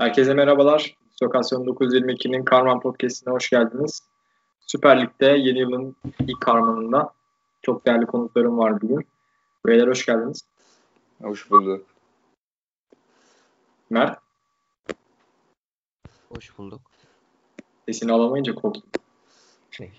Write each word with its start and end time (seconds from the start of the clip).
Herkese 0.00 0.34
merhabalar. 0.34 0.96
Lokasyon 1.22 1.64
922'nin 1.64 2.44
Karman 2.44 2.80
Podcast'ine 2.80 3.32
hoş 3.32 3.50
geldiniz. 3.50 4.08
Süper 4.60 5.02
Lig'de 5.02 5.26
yeni 5.26 5.58
yılın 5.58 5.96
ilk 6.20 6.40
karmanında 6.40 7.12
çok 7.62 7.86
değerli 7.86 8.06
konuklarım 8.06 8.58
var 8.58 8.80
bugün. 8.80 9.06
Beyler 9.66 9.88
hoş 9.88 10.06
geldiniz. 10.06 10.40
Hoş 11.22 11.50
bulduk. 11.50 11.86
Mert. 13.90 14.18
Hoş 16.28 16.58
bulduk. 16.58 16.80
Sesini 17.86 18.12
alamayınca 18.12 18.54
korktum. 18.54 19.02
Şey. 19.70 19.92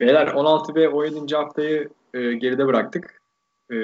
Beyler 0.00 0.26
16 0.26 0.74
ve 0.74 0.88
17. 0.88 1.36
haftayı 1.36 1.88
e, 2.14 2.32
geride 2.32 2.66
bıraktık. 2.66 3.22
E, 3.72 3.76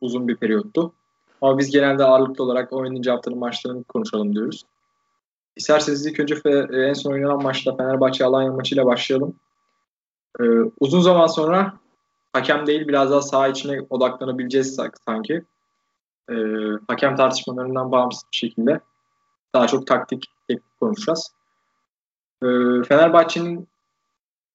uzun 0.00 0.28
bir 0.28 0.36
periyottu. 0.36 0.94
Ama 1.40 1.58
biz 1.58 1.70
genelde 1.70 2.04
ağırlıklı 2.04 2.44
olarak 2.44 2.72
17. 2.72 3.10
haftanın 3.10 3.38
maçlarını 3.38 3.84
konuşalım 3.84 4.34
diyoruz. 4.34 4.64
İsterseniz 5.56 6.06
ilk 6.06 6.20
önce 6.20 6.34
e, 6.44 6.76
en 6.76 6.92
son 6.92 7.12
oynanan 7.12 7.42
maçta 7.42 7.76
Fenerbahçe 7.76 8.24
Alanya 8.24 8.52
maçıyla 8.52 8.86
başlayalım. 8.86 9.34
Ee, 10.40 10.44
uzun 10.80 11.00
zaman 11.00 11.26
sonra 11.26 11.74
hakem 12.32 12.66
değil 12.66 12.88
biraz 12.88 13.10
daha 13.10 13.22
saha 13.22 13.48
içine 13.48 13.86
odaklanabileceğiz 13.90 14.80
sanki. 15.06 15.44
Ee, 16.30 16.34
hakem 16.88 17.16
tartışmalarından 17.16 17.92
bağımsız 17.92 18.22
bir 18.32 18.36
şekilde 18.36 18.80
daha 19.54 19.66
çok 19.66 19.86
taktik, 19.86 20.24
teknik 20.48 20.80
konuşacağız. 20.80 21.34
Ee, 22.42 22.46
Fenerbahçe'nin 22.88 23.68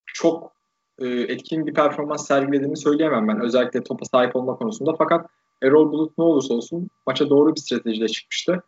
çok 0.06 0.52
e, 1.00 1.08
etkin 1.08 1.68
bir 1.68 1.74
performans 1.74 2.28
sergilediğini 2.28 2.78
söyleyemem 2.78 3.28
ben. 3.28 3.42
Özellikle 3.42 3.84
topa 3.84 4.06
sahip 4.06 4.36
olma 4.36 4.56
konusunda. 4.56 4.96
Fakat 4.98 5.30
Erol 5.64 5.92
Bulut 5.92 6.18
ne 6.18 6.24
olursa 6.24 6.54
olsun 6.54 6.90
maça 7.08 7.30
doğru 7.30 7.56
bir 7.56 7.62
stratejiyle 7.62 8.08
çıkmıştı. 8.08 8.64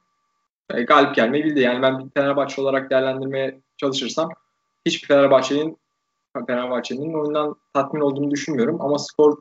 E, 0.74 0.84
galip 0.84 1.16
gelmeyi 1.16 1.44
bildi. 1.44 1.60
Yani 1.60 1.82
ben 1.82 2.00
bir 2.00 2.10
Fenerbahçe 2.10 2.62
olarak 2.62 2.90
değerlendirmeye 2.90 3.62
çalışırsam 3.78 4.30
hiçbir 4.86 5.08
Fenerbahçe'nin 5.08 5.78
Fenerbahçe'nin 6.48 7.14
oyundan 7.14 7.56
tatmin 7.74 8.02
olduğunu 8.02 8.32
düşünmüyorum. 8.32 8.82
Ama 8.82 9.00
skor 9.00 9.38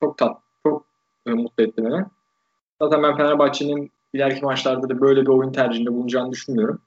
çok 0.00 0.18
tat, 0.18 0.38
çok 0.66 0.86
e, 1.26 1.30
mutlu 1.30 1.64
etti 1.64 1.84
beni. 1.84 2.04
Zaten 2.82 3.02
ben 3.02 3.16
Fenerbahçe'nin 3.16 3.90
ileriki 4.14 4.44
maçlarda 4.44 4.88
da 4.88 5.00
böyle 5.00 5.22
bir 5.22 5.28
oyun 5.28 5.52
tercihinde 5.52 5.92
bulunacağını 5.92 6.32
düşünmüyorum. 6.32 6.80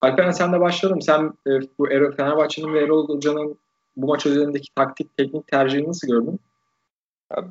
Alperen 0.00 0.30
sen 0.30 0.52
de 0.52 0.60
başlayalım. 0.60 1.02
Sen 1.02 1.32
e, 1.46 1.50
bu 1.78 1.86
Fenerbahçe'nin 2.16 2.72
ve 2.72 2.80
Erol 2.80 3.08
Hoca'nın 3.08 3.58
bu 3.96 4.06
maç 4.06 4.26
üzerindeki 4.26 4.74
taktik, 4.74 5.16
teknik 5.16 5.46
tercihini 5.46 5.88
nasıl 5.88 6.08
gördün? 6.08 6.40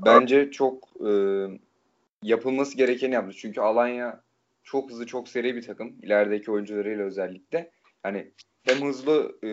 bence 0.06 0.52
çok 0.52 0.84
e, 1.06 1.12
yapılması 2.28 2.78
gerekeni 2.78 3.14
yaptı. 3.14 3.38
Çünkü 3.38 3.62
Alanya 3.62 4.24
çok 4.64 4.92
hızlı, 4.92 5.06
çok 5.06 5.30
seri 5.30 5.56
bir 5.56 5.62
takım. 5.62 5.96
İlerideki 6.02 6.52
oyuncularıyla 6.52 7.06
özellikle. 7.06 7.72
Hani 8.04 8.32
hem 8.64 8.88
hızlı 8.88 9.38
e, 9.44 9.50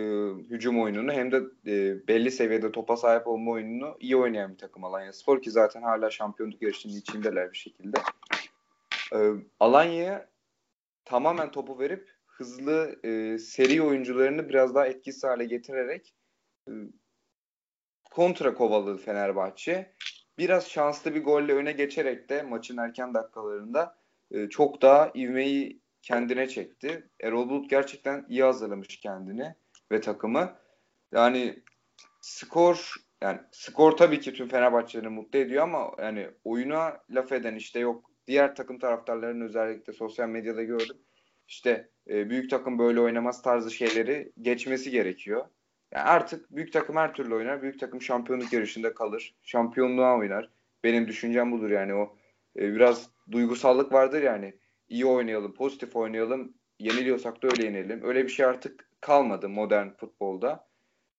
hücum 0.50 0.82
oyununu 0.82 1.12
hem 1.12 1.32
de 1.32 1.36
e, 1.66 2.06
belli 2.08 2.30
seviyede 2.30 2.72
topa 2.72 2.96
sahip 2.96 3.26
olma 3.26 3.50
oyununu 3.50 3.96
iyi 4.00 4.16
oynayan 4.16 4.52
bir 4.52 4.58
takım 4.58 4.84
Alanya 4.84 5.12
Spor 5.12 5.42
ki 5.42 5.50
zaten 5.50 5.82
hala 5.82 6.10
şampiyonluk 6.10 6.62
yarışının 6.62 6.96
içindeler 6.96 7.52
bir 7.52 7.56
şekilde. 7.56 7.96
E, 9.14 9.18
Alanya'ya 9.60 10.28
tamamen 11.04 11.50
topu 11.50 11.78
verip 11.78 12.10
hızlı 12.26 13.00
e, 13.04 13.38
seri 13.38 13.82
oyuncularını 13.82 14.48
biraz 14.48 14.74
daha 14.74 14.86
etkisiz 14.86 15.24
hale 15.24 15.44
getirerek 15.44 16.14
e, 16.68 16.72
kontra 18.10 18.54
kovaladı 18.54 18.98
Fenerbahçe. 18.98 19.94
Biraz 20.38 20.68
şanslı 20.68 21.14
bir 21.14 21.24
golle 21.24 21.52
öne 21.52 21.72
geçerek 21.72 22.28
de 22.28 22.42
maçın 22.42 22.76
erken 22.76 23.14
dakikalarında 23.14 23.98
e, 24.30 24.48
çok 24.48 24.82
daha 24.82 25.12
ivmeyi 25.14 25.80
kendine 26.02 26.48
çekti. 26.48 27.08
Erol 27.20 27.48
Bulut 27.48 27.70
gerçekten 27.70 28.26
iyi 28.28 28.42
hazırlamış 28.42 29.00
kendini 29.00 29.54
ve 29.92 30.00
takımı. 30.00 30.56
Yani 31.12 31.62
skor 32.20 32.94
yani 33.22 33.40
skor 33.52 33.92
tabii 33.92 34.20
ki 34.20 34.32
tüm 34.32 34.48
Fenerbahçe'leri 34.48 35.08
mutlu 35.08 35.38
ediyor 35.38 35.62
ama 35.62 35.90
yani 35.98 36.30
oyuna 36.44 36.98
laf 37.10 37.32
eden 37.32 37.54
işte 37.54 37.80
yok 37.80 38.10
diğer 38.26 38.54
takım 38.54 38.78
taraftarlarının 38.78 39.44
özellikle 39.44 39.92
sosyal 39.92 40.28
medyada 40.28 40.62
gördüm. 40.62 40.96
İşte 41.48 41.90
e, 42.08 42.30
büyük 42.30 42.50
takım 42.50 42.78
böyle 42.78 43.00
oynamaz 43.00 43.42
tarzı 43.42 43.70
şeyleri 43.70 44.32
geçmesi 44.40 44.90
gerekiyor. 44.90 45.46
Yani 45.94 46.04
artık 46.04 46.56
büyük 46.56 46.72
takım 46.72 46.96
her 46.96 47.14
türlü 47.14 47.34
oynar. 47.34 47.62
Büyük 47.62 47.80
takım 47.80 48.02
şampiyonluk 48.02 48.52
yarışında 48.52 48.94
kalır. 48.94 49.34
Şampiyonluğa 49.42 50.18
oynar. 50.18 50.50
Benim 50.84 51.08
düşüncem 51.08 51.52
budur 51.52 51.70
yani 51.70 51.94
o 51.94 52.16
e, 52.56 52.74
biraz 52.74 53.10
duygusallık 53.30 53.92
vardır 53.92 54.22
yani. 54.22 54.54
İyi 54.88 55.06
oynayalım, 55.06 55.54
pozitif 55.54 55.96
oynayalım. 55.96 56.54
Yeniliyorsak 56.78 57.42
da 57.42 57.46
öyle 57.46 57.64
yenelim. 57.64 58.04
Öyle 58.04 58.24
bir 58.24 58.28
şey 58.28 58.46
artık 58.46 58.90
kalmadı 59.00 59.48
modern 59.48 59.88
futbolda. 59.88 60.68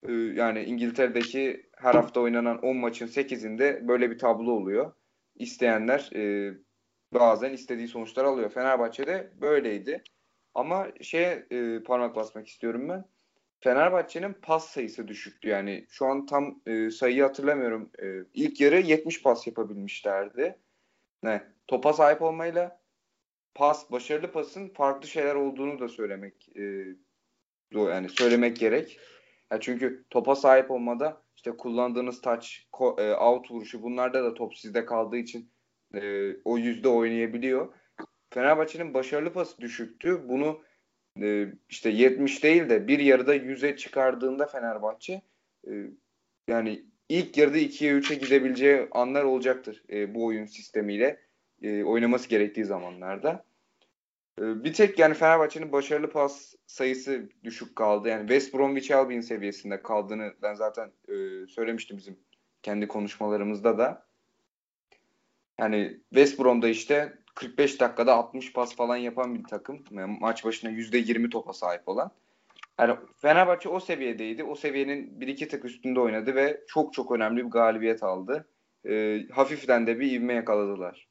E, 0.07 0.11
yani 0.13 0.63
İngiltere'deki 0.63 1.69
her 1.77 1.95
hafta 1.95 2.19
oynanan 2.19 2.57
10 2.65 2.77
maçın 2.77 3.07
8'inde 3.07 3.87
böyle 3.87 4.11
bir 4.11 4.17
tablo 4.17 4.51
oluyor. 4.51 4.93
İsteyenler 5.35 6.09
e, 6.15 6.53
bazen 7.13 7.53
istediği 7.53 7.87
sonuçlar 7.87 8.25
alıyor. 8.25 8.49
Fenerbahçe'de 8.49 9.31
böyleydi. 9.41 10.03
Ama 10.53 10.87
şeye 11.01 11.45
e, 11.51 11.83
parmak 11.83 12.15
basmak 12.15 12.47
istiyorum 12.47 12.89
ben. 12.89 13.05
Fenerbahçe'nin 13.65 14.33
pas 14.33 14.69
sayısı 14.69 15.07
düşüktü. 15.07 15.49
Yani 15.49 15.85
şu 15.89 16.05
an 16.05 16.25
tam 16.25 16.61
e, 16.65 16.89
sayıyı 16.89 17.23
hatırlamıyorum. 17.23 17.91
E, 18.01 18.05
ilk 18.33 18.61
yarı 18.61 18.79
70 18.79 19.23
pas 19.23 19.47
yapabilmişlerdi. 19.47 20.59
Ne? 21.23 21.43
Topa 21.67 21.93
sahip 21.93 22.21
olmayla 22.21 22.81
pas, 23.55 23.91
başarılı 23.91 24.31
pasın 24.31 24.69
farklı 24.69 25.07
şeyler 25.07 25.35
olduğunu 25.35 25.79
da 25.79 25.87
söylemek 25.87 26.49
e, 26.57 26.85
yani 27.71 28.09
söylemek 28.09 28.57
gerek. 28.57 28.99
Yani 29.51 29.61
çünkü 29.61 30.05
topa 30.09 30.35
sahip 30.35 30.71
olmada 30.71 31.21
işte 31.35 31.57
kullandığınız 31.57 32.21
touch, 32.21 32.47
e, 32.97 33.13
out 33.13 33.51
vuruşu 33.51 33.81
bunlarda 33.81 34.23
da 34.23 34.33
top 34.33 34.57
sizde 34.57 34.85
kaldığı 34.85 35.17
için 35.17 35.51
e, 35.95 36.31
o 36.43 36.57
yüzde 36.57 36.87
oynayabiliyor. 36.87 37.73
Fenerbahçe'nin 38.29 38.93
başarılı 38.93 39.33
pası 39.33 39.61
düşüktü. 39.61 40.29
Bunu 40.29 40.61
e, 41.21 41.47
işte 41.69 41.89
70 41.89 42.43
değil 42.43 42.69
de 42.69 42.87
bir 42.87 42.99
yarıda 42.99 43.35
100'e 43.35 43.77
çıkardığında 43.77 44.45
Fenerbahçe 44.45 45.21
e, 45.67 45.71
yani 46.47 46.85
ilk 47.09 47.37
yarıda 47.37 47.57
2'ye 47.57 47.93
3'e 47.93 48.15
gidebileceği 48.15 48.87
anlar 48.91 49.23
olacaktır 49.23 49.83
e, 49.89 50.15
bu 50.15 50.25
oyun 50.25 50.45
sistemiyle 50.45 51.19
e, 51.61 51.83
oynaması 51.83 52.29
gerektiği 52.29 52.65
zamanlarda. 52.65 53.45
Bir 54.39 54.73
tek 54.73 54.99
yani 54.99 55.13
Fenerbahçe'nin 55.13 55.71
başarılı 55.71 56.09
pas 56.09 56.55
sayısı 56.67 57.29
düşük 57.43 57.75
kaldı. 57.75 58.09
Yani 58.09 58.21
West 58.21 58.53
Bromwich 58.53 58.91
Albion 58.91 59.21
seviyesinde 59.21 59.81
kaldığını 59.81 60.33
ben 60.41 60.53
zaten 60.53 60.91
e, 61.07 61.47
söylemiştim 61.47 61.97
bizim 61.97 62.19
kendi 62.63 62.87
konuşmalarımızda 62.87 63.77
da. 63.77 64.05
Yani 65.59 65.99
West 66.09 66.39
Brom'da 66.39 66.67
işte 66.67 67.17
45 67.35 67.79
dakikada 67.79 68.13
60 68.13 68.53
pas 68.53 68.75
falan 68.75 68.97
yapan 68.97 69.35
bir 69.35 69.44
takım. 69.44 69.79
Yani 69.91 70.18
maç 70.22 70.46
başına 70.46 70.72
%20 70.72 71.29
topa 71.29 71.53
sahip 71.53 71.90
olan. 71.90 72.12
Yani 72.79 72.96
Fenerbahçe 73.18 73.69
o 73.69 73.79
seviyedeydi. 73.79 74.44
O 74.44 74.56
seviyenin 74.56 75.22
bir 75.22 75.28
iki 75.28 75.47
tık 75.47 75.66
üstünde 75.66 76.00
oynadı 76.00 76.35
ve 76.35 76.62
çok 76.68 76.94
çok 76.94 77.12
önemli 77.12 77.46
bir 77.46 77.51
galibiyet 77.51 78.03
aldı. 78.03 78.47
E, 78.90 79.22
hafiften 79.31 79.88
de 79.88 80.00
bir 80.00 80.12
ivme 80.12 80.34
yakaladılar. 80.34 81.07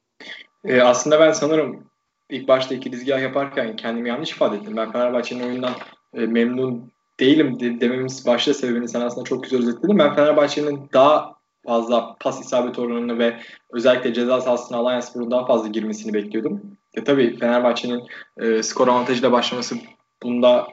E, 0.65 0.81
aslında 0.81 1.19
ben 1.19 1.31
sanırım 1.31 1.89
ilk 2.29 2.47
başta 2.47 2.75
iki 2.75 2.91
dizgah 2.91 3.21
yaparken 3.21 3.75
kendimi 3.75 4.09
yanlış 4.09 4.31
ifade 4.31 4.55
ettim. 4.55 4.77
Ben 4.77 4.91
Fenerbahçe'nin 4.91 5.43
oyundan 5.43 5.73
e, 6.13 6.25
memnun 6.25 6.91
değilim 7.19 7.59
de, 7.59 7.79
dememiz 7.81 8.27
başta 8.27 8.53
sebebini 8.53 8.89
sen 8.89 9.01
aslında 9.01 9.25
çok 9.25 9.43
güzel 9.43 9.59
özetledin. 9.59 9.99
Ben 9.99 10.15
Fenerbahçe'nin 10.15 10.89
daha 10.93 11.34
fazla 11.65 12.15
pas 12.19 12.41
isabet 12.41 12.79
oranını 12.79 13.19
ve 13.19 13.39
özellikle 13.71 14.13
ceza 14.13 14.41
sahasına 14.41 14.77
Alliance 14.77 15.05
Spor'un 15.05 15.31
daha 15.31 15.45
fazla 15.45 15.67
girmesini 15.67 16.13
bekliyordum. 16.13 16.77
E 16.93 17.03
tabii 17.03 17.37
Fenerbahçe'nin 17.39 18.03
e, 18.37 18.63
skor 18.63 18.87
avantajıyla 18.87 19.31
başlaması 19.31 19.75
bunda 20.23 20.67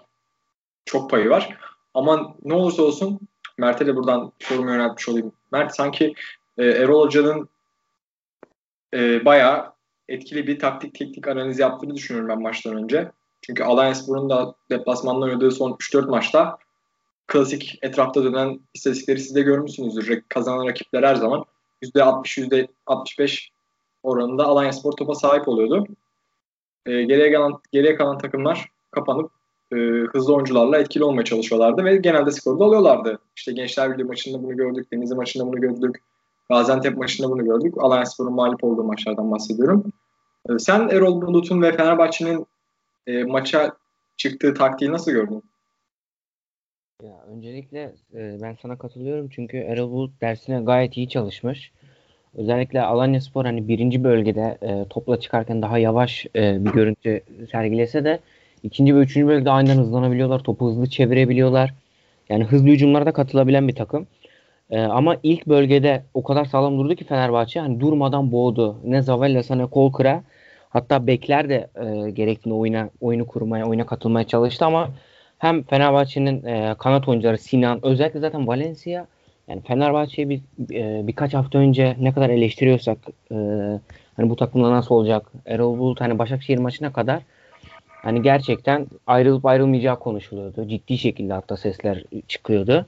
çok 0.84 1.10
payı 1.10 1.30
var. 1.30 1.56
Ama 1.94 2.34
ne 2.44 2.54
olursa 2.54 2.82
olsun 2.82 3.20
Mert'e 3.58 3.86
de 3.86 3.96
buradan 3.96 4.32
sorumu 4.38 4.70
yöneltmiş 4.70 5.08
olayım. 5.08 5.32
Mert 5.52 5.76
sanki 5.76 6.14
e, 6.58 6.64
Erol 6.64 7.06
Hoca'nın 7.06 7.48
e, 8.94 9.24
bayağı 9.24 9.72
etkili 10.08 10.46
bir 10.46 10.58
taktik 10.58 10.94
teknik 10.94 11.28
analiz 11.28 11.58
yaptığını 11.58 11.94
düşünüyorum 11.94 12.28
ben 12.28 12.42
maçtan 12.42 12.76
önce. 12.76 13.12
Çünkü 13.42 13.62
Alliance 13.62 13.98
Spor'un 13.98 14.30
da 14.30 14.54
deplasmanda 14.70 15.24
oynadığı 15.24 15.50
son 15.50 15.70
3-4 15.70 16.10
maçta 16.10 16.58
klasik 17.26 17.78
etrafta 17.82 18.24
dönen 18.24 18.60
istatistikleri 18.74 19.20
siz 19.20 19.34
de 19.34 19.42
görmüşsünüzdür. 19.42 20.22
Kazanan 20.28 20.66
rakipler 20.66 21.02
her 21.02 21.14
zaman 21.14 21.44
%60, 21.82 22.68
%65 22.88 23.48
oranında 24.02 24.44
Alanya 24.44 24.72
Spor 24.72 24.92
topa 24.92 25.14
sahip 25.14 25.48
oluyordu. 25.48 25.86
E, 26.86 27.02
geriye, 27.02 27.32
kalan, 27.32 27.60
geriye 27.72 27.94
kalan 27.94 28.18
takımlar 28.18 28.68
kapanıp 28.90 29.30
e, 29.72 29.76
hızlı 30.12 30.34
oyuncularla 30.34 30.78
etkili 30.78 31.04
olmaya 31.04 31.24
çalışıyorlardı 31.24 31.84
ve 31.84 31.96
genelde 31.96 32.30
skoru 32.30 32.60
da 32.60 32.64
alıyorlardı. 32.64 33.18
İşte 33.36 33.52
Gençler 33.52 33.92
Birliği 33.92 34.04
maçında 34.04 34.42
bunu 34.42 34.56
gördük, 34.56 34.92
Denizli 34.92 35.14
maçında 35.14 35.46
bunu 35.46 35.60
gördük, 35.60 36.02
Gaziantep 36.50 36.96
maçında 36.96 37.30
bunu 37.30 37.44
gördük. 37.44 37.74
Alanya 37.78 38.06
Spor'un 38.06 38.34
mağlup 38.34 38.64
olduğu 38.64 38.84
maçlardan 38.84 39.30
bahsediyorum. 39.30 39.92
E, 40.48 40.58
sen 40.58 40.88
Erol 40.88 41.22
Bulut'un 41.22 41.62
ve 41.62 41.76
Fenerbahçe'nin 41.76 42.46
e, 43.06 43.24
maça 43.24 43.76
çıktığı 44.16 44.54
taktiği 44.54 44.92
nasıl 44.92 45.12
gördün? 45.12 45.42
Ya 47.02 47.10
öncelikle 47.32 47.92
e, 48.14 48.36
ben 48.42 48.56
sana 48.62 48.76
katılıyorum 48.78 49.28
çünkü 49.28 49.56
Erol 49.56 49.90
Bulut 49.90 50.20
dersine 50.20 50.60
gayet 50.60 50.96
iyi 50.96 51.08
çalışmış. 51.08 51.72
Özellikle 52.34 52.82
Alanya 52.82 53.20
Spor 53.20 53.44
hani 53.44 53.68
birinci 53.68 54.04
bölgede 54.04 54.58
e, 54.62 54.84
topla 54.90 55.20
çıkarken 55.20 55.62
daha 55.62 55.78
yavaş 55.78 56.26
e, 56.36 56.64
bir 56.64 56.70
görüntü 56.70 57.20
sergilese 57.52 58.04
de 58.04 58.18
ikinci 58.62 58.96
ve 58.96 58.98
üçüncü 59.00 59.26
bölgede 59.26 59.50
aynen 59.50 59.76
hızlanabiliyorlar. 59.76 60.38
Topu 60.38 60.66
hızlı 60.66 60.90
çevirebiliyorlar. 60.90 61.74
Yani 62.28 62.44
hızlı 62.44 62.68
hücumlara 62.68 63.12
katılabilen 63.12 63.68
bir 63.68 63.74
takım. 63.74 64.06
E, 64.70 64.80
ama 64.80 65.16
ilk 65.22 65.46
bölgede 65.46 66.02
o 66.14 66.22
kadar 66.22 66.44
sağlam 66.44 66.78
durdu 66.78 66.94
ki 66.94 67.04
Fenerbahçe 67.04 67.60
hani 67.60 67.80
durmadan 67.80 68.32
boğdu. 68.32 68.76
Ne 68.84 69.02
Zavella'sa 69.02 69.54
ne 69.54 69.66
Kolkır'a. 69.66 70.22
Hatta 70.70 71.06
bekler 71.06 71.48
de 71.48 71.68
e, 71.76 72.10
gerektiğinde 72.10 72.58
oyuna 72.58 72.90
oyunu 73.00 73.26
kurmaya, 73.26 73.66
oyuna 73.68 73.86
katılmaya 73.86 74.26
çalıştı 74.26 74.64
ama 74.64 74.90
hem 75.42 75.62
Fenerbahçe'nin 75.62 76.44
e, 76.44 76.74
kanat 76.78 77.08
oyuncuları 77.08 77.38
Sinan, 77.38 77.80
özellikle 77.82 78.20
zaten 78.20 78.46
Valencia 78.46 79.06
yani 79.48 79.62
Fenerbahçe'yi 79.62 80.28
bir, 80.28 80.40
e, 80.72 81.06
birkaç 81.06 81.34
hafta 81.34 81.58
önce 81.58 81.96
ne 82.00 82.12
kadar 82.12 82.30
eleştiriyorsak 82.30 82.98
e, 83.30 83.36
hani 84.16 84.30
bu 84.30 84.36
takımda 84.36 84.70
nasıl 84.70 84.94
olacak? 84.94 85.32
Erol 85.46 85.78
Bulut 85.78 86.00
hani 86.00 86.18
Başakşehir 86.18 86.58
maçına 86.58 86.92
kadar 86.92 87.22
hani 87.86 88.22
gerçekten 88.22 88.86
ayrılıp 89.06 89.46
ayrılmayacağı 89.46 89.98
konuşuluyordu. 89.98 90.68
Ciddi 90.68 90.98
şekilde 90.98 91.32
hatta 91.32 91.56
sesler 91.56 92.04
çıkıyordu. 92.28 92.86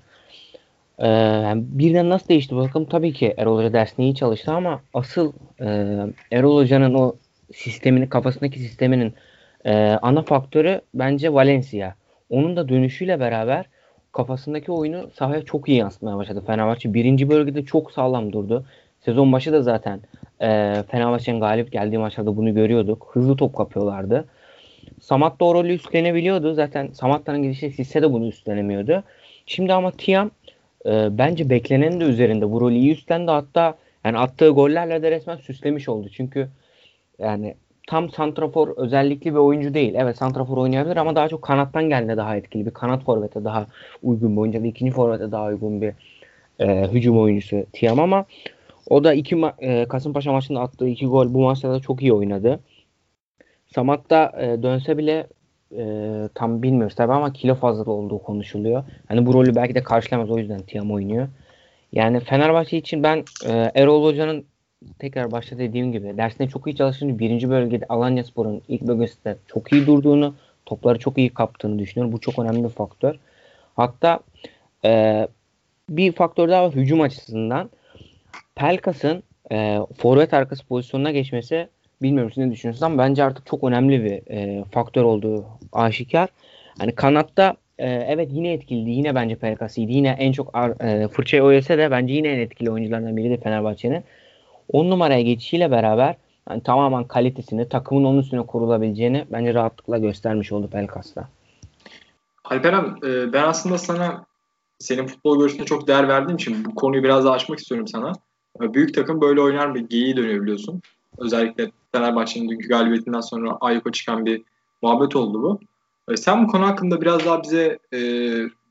Ee, 0.98 1.08
yani 1.08 1.64
birden 1.66 2.10
nasıl 2.10 2.28
değişti 2.28 2.56
bakalım? 2.56 2.86
Tabii 2.86 3.12
ki 3.12 3.34
Erol 3.36 3.58
Hoca 3.58 3.72
dersine 3.72 4.04
iyi 4.04 4.14
çalıştı 4.14 4.52
ama 4.52 4.80
asıl 4.94 5.32
e, 5.60 5.66
Erol 6.32 6.56
Hoca'nın 6.56 6.94
o 6.94 7.16
sistemini 7.54 8.08
kafasındaki 8.08 8.58
sisteminin 8.58 9.14
e, 9.64 9.74
ana 10.02 10.22
faktörü 10.22 10.80
bence 10.94 11.32
Valencia. 11.32 11.94
Onun 12.30 12.56
da 12.56 12.68
dönüşüyle 12.68 13.20
beraber 13.20 13.66
kafasındaki 14.12 14.72
oyunu 14.72 15.10
sahaya 15.14 15.42
çok 15.42 15.68
iyi 15.68 15.78
yansıtmaya 15.78 16.16
başladı 16.16 16.42
Fenerbahçe. 16.46 16.94
Birinci 16.94 17.30
bölgede 17.30 17.64
çok 17.64 17.92
sağlam 17.92 18.32
durdu. 18.32 18.64
Sezon 19.00 19.32
başı 19.32 19.52
da 19.52 19.62
zaten 19.62 20.00
e, 20.40 20.82
Fenerbahçe'nin 20.90 21.40
galip 21.40 21.72
geldiği 21.72 21.98
maçlarda 21.98 22.36
bunu 22.36 22.54
görüyorduk. 22.54 23.10
Hızlı 23.12 23.36
top 23.36 23.56
kapıyorlardı. 23.56 24.24
Samat 25.00 25.40
da 25.40 25.44
rolü 25.44 25.72
üstlenebiliyordu. 25.72 26.54
Zaten 26.54 26.88
Samatta'nın 26.92 27.42
gidişi 27.42 27.70
Sisse 27.70 28.02
de 28.02 28.12
bunu 28.12 28.26
üstlenemiyordu. 28.26 29.02
Şimdi 29.46 29.72
ama 29.72 29.90
Tiam 29.90 30.30
e, 30.86 31.18
bence 31.18 31.50
beklenenin 31.50 32.00
de 32.00 32.04
üzerinde 32.04 32.50
bu 32.50 32.60
rolü 32.60 32.74
iyi 32.74 32.92
üstlendi. 32.92 33.30
Hatta 33.30 33.74
yani 34.04 34.18
attığı 34.18 34.48
gollerle 34.48 35.02
de 35.02 35.10
resmen 35.10 35.36
süslemiş 35.36 35.88
oldu. 35.88 36.08
Çünkü 36.12 36.48
yani 37.18 37.54
tam 37.86 38.10
santrafor 38.10 38.76
özellikli 38.76 39.31
bir 39.31 39.38
oyuncu 39.38 39.75
değil. 39.75 39.94
Evet 39.96 40.16
santrafor 40.16 40.56
oynayabilir 40.56 40.96
ama 40.96 41.16
daha 41.16 41.28
çok 41.28 41.42
kanattan 41.42 41.88
geldi 41.88 42.16
daha 42.16 42.36
etkili. 42.36 42.66
Bir 42.66 42.70
kanat 42.70 43.04
forvete 43.04 43.44
daha 43.44 43.66
uygun 44.02 44.36
bir 44.36 44.40
oyuncu. 44.40 44.62
Bir 44.64 44.69
ikinci 44.69 44.92
forvete 44.92 45.32
daha 45.32 45.46
uygun 45.46 45.81
bir 45.81 45.92
e, 46.58 46.88
hücum 46.92 47.19
oyuncusu 47.19 47.66
Tiam 47.72 48.00
ama 48.00 48.25
o 48.90 49.04
da 49.04 49.14
iki 49.14 49.34
ma- 49.34 49.54
e, 49.58 49.88
Kasımpaşa 49.88 50.32
maçında 50.32 50.60
attığı 50.60 50.88
iki 50.88 51.06
gol 51.06 51.34
bu 51.34 51.40
maçta 51.40 51.70
da 51.70 51.81
çok 51.81 52.02
iyi 52.02 52.12
oynadı. 52.12 52.60
Samat 53.75 54.10
da 54.10 54.32
e, 54.40 54.62
dönse 54.62 54.98
bile 54.98 55.26
e, 55.78 55.84
tam 56.34 56.62
bilmiyoruz 56.62 56.96
tabi 56.96 57.12
ama 57.12 57.32
kilo 57.32 57.54
fazla 57.54 57.92
olduğu 57.92 58.19
konuşuluyor. 58.19 58.84
Hani 59.08 59.26
bu 59.26 59.34
rolü 59.34 59.54
belki 59.54 59.75
de 59.75 59.82
karşılamaz 59.82 60.31
o 60.31 60.38
yüzden 60.38 60.62
Tiam 60.62 60.90
oynuyor. 60.92 61.28
Yani 61.92 62.20
Fenerbahçe 62.20 62.76
için 62.78 63.02
ben 63.02 63.25
e, 63.40 63.70
Erol 63.75 64.04
Hoca'nın 64.04 64.44
tekrar 64.98 65.32
başta 65.32 65.58
dediğim 65.58 65.92
gibi 65.92 66.16
dersine 66.16 66.48
çok 66.48 66.66
iyi 66.66 66.76
çalıştığını 66.76 67.18
birinci 67.18 67.50
bölgede 67.50 67.86
Alanya 67.88 68.24
Spor'un 68.24 68.62
ilk 68.68 68.82
bölgesinde 68.82 69.36
çok 69.46 69.72
iyi 69.72 69.86
durduğunu 69.86 70.34
topları 70.66 70.98
çok 70.98 71.18
iyi 71.18 71.30
kaptığını 71.30 71.78
düşünüyorum. 71.78 72.12
Bu 72.12 72.20
çok 72.20 72.38
önemli 72.38 72.64
bir 72.64 72.68
faktör. 72.68 73.14
Hatta 73.76 74.20
e, 74.84 75.28
bir 75.88 76.12
faktör 76.12 76.48
daha 76.48 76.64
var 76.64 76.74
hücum 76.74 77.00
açısından. 77.00 77.70
Pelkas'ın 78.54 79.22
e, 79.52 79.78
forvet 79.98 80.34
arkası 80.34 80.66
pozisyonuna 80.66 81.10
geçmesi 81.10 81.68
bilmiyorum 82.02 82.32
siz 82.34 82.44
ne 82.44 82.52
düşünüyorsunuz 82.52 82.82
ama 82.82 82.98
bence 82.98 83.24
artık 83.24 83.46
çok 83.46 83.64
önemli 83.64 84.04
bir 84.04 84.30
e, 84.30 84.64
faktör 84.64 85.02
olduğu 85.02 85.46
aşikar. 85.72 86.28
Hani 86.78 86.94
kanatta 86.94 87.56
e, 87.78 87.88
evet 87.88 88.28
yine 88.32 88.52
etkiliydi. 88.52 88.90
Yine 88.90 89.14
bence 89.14 89.36
Pelkas 89.36 89.78
iyiydi. 89.78 89.92
Yine 89.92 90.08
en 90.08 90.32
çok 90.32 90.50
ar, 90.52 90.70
e, 90.84 91.08
fırçayı 91.08 91.42
o 91.42 91.50
de 91.50 91.90
bence 91.90 92.14
yine 92.14 92.28
en 92.28 92.38
etkili 92.38 92.70
oyuncularından 92.70 93.16
biri 93.16 93.30
de 93.30 93.36
Fenerbahçe'nin. 93.36 94.04
10 94.72 94.90
numaraya 94.90 95.22
geçişiyle 95.22 95.70
beraber 95.70 96.16
yani 96.50 96.62
tamamen 96.62 97.05
kalitesini 97.05 97.69
takımın 97.69 98.05
onun 98.05 98.19
üstüne 98.19 98.46
kurulabileceğini 98.46 99.25
bence 99.32 99.55
rahatlıkla 99.55 99.99
göstermiş 99.99 100.52
oldu 100.52 100.69
Pelkas'ta. 100.70 101.28
Alperen 102.44 102.96
ben 103.32 103.43
aslında 103.43 103.78
sana 103.78 104.25
senin 104.78 105.06
futbol 105.06 105.38
görüşüne 105.38 105.64
çok 105.64 105.88
değer 105.88 106.08
verdiğim 106.08 106.37
için 106.37 106.64
bu 106.64 106.75
konuyu 106.75 107.02
biraz 107.02 107.25
daha 107.25 107.34
açmak 107.34 107.58
istiyorum 107.58 107.88
sana. 107.88 108.12
E, 108.62 108.75
büyük 108.75 108.94
takım 108.94 109.20
böyle 109.20 109.40
oynar 109.40 109.75
bir 109.75 109.81
geyiği 109.81 110.16
dönüyor 110.16 110.43
biliyorsun. 110.43 110.82
Özellikle 111.19 111.70
Fenerbahçe'nin 111.93 112.49
dünkü 112.49 112.69
galibiyetinden 112.69 113.20
sonra 113.20 113.56
ayyuka 113.60 113.93
çıkan 113.93 114.26
bir 114.26 114.43
muhabbet 114.82 115.17
oldu 115.17 115.43
bu. 115.43 115.60
E, 116.12 116.17
sen 116.17 116.44
bu 116.44 116.50
konu 116.50 116.67
hakkında 116.67 117.00
biraz 117.00 117.26
daha 117.26 117.43
bize 117.43 117.78
e, 117.93 117.99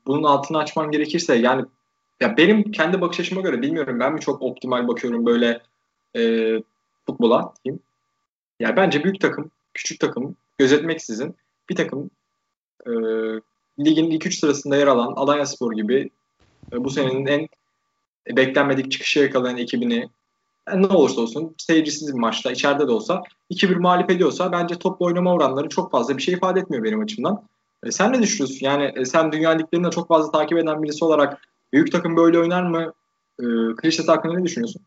bunun 0.06 0.22
altını 0.22 0.58
açman 0.58 0.90
gerekirse 0.90 1.34
yani 1.34 1.64
ya 2.20 2.36
benim 2.36 2.72
kendi 2.72 3.00
bakış 3.00 3.20
açıma 3.20 3.40
göre 3.40 3.62
bilmiyorum 3.62 4.00
ben 4.00 4.12
mi 4.12 4.20
çok 4.20 4.42
optimal 4.42 4.88
bakıyorum 4.88 5.26
böyle 5.26 5.60
e, 6.16 6.22
futbola 7.06 7.54
diyeyim. 7.64 7.82
Yani 8.60 8.76
bence 8.76 9.04
büyük 9.04 9.20
takım, 9.20 9.50
küçük 9.74 10.00
takım 10.00 10.36
gözetmeksizin 10.58 11.36
bir 11.70 11.76
takım 11.76 12.10
e, 12.86 12.90
ligin 13.84 14.10
ilk 14.10 14.26
üç 14.26 14.38
sırasında 14.38 14.76
yer 14.76 14.86
alan 14.86 15.12
Alanya 15.16 15.46
Spor 15.46 15.72
gibi 15.72 16.10
e, 16.72 16.84
bu 16.84 16.90
senenin 16.90 17.26
en 17.26 17.48
beklenmedik 18.36 18.92
çıkışı 18.92 19.20
yakalayan 19.20 19.56
ekibini 19.56 20.08
yani 20.68 20.82
ne 20.82 20.86
olursa 20.86 21.20
olsun 21.20 21.54
seyircisiz 21.58 22.14
bir 22.14 22.18
maçta 22.18 22.52
içeride 22.52 22.88
de 22.88 22.90
olsa 22.90 23.22
2-1 23.50 23.76
mağlup 23.76 24.10
ediyorsa 24.10 24.52
bence 24.52 24.74
top 24.74 25.02
oynama 25.02 25.32
oranları 25.32 25.68
çok 25.68 25.90
fazla 25.90 26.16
bir 26.16 26.22
şey 26.22 26.34
ifade 26.34 26.60
etmiyor 26.60 26.84
benim 26.84 27.00
açımdan. 27.00 27.42
E, 27.84 27.90
sen 27.90 28.12
ne 28.12 28.22
düşünüyorsun? 28.22 28.66
Yani 28.66 28.92
e, 28.96 29.04
sen 29.04 29.32
dünya 29.32 29.50
liglerini 29.50 29.86
de 29.86 29.90
çok 29.90 30.08
fazla 30.08 30.30
takip 30.30 30.58
eden 30.58 30.82
birisi 30.82 31.04
olarak 31.04 31.48
büyük 31.72 31.92
takım 31.92 32.16
böyle 32.16 32.38
oynar 32.38 32.62
mı? 32.62 32.92
E, 33.40 33.44
klişesi 33.76 34.10
hakkında 34.10 34.34
ne 34.34 34.44
düşünüyorsun? 34.44 34.82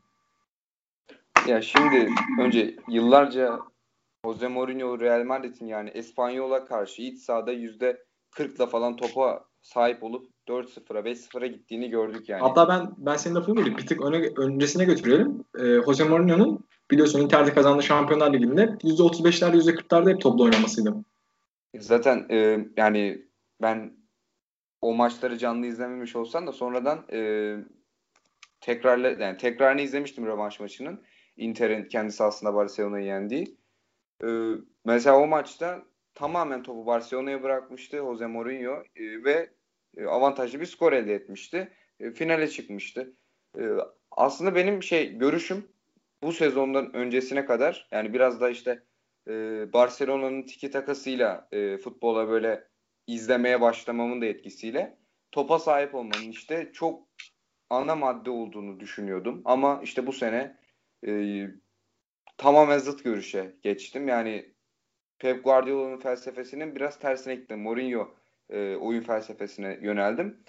Ya 1.48 1.62
şimdi 1.62 2.10
önce 2.42 2.76
yıllarca 2.88 3.60
Jose 4.26 4.48
Mourinho 4.48 5.00
Real 5.00 5.24
Madrid'in 5.24 5.66
yani 5.66 5.90
Espanyol'a 5.90 6.66
karşı 6.66 7.02
iç 7.02 7.20
sahada 7.20 7.52
yüzde 7.52 8.04
40'la 8.32 8.66
falan 8.68 8.96
topa 8.96 9.46
sahip 9.62 10.04
olup 10.04 10.28
4-0'a 10.48 11.00
5-0'a 11.00 11.48
gittiğini 11.48 11.90
gördük 11.90 12.30
yani. 12.30 12.42
Hatta 12.42 12.68
ben 12.68 12.92
ben 12.98 13.16
senin 13.16 13.36
lafını 13.36 13.56
böleyim. 13.56 13.78
Bir 13.78 13.88
tık 13.88 14.02
öne, 14.02 14.30
öncesine 14.38 14.86
götürelim. 14.86 15.44
Ee, 15.60 15.82
Jose 15.86 16.04
Mourinho'nun 16.04 16.66
biliyorsun 16.92 17.22
Inter'de 17.22 17.54
kazandığı 17.54 17.84
Şampiyonlar 17.84 18.34
Ligi'nde 18.34 18.64
%35'ler 18.64 19.52
%40'larda 19.52 20.14
hep 20.14 20.22
toplu 20.22 20.44
oynamasıydı. 20.44 20.96
Zaten 21.80 22.26
e, 22.30 22.68
yani 22.78 23.26
ben 23.62 23.94
o 24.82 24.94
maçları 24.94 25.38
canlı 25.38 25.66
izlememiş 25.66 26.16
olsam 26.16 26.48
da 26.48 26.52
sonradan 26.52 27.06
e, 27.12 27.56
tekrarla 28.62 29.08
yani 29.08 29.38
tekrarını 29.38 29.82
izlemiştim 29.82 30.26
rövanş 30.26 30.60
maçının. 30.60 31.02
Inter'in 31.38 31.86
kendisi 31.86 32.24
aslında 32.24 32.54
Barcelona'yı 32.54 33.06
yendiği. 33.06 33.58
E, 34.24 34.28
mesela 34.86 35.20
o 35.20 35.28
maçta 35.28 35.84
tamamen 36.14 36.64
topu 36.64 36.86
Barcelona'ya 36.86 37.44
bırakmıştı 37.44 37.98
Jose 37.98 38.28
Mourinho 38.28 38.84
e, 38.96 39.24
ve 39.24 39.50
e, 39.98 40.06
avantajlı 40.06 40.60
bir 40.60 40.66
skor 40.66 40.94
elde 40.94 41.14
etmişti. 41.14 41.74
E, 42.00 42.12
finale 42.12 42.48
çıkmıştı. 42.48 43.14
E, 43.60 43.62
aslında 44.12 44.56
benim 44.56 44.84
şey 44.84 45.18
görüşüm 45.18 45.68
bu 46.24 46.32
sezondan 46.32 46.96
öncesine 46.96 47.46
kadar 47.46 47.88
yani 47.92 48.14
biraz 48.14 48.42
da 48.42 48.50
işte 48.50 48.84
e, 49.28 49.34
Barcelona'nın 49.74 50.44
tiki 50.44 50.72
takasıyla 50.72 51.48
e, 51.52 51.78
futbola 51.78 52.30
böyle 52.30 52.68
izlemeye 53.08 53.62
başlamamın 53.62 54.22
da 54.22 54.26
etkisiyle 54.26 54.98
topa 55.32 55.60
sahip 55.60 55.96
olmanın 55.96 56.30
işte 56.30 56.70
çok 56.74 57.08
ana 57.70 57.96
madde 57.96 58.30
olduğunu 58.30 58.80
düşünüyordum. 58.80 59.42
Ama 59.46 59.82
işte 59.84 60.08
bu 60.08 60.14
sene 60.14 60.58
e, 61.08 61.44
tamamen 62.38 62.78
zıt 62.78 63.04
görüşe 63.04 63.56
geçtim. 63.62 64.08
Yani 64.08 64.54
Pep 65.20 65.44
Guardiola'nın 65.44 65.98
felsefesinin 66.00 66.76
biraz 66.76 67.00
tersine 67.00 67.36
gittim. 67.36 67.60
Mourinho 67.60 68.16
e, 68.50 68.76
oyun 68.76 69.02
felsefesine 69.02 69.80
yöneldim. 69.82 70.44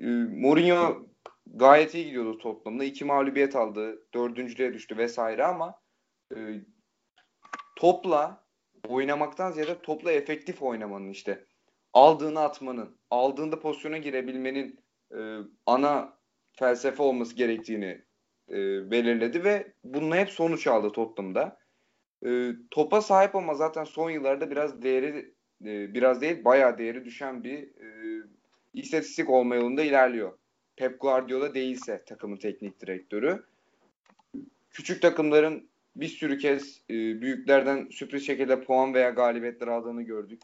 E, 0.00 0.06
Mourinho 0.06 1.06
gayet 1.46 1.94
iyi 1.94 2.04
gidiyordu 2.04 2.38
Tottenham'da. 2.38 2.84
İki 2.84 3.04
mağlubiyet 3.04 3.56
aldı. 3.56 4.06
Dördüncülüğe 4.14 4.74
düştü 4.74 4.96
vesaire 4.96 5.44
ama 5.44 5.80
e, 6.36 6.36
topla 7.76 8.48
oynamaktan 8.88 9.52
ziyade 9.52 9.82
topla 9.82 10.12
efektif 10.12 10.62
oynamanın 10.62 11.10
işte 11.10 11.46
aldığını 11.92 12.40
atmanın, 12.40 13.00
aldığında 13.10 13.60
pozisyona 13.60 13.98
girebilmenin 13.98 14.80
e, 15.14 15.38
ana 15.66 16.18
felsefe 16.52 17.02
olması 17.02 17.36
gerektiğini 17.36 18.07
e, 18.50 18.90
belirledi 18.90 19.44
ve 19.44 19.72
bununla 19.84 20.16
hep 20.16 20.30
sonuç 20.30 20.66
aldı 20.66 20.92
Tottenham'da. 20.92 21.58
e, 22.26 22.52
topa 22.70 23.02
sahip 23.02 23.36
ama 23.36 23.54
zaten 23.54 23.84
son 23.84 24.10
yıllarda 24.10 24.50
biraz 24.50 24.82
değeri 24.82 25.34
e, 25.64 25.94
biraz 25.94 26.20
değil 26.20 26.44
bayağı 26.44 26.78
değeri 26.78 27.04
düşen 27.04 27.44
bir 27.44 27.58
e, 27.58 28.22
istatistik 28.74 29.30
olma 29.30 29.54
yolunda 29.54 29.82
ilerliyor. 29.82 30.32
Pep 30.76 31.00
Guardiola 31.00 31.54
değilse 31.54 32.04
takımın 32.06 32.36
teknik 32.36 32.80
direktörü. 32.80 33.42
Küçük 34.70 35.02
takımların 35.02 35.68
bir 35.96 36.08
sürü 36.08 36.38
kez 36.38 36.80
e, 36.90 36.94
büyüklerden 36.94 37.88
sürpriz 37.90 38.26
şekilde 38.26 38.60
puan 38.60 38.94
veya 38.94 39.10
galibiyetler 39.10 39.68
aldığını 39.68 40.02
gördük. 40.02 40.42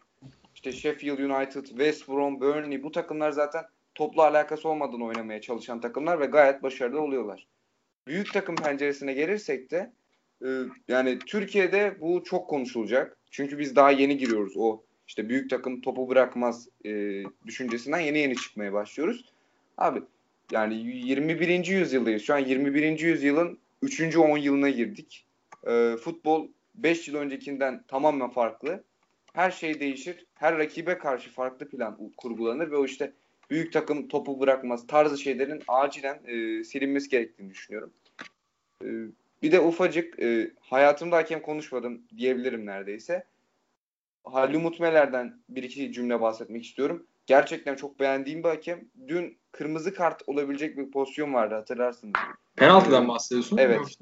İşte 0.55 0.73
Sheffield 0.73 1.19
United, 1.19 1.65
West 1.65 2.09
Brom, 2.09 2.41
Burnley 2.41 2.83
bu 2.83 2.93
takımlar 2.93 3.31
zaten 3.31 3.65
topla 3.95 4.23
alakası 4.23 4.69
olmadan 4.69 5.03
oynamaya 5.03 5.41
çalışan 5.41 5.81
takımlar 5.81 6.21
ve 6.21 6.27
gayet 6.27 6.63
başarılı 6.63 7.01
oluyorlar. 7.01 7.47
Büyük 8.07 8.33
takım 8.33 8.57
penceresine 8.57 9.13
gelirsek 9.13 9.71
de 9.71 9.93
e, 10.45 10.49
yani 10.89 11.19
Türkiye'de 11.19 11.97
bu 12.01 12.25
çok 12.25 12.51
konuşulacak. 12.51 13.17
Çünkü 13.31 13.59
biz 13.59 13.77
daha 13.77 13.91
yeni 13.91 14.17
giriyoruz 14.19 14.53
o 14.57 14.83
işte 15.09 15.29
büyük 15.29 15.51
takım 15.51 15.81
topu 15.81 16.09
bırakmaz 16.09 16.69
e, 16.85 17.23
düşüncesinden 17.47 18.01
yeni 18.01 18.19
yeni 18.19 18.37
çıkmaya 18.37 18.73
başlıyoruz. 18.73 19.33
Abi 19.79 20.03
yani 20.53 20.75
21. 20.75 21.67
yüzyıldayız. 21.67 22.23
Şu 22.23 22.35
an 22.35 22.39
21. 22.39 22.99
yüzyılın 22.99 23.59
3. 23.83 24.17
10 24.17 24.39
yılına 24.39 24.71
girdik. 24.71 25.27
E, 25.67 25.97
futbol 25.97 26.49
5 26.75 27.09
yıl 27.09 27.15
öncekinden 27.15 27.83
tamamen 27.89 28.31
farklı. 28.31 28.85
Her 29.33 29.51
şey 29.51 29.81
değişir. 29.81 30.27
Her 30.35 30.59
rakibe 30.59 30.99
karşı 30.99 31.31
farklı 31.31 31.69
plan 31.69 31.99
kurgulanır 32.17 32.71
ve 32.71 32.77
o 32.77 32.85
işte 32.85 33.13
büyük 33.51 33.73
takım 33.73 34.09
topu 34.09 34.41
bırakmaz 34.41 34.87
tarzı 34.87 35.19
şeylerin 35.19 35.63
acilen 35.69 36.21
e, 36.27 36.65
silinmesi 36.65 37.09
gerektiğini 37.09 37.51
düşünüyorum. 37.51 37.93
E, 38.85 38.89
bir 39.43 39.53
de 39.53 39.61
ufacık 39.61 40.19
e, 40.19 40.51
hayatımda 40.61 41.17
hakem 41.17 41.43
konuşmadım 41.43 42.03
diyebilirim 42.17 42.67
neredeyse. 42.67 43.25
Halil 44.25 44.59
Mutmeler'den 44.59 45.39
bir 45.49 45.63
iki 45.63 45.93
cümle 45.93 46.21
bahsetmek 46.21 46.65
istiyorum. 46.65 47.07
Gerçekten 47.27 47.77
çok 47.77 48.01
beğendiğim 48.01 48.45
bir 48.45 48.49
hakem. 48.49 48.85
Dün 49.09 49.39
kırmızı 49.53 49.95
kart 49.95 50.23
olabilecek 50.27 50.77
bir 50.77 50.91
pozisyon 50.91 51.35
vardı 51.35 51.55
hatırlarsınız. 51.55 52.15
Penaltıdan 52.57 53.09
bahsediyorsun. 53.09 53.57
Evet. 53.57 53.99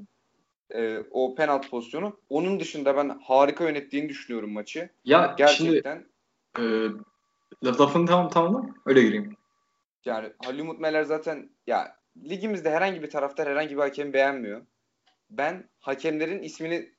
E, 0.70 0.99
o 1.11 1.34
penaltı 1.34 1.70
pozisyonu. 1.70 2.20
Onun 2.28 2.61
dışında 2.61 2.96
ben 2.96 3.08
harika 3.08 3.64
yönettiğini 3.64 4.08
düşünüyorum 4.08 4.52
maçı. 4.52 4.90
Ya 5.04 5.34
gerçekten 5.38 6.06
şimdi, 6.56 6.66
e, 6.66 6.88
lafını 7.64 8.07
tamam 8.07 8.28
tamam 8.28 8.75
öyle 8.87 9.02
gireyim. 9.02 9.37
Yani 10.04 10.33
Halil 10.45 10.64
Mutmeler 10.64 11.02
zaten 11.02 11.50
ya 11.66 11.97
ligimizde 12.16 12.71
herhangi 12.71 13.02
bir 13.02 13.11
taraftar 13.11 13.49
herhangi 13.49 13.76
bir 13.76 13.81
hakem 13.81 14.12
beğenmiyor. 14.12 14.66
Ben 15.31 15.71
hakemlerin 15.81 16.42
ismini 16.42 16.92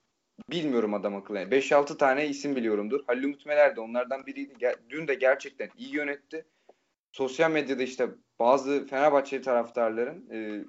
bilmiyorum 0.51 0.93
adam 0.93 1.15
akıllı. 1.15 1.39
Yani 1.39 1.55
5-6 1.55 1.97
tane 1.97 2.27
isim 2.27 2.55
biliyorumdur. 2.55 3.03
Halil 3.07 3.27
Mutmeler 3.27 3.75
de 3.75 3.81
onlardan 3.81 4.25
biriydi. 4.25 4.53
Dün 4.89 5.07
de 5.07 5.13
gerçekten 5.13 5.69
iyi 5.77 5.95
yönetti. 5.95 6.45
Sosyal 7.11 7.51
medyada 7.51 7.83
işte 7.83 8.09
bazı 8.39 8.87
Fenerbahçeli 8.87 9.41
taraftarların 9.41 10.29
e, 10.31 10.65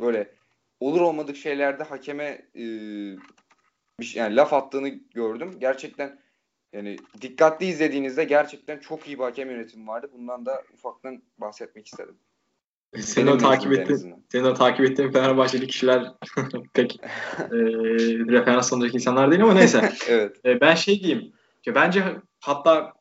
böyle 0.00 0.34
olur 0.80 1.00
olmadık 1.00 1.36
şeylerde 1.36 1.82
hakeme 1.82 2.24
e, 2.54 2.62
bir 4.00 4.04
şey, 4.04 4.22
yani 4.22 4.36
laf 4.36 4.52
attığını 4.52 4.88
gördüm. 4.88 5.56
Gerçekten 5.58 6.18
yani 6.72 6.96
dikkatli 7.20 7.66
izlediğinizde 7.66 8.24
gerçekten 8.24 8.78
çok 8.78 9.06
iyi 9.06 9.18
bir 9.18 9.24
hakem 9.24 9.50
yönetimi 9.50 9.86
vardı. 9.86 10.10
Bundan 10.12 10.46
da 10.46 10.62
ufaktan 10.74 11.22
bahsetmek 11.38 11.86
istedim. 11.86 12.16
Senin 12.96 13.26
o 13.26 13.38
takip 13.38 13.72
ettiğin, 13.72 14.24
senin 14.32 14.44
o 14.44 14.54
takip 14.54 14.90
ettiğin 14.90 15.10
Fenerbahçeli 15.10 15.66
kişiler 15.66 16.12
pek 16.74 17.00
e, 17.38 17.56
referans 18.28 18.72
alacak 18.72 18.94
insanlar 18.94 19.30
değil 19.30 19.42
ama 19.42 19.54
neyse. 19.54 19.92
evet. 20.08 20.36
E, 20.44 20.60
ben 20.60 20.74
şey 20.74 21.00
diyeyim. 21.00 21.32
Ya 21.66 21.74
bence 21.74 22.04
hatta 22.40 22.92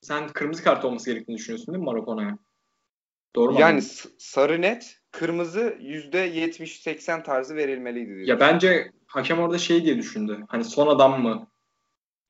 sen 0.00 0.28
kırmızı 0.28 0.64
kart 0.64 0.84
olması 0.84 1.10
gerektiğini 1.10 1.38
düşünüyorsun 1.38 1.74
değil 1.74 1.78
mi 1.78 1.84
Marakona'ya? 1.84 2.38
Doğru 3.34 3.52
mu? 3.52 3.60
Yani 3.60 3.82
sarı 4.18 4.62
net, 4.62 5.00
kırmızı 5.10 5.60
%70-80 5.60 7.22
tarzı 7.22 7.56
verilmeliydi. 7.56 8.14
Diye. 8.14 8.26
Ya 8.26 8.40
bence 8.40 8.92
hakem 9.06 9.38
orada 9.38 9.58
şey 9.58 9.84
diye 9.84 9.98
düşündü. 9.98 10.44
Hani 10.48 10.64
son 10.64 10.86
adam 10.86 11.22
mı? 11.22 11.49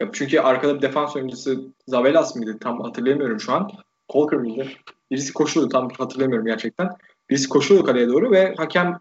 Ya 0.00 0.10
çünkü 0.12 0.40
arkada 0.40 0.76
bir 0.76 0.82
defans 0.82 1.16
oyuncusu 1.16 1.74
Zavelas 1.86 2.36
mıydı? 2.36 2.58
Tam 2.58 2.80
hatırlayamıyorum 2.80 3.40
şu 3.40 3.52
an. 3.52 3.70
Kol 4.08 4.26
kırmızı. 4.26 4.66
Birisi 5.10 5.32
koşuyordu 5.32 5.68
tam 5.68 5.90
hatırlamıyorum 5.90 6.46
gerçekten. 6.46 6.88
Birisi 7.30 7.48
koşuyordu 7.48 7.86
kaleye 7.86 8.08
doğru 8.08 8.30
ve 8.30 8.54
hakem 8.56 9.00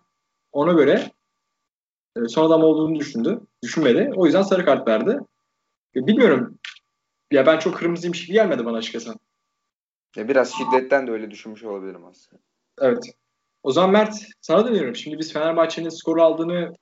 ona 0.51 0.73
göre 0.73 1.11
e, 2.15 2.27
son 2.27 2.45
adam 2.45 2.63
olduğunu 2.63 2.99
düşündü. 2.99 3.39
Düşünmedi. 3.63 4.11
O 4.15 4.25
yüzden 4.25 4.41
sarı 4.41 4.65
kart 4.65 4.87
verdi. 4.87 5.19
E, 5.95 6.07
bilmiyorum. 6.07 6.57
Ya 7.31 7.45
ben 7.45 7.59
çok 7.59 7.77
kırmızıymış 7.77 8.25
gibi 8.25 8.33
gelmedi 8.33 8.65
bana 8.65 8.77
açıkçası. 8.77 9.13
Ya 10.15 10.27
biraz 10.27 10.53
şiddetten 10.53 11.07
de 11.07 11.11
öyle 11.11 11.31
düşünmüş 11.31 11.63
olabilirim 11.63 12.05
aslında. 12.05 12.41
Evet. 12.81 13.03
O 13.63 13.71
zaman 13.71 13.91
Mert 13.91 14.15
sana 14.41 14.65
dönüyorum. 14.67 14.95
Şimdi 14.95 15.19
biz 15.19 15.33
Fenerbahçe'nin 15.33 15.89
skoru 15.89 16.23
aldığını 16.23 16.73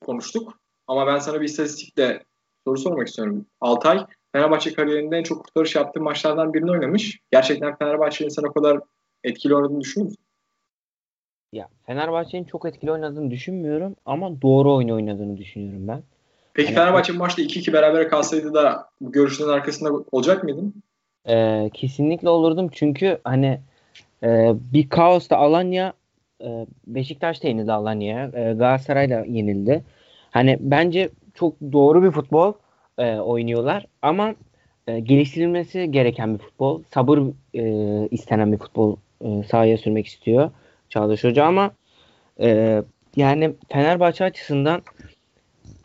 konuştuk. 0.00 0.58
Ama 0.86 1.06
ben 1.06 1.18
sana 1.18 1.40
bir 1.40 1.44
istatistikle 1.44 2.24
soru 2.64 2.78
sormak 2.78 3.08
istiyorum. 3.08 3.46
Altay 3.60 4.06
Fenerbahçe 4.32 4.72
kariyerinde 4.72 5.16
en 5.16 5.22
çok 5.22 5.44
kurtarış 5.44 5.74
yaptığı 5.74 6.00
maçlardan 6.00 6.54
birini 6.54 6.70
oynamış. 6.70 7.20
Gerçekten 7.30 7.76
Fenerbahçe'nin 7.76 8.28
sana 8.28 8.48
o 8.48 8.52
kadar 8.52 8.80
etkili 9.24 9.54
oynadığını 9.54 9.80
düşünüyor 9.80 10.04
musun? 10.04 10.24
Ya 11.52 11.68
Fenerbahçe'nin 11.86 12.44
çok 12.44 12.66
etkili 12.66 12.92
oynadığını 12.92 13.30
düşünmüyorum 13.30 13.96
ama 14.06 14.42
doğru 14.42 14.74
oyun 14.74 14.88
oynadığını 14.88 15.36
düşünüyorum 15.36 15.88
ben. 15.88 16.02
Peki 16.54 16.72
yani, 16.72 16.74
Fenerbahçe 16.74 17.12
maçta 17.12 17.42
2-2 17.42 17.72
beraber 17.72 18.08
kalsaydı 18.08 18.54
da 18.54 18.88
bu 19.00 19.12
görüşlerin 19.12 19.50
arkasında 19.50 19.92
olacak 20.12 20.44
mıydın? 20.44 20.74
E, 21.28 21.70
kesinlikle 21.74 22.28
olurdum 22.28 22.68
çünkü 22.72 23.18
hani 23.24 23.60
e, 24.22 24.52
bir 24.72 24.88
kaosta 24.88 25.36
Alanya 25.36 25.92
e, 26.40 26.66
Beşiktaş 26.86 27.42
da 27.42 27.48
yenildi 27.48 27.72
Alanya'ya. 27.72 28.24
E, 28.24 28.52
Galatasaray 28.52 29.10
da 29.10 29.24
yenildi. 29.28 29.84
Hani 30.30 30.58
bence 30.60 31.10
çok 31.34 31.60
doğru 31.72 32.02
bir 32.02 32.10
futbol 32.10 32.52
e, 32.98 33.16
oynuyorlar 33.16 33.86
ama 34.02 34.34
e, 34.86 35.00
geliştirilmesi 35.00 35.90
gereken 35.90 36.34
bir 36.34 36.38
futbol. 36.38 36.82
Sabır 36.94 37.20
e, 37.54 38.08
istenen 38.10 38.52
bir 38.52 38.58
futbol 38.58 38.96
e, 39.24 39.42
sahaya 39.42 39.78
sürmek 39.78 40.06
istiyor 40.06 40.50
Çağdaş 40.88 41.24
Hoca 41.24 41.44
ama 41.44 41.70
e, 42.40 42.82
yani 43.16 43.54
Fenerbahçe 43.68 44.24
açısından 44.24 44.82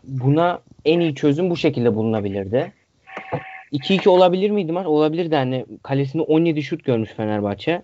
buna 0.03 0.59
en 0.85 0.99
iyi 0.99 1.15
çözüm 1.15 1.49
bu 1.49 1.57
şekilde 1.57 1.95
bulunabilirdi. 1.95 2.73
2-2 3.73 4.09
olabilir 4.09 4.51
miydi 4.51 4.71
maç? 4.71 4.85
Olabilirdi. 4.85 5.35
Yani 5.35 5.65
kalesinde 5.83 6.23
17 6.23 6.63
şut 6.63 6.85
görmüş 6.85 7.09
Fenerbahçe. 7.09 7.81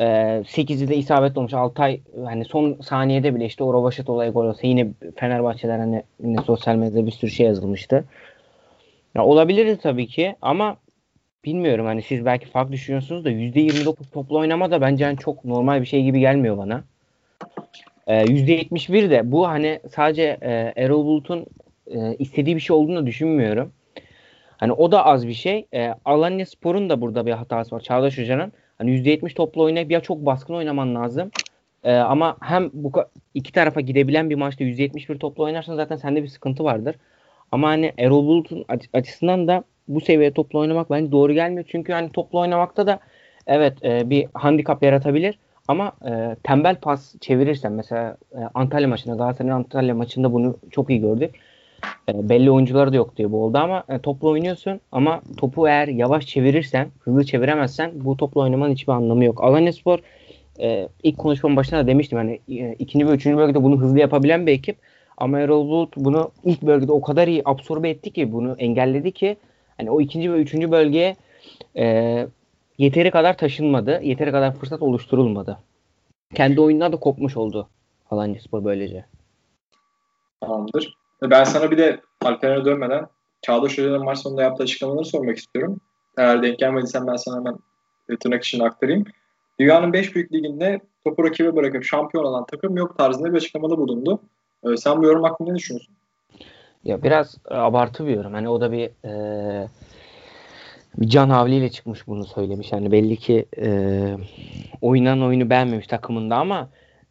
Ee, 0.00 0.42
8'i 0.46 0.88
de 0.88 0.96
isabetli 0.96 1.38
olmuş. 1.38 1.54
Altay 1.54 2.00
hani 2.24 2.44
son 2.44 2.78
saniyede 2.82 3.34
bile 3.34 3.46
işte 3.46 3.64
o 3.64 3.72
Rovaşat 3.72 4.10
olayı 4.10 4.32
gol 4.32 4.44
olsa 4.44 4.66
yine 4.66 4.88
Fenerbahçeler 5.16 5.78
hani 5.78 6.02
yine 6.22 6.42
sosyal 6.42 6.74
medyada 6.74 7.06
bir 7.06 7.10
sürü 7.10 7.30
şey 7.30 7.46
yazılmıştı. 7.46 8.04
Ya 9.14 9.24
olabilirdi 9.24 9.78
tabii 9.82 10.06
ki 10.06 10.36
ama 10.42 10.76
bilmiyorum 11.44 11.86
hani 11.86 12.02
siz 12.02 12.24
belki 12.24 12.46
farklı 12.46 12.72
düşünüyorsunuz 12.72 13.24
da 13.24 13.30
%29 13.30 14.10
toplu 14.12 14.38
oynama 14.38 14.70
da 14.70 14.80
bence 14.80 15.04
yani 15.04 15.18
çok 15.18 15.44
normal 15.44 15.80
bir 15.80 15.86
şey 15.86 16.02
gibi 16.02 16.20
gelmiyor 16.20 16.58
bana. 16.58 16.84
Ee, 18.06 18.24
%71 18.24 19.10
de 19.10 19.32
bu 19.32 19.48
hani 19.48 19.80
sadece 19.94 20.38
e, 20.42 20.72
Erol 20.76 21.04
Bulut'un 21.04 21.46
e, 21.86 22.16
istediği 22.18 22.56
bir 22.56 22.60
şey 22.60 22.76
olduğunu 22.76 23.06
düşünmüyorum. 23.06 23.72
Hani 24.56 24.72
o 24.72 24.92
da 24.92 25.06
az 25.06 25.28
bir 25.28 25.34
şey. 25.34 25.66
E, 25.74 25.94
Alanya 26.04 26.46
Spor'un 26.46 26.90
da 26.90 27.00
burada 27.00 27.26
bir 27.26 27.32
hatası 27.32 27.76
var. 27.76 27.80
Çağdaş 27.80 28.18
Hoca'nın. 28.18 28.52
Hani 28.80 28.90
%70 28.90 29.34
toplu 29.34 29.62
oynayıp 29.62 29.90
ya 29.90 30.00
çok 30.00 30.26
baskın 30.26 30.54
oynaman 30.54 30.94
lazım. 30.94 31.30
E, 31.84 31.94
ama 31.94 32.36
hem 32.40 32.70
bu 32.72 32.92
iki 33.34 33.52
tarafa 33.52 33.80
gidebilen 33.80 34.30
bir 34.30 34.34
maçta 34.34 34.64
%71 34.64 35.18
toplu 35.18 35.44
oynarsan 35.44 35.76
zaten 35.76 35.96
sende 35.96 36.22
bir 36.22 36.28
sıkıntı 36.28 36.64
vardır. 36.64 36.96
Ama 37.52 37.68
hani 37.68 37.92
Erol 37.98 38.26
Bulut'un 38.26 38.64
açısından 38.92 39.48
da 39.48 39.64
bu 39.88 40.00
seviyede 40.00 40.34
toplu 40.34 40.58
oynamak 40.58 40.90
bence 40.90 41.12
doğru 41.12 41.32
gelmiyor. 41.32 41.66
Çünkü 41.68 41.92
hani 41.92 42.12
toplu 42.12 42.40
oynamakta 42.40 42.86
da 42.86 43.00
evet 43.46 43.84
e, 43.84 44.10
bir 44.10 44.26
handikap 44.34 44.82
yaratabilir. 44.82 45.38
Ama 45.68 45.92
e, 46.08 46.36
tembel 46.42 46.76
pas 46.76 47.14
çevirirsen 47.20 47.72
mesela 47.72 48.16
e, 48.32 48.38
Antalya 48.54 48.88
maçında 48.88 49.16
Galatasaray'ın 49.16 49.54
Antalya 49.54 49.94
maçında 49.94 50.32
bunu 50.32 50.56
çok 50.70 50.90
iyi 50.90 51.00
gördük. 51.00 51.34
E, 52.08 52.28
belli 52.28 52.50
oyuncuları 52.50 52.92
da 52.92 52.96
yok 52.96 53.16
diye 53.16 53.32
bu 53.32 53.44
oldu 53.44 53.58
ama 53.58 53.84
e, 53.88 53.98
toplu 53.98 54.28
oynuyorsun 54.28 54.80
ama 54.92 55.22
topu 55.36 55.68
eğer 55.68 55.88
yavaş 55.88 56.26
çevirirsen, 56.26 56.88
hızlı 57.00 57.24
çeviremezsen 57.24 57.92
bu 57.94 58.16
toplu 58.16 58.40
oynamanın 58.40 58.72
hiçbir 58.72 58.92
anlamı 58.92 59.24
yok. 59.24 59.44
Alanya 59.44 59.72
Spor 59.72 59.98
e, 60.60 60.88
ilk 61.02 61.18
konuşmamın 61.18 61.56
başında 61.56 61.80
da 61.80 61.86
demiştim 61.86 62.18
hani 62.18 62.40
e, 62.48 62.74
ikinci 62.78 63.06
ve 63.06 63.10
üçüncü 63.10 63.36
bölgede 63.36 63.62
bunu 63.62 63.80
hızlı 63.80 63.98
yapabilen 63.98 64.46
bir 64.46 64.52
ekip. 64.52 64.76
Ama 65.16 65.40
Erol 65.40 65.68
Bulut 65.68 65.96
bunu 65.96 66.30
ilk 66.44 66.62
bölgede 66.62 66.92
o 66.92 67.00
kadar 67.00 67.28
iyi 67.28 67.42
absorbe 67.44 67.90
etti 67.90 68.10
ki 68.10 68.32
bunu 68.32 68.56
engelledi 68.58 69.12
ki 69.12 69.36
hani 69.76 69.90
o 69.90 70.00
ikinci 70.00 70.32
ve 70.32 70.36
üçüncü 70.36 70.70
bölgeye 70.70 71.16
e, 71.76 72.26
yeteri 72.78 73.10
kadar 73.10 73.36
taşınmadı. 73.36 74.00
Yeteri 74.02 74.32
kadar 74.32 74.54
fırsat 74.54 74.82
oluşturulmadı. 74.82 75.58
Kendi 76.34 76.60
oyununa 76.60 76.92
da 76.92 76.96
kopmuş 76.96 77.36
oldu 77.36 77.68
Alanya 78.10 78.40
Spor 78.40 78.64
böylece. 78.64 79.04
Tamamdır. 80.40 80.99
Ben 81.22 81.44
sana 81.44 81.70
bir 81.70 81.78
de 81.78 82.00
Alperen'e 82.20 82.64
dönmeden 82.64 83.06
Çağdaş 83.42 83.72
Hoca'nın 83.72 84.04
maç 84.04 84.18
sonunda 84.18 84.42
yaptığı 84.42 84.62
açıklamaları 84.62 85.04
sormak 85.04 85.38
istiyorum. 85.38 85.80
Eğer 86.18 86.42
denk 86.42 86.58
gelmediysen 86.58 87.06
ben 87.06 87.16
sana 87.16 87.36
hemen 87.36 87.58
tırnak 88.20 88.44
içinde 88.44 88.64
aktarayım. 88.64 89.04
Dünyanın 89.60 89.92
5 89.92 90.14
büyük 90.14 90.32
liginde 90.32 90.80
topu 91.04 91.24
rakibe 91.24 91.56
bırakıp 91.56 91.84
şampiyon 91.84 92.24
olan 92.24 92.46
takım 92.46 92.76
yok 92.76 92.98
tarzında 92.98 93.32
bir 93.32 93.36
açıklamada 93.36 93.78
bulundu. 93.78 94.20
Ee, 94.64 94.76
sen 94.76 95.02
bu 95.02 95.06
yorum 95.06 95.22
hakkında 95.22 95.50
ne 95.50 95.56
düşünüyorsun? 95.56 95.94
Ya 96.84 97.02
biraz 97.02 97.38
abartı 97.50 98.06
bir 98.06 98.16
yorum. 98.16 98.32
Hani 98.32 98.48
o 98.48 98.60
da 98.60 98.72
bir 98.72 98.90
e, 99.04 99.68
can 101.00 101.30
havliyle 101.30 101.70
çıkmış 101.70 102.06
bunu 102.06 102.24
söylemiş. 102.24 102.72
Yani 102.72 102.92
belli 102.92 103.16
ki 103.16 103.46
e, 103.58 104.16
oynanan 104.80 105.22
oyunu 105.22 105.50
beğenmemiş 105.50 105.86
takımında 105.86 106.36
ama 106.36 106.68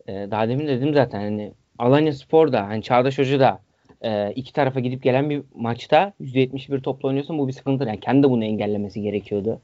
e, 0.08 0.14
daha 0.32 0.50
demin 0.50 0.68
dedim 0.68 0.94
zaten 0.94 1.20
hani 1.20 1.54
Alanya 1.78 2.14
Spor 2.14 2.52
da 2.52 2.68
hani 2.68 2.84
Çağdaş 2.84 3.18
Hoca 3.18 3.40
da 3.40 3.60
e, 4.02 4.32
iki 4.32 4.54
tarafa 4.54 4.80
gidip 4.80 5.04
gelen 5.04 5.30
bir 5.30 5.42
maçta 5.56 6.14
%71 6.22 6.82
topla 6.82 7.08
oynuyorsun 7.08 7.38
bu 7.38 7.48
bir 7.48 7.54
sıkıntı. 7.54 7.84
Yani 7.84 8.00
kendi 8.00 8.24
de 8.24 8.30
bunu 8.30 8.46
engellemesi 8.46 9.02
gerekiyordu. 9.02 9.60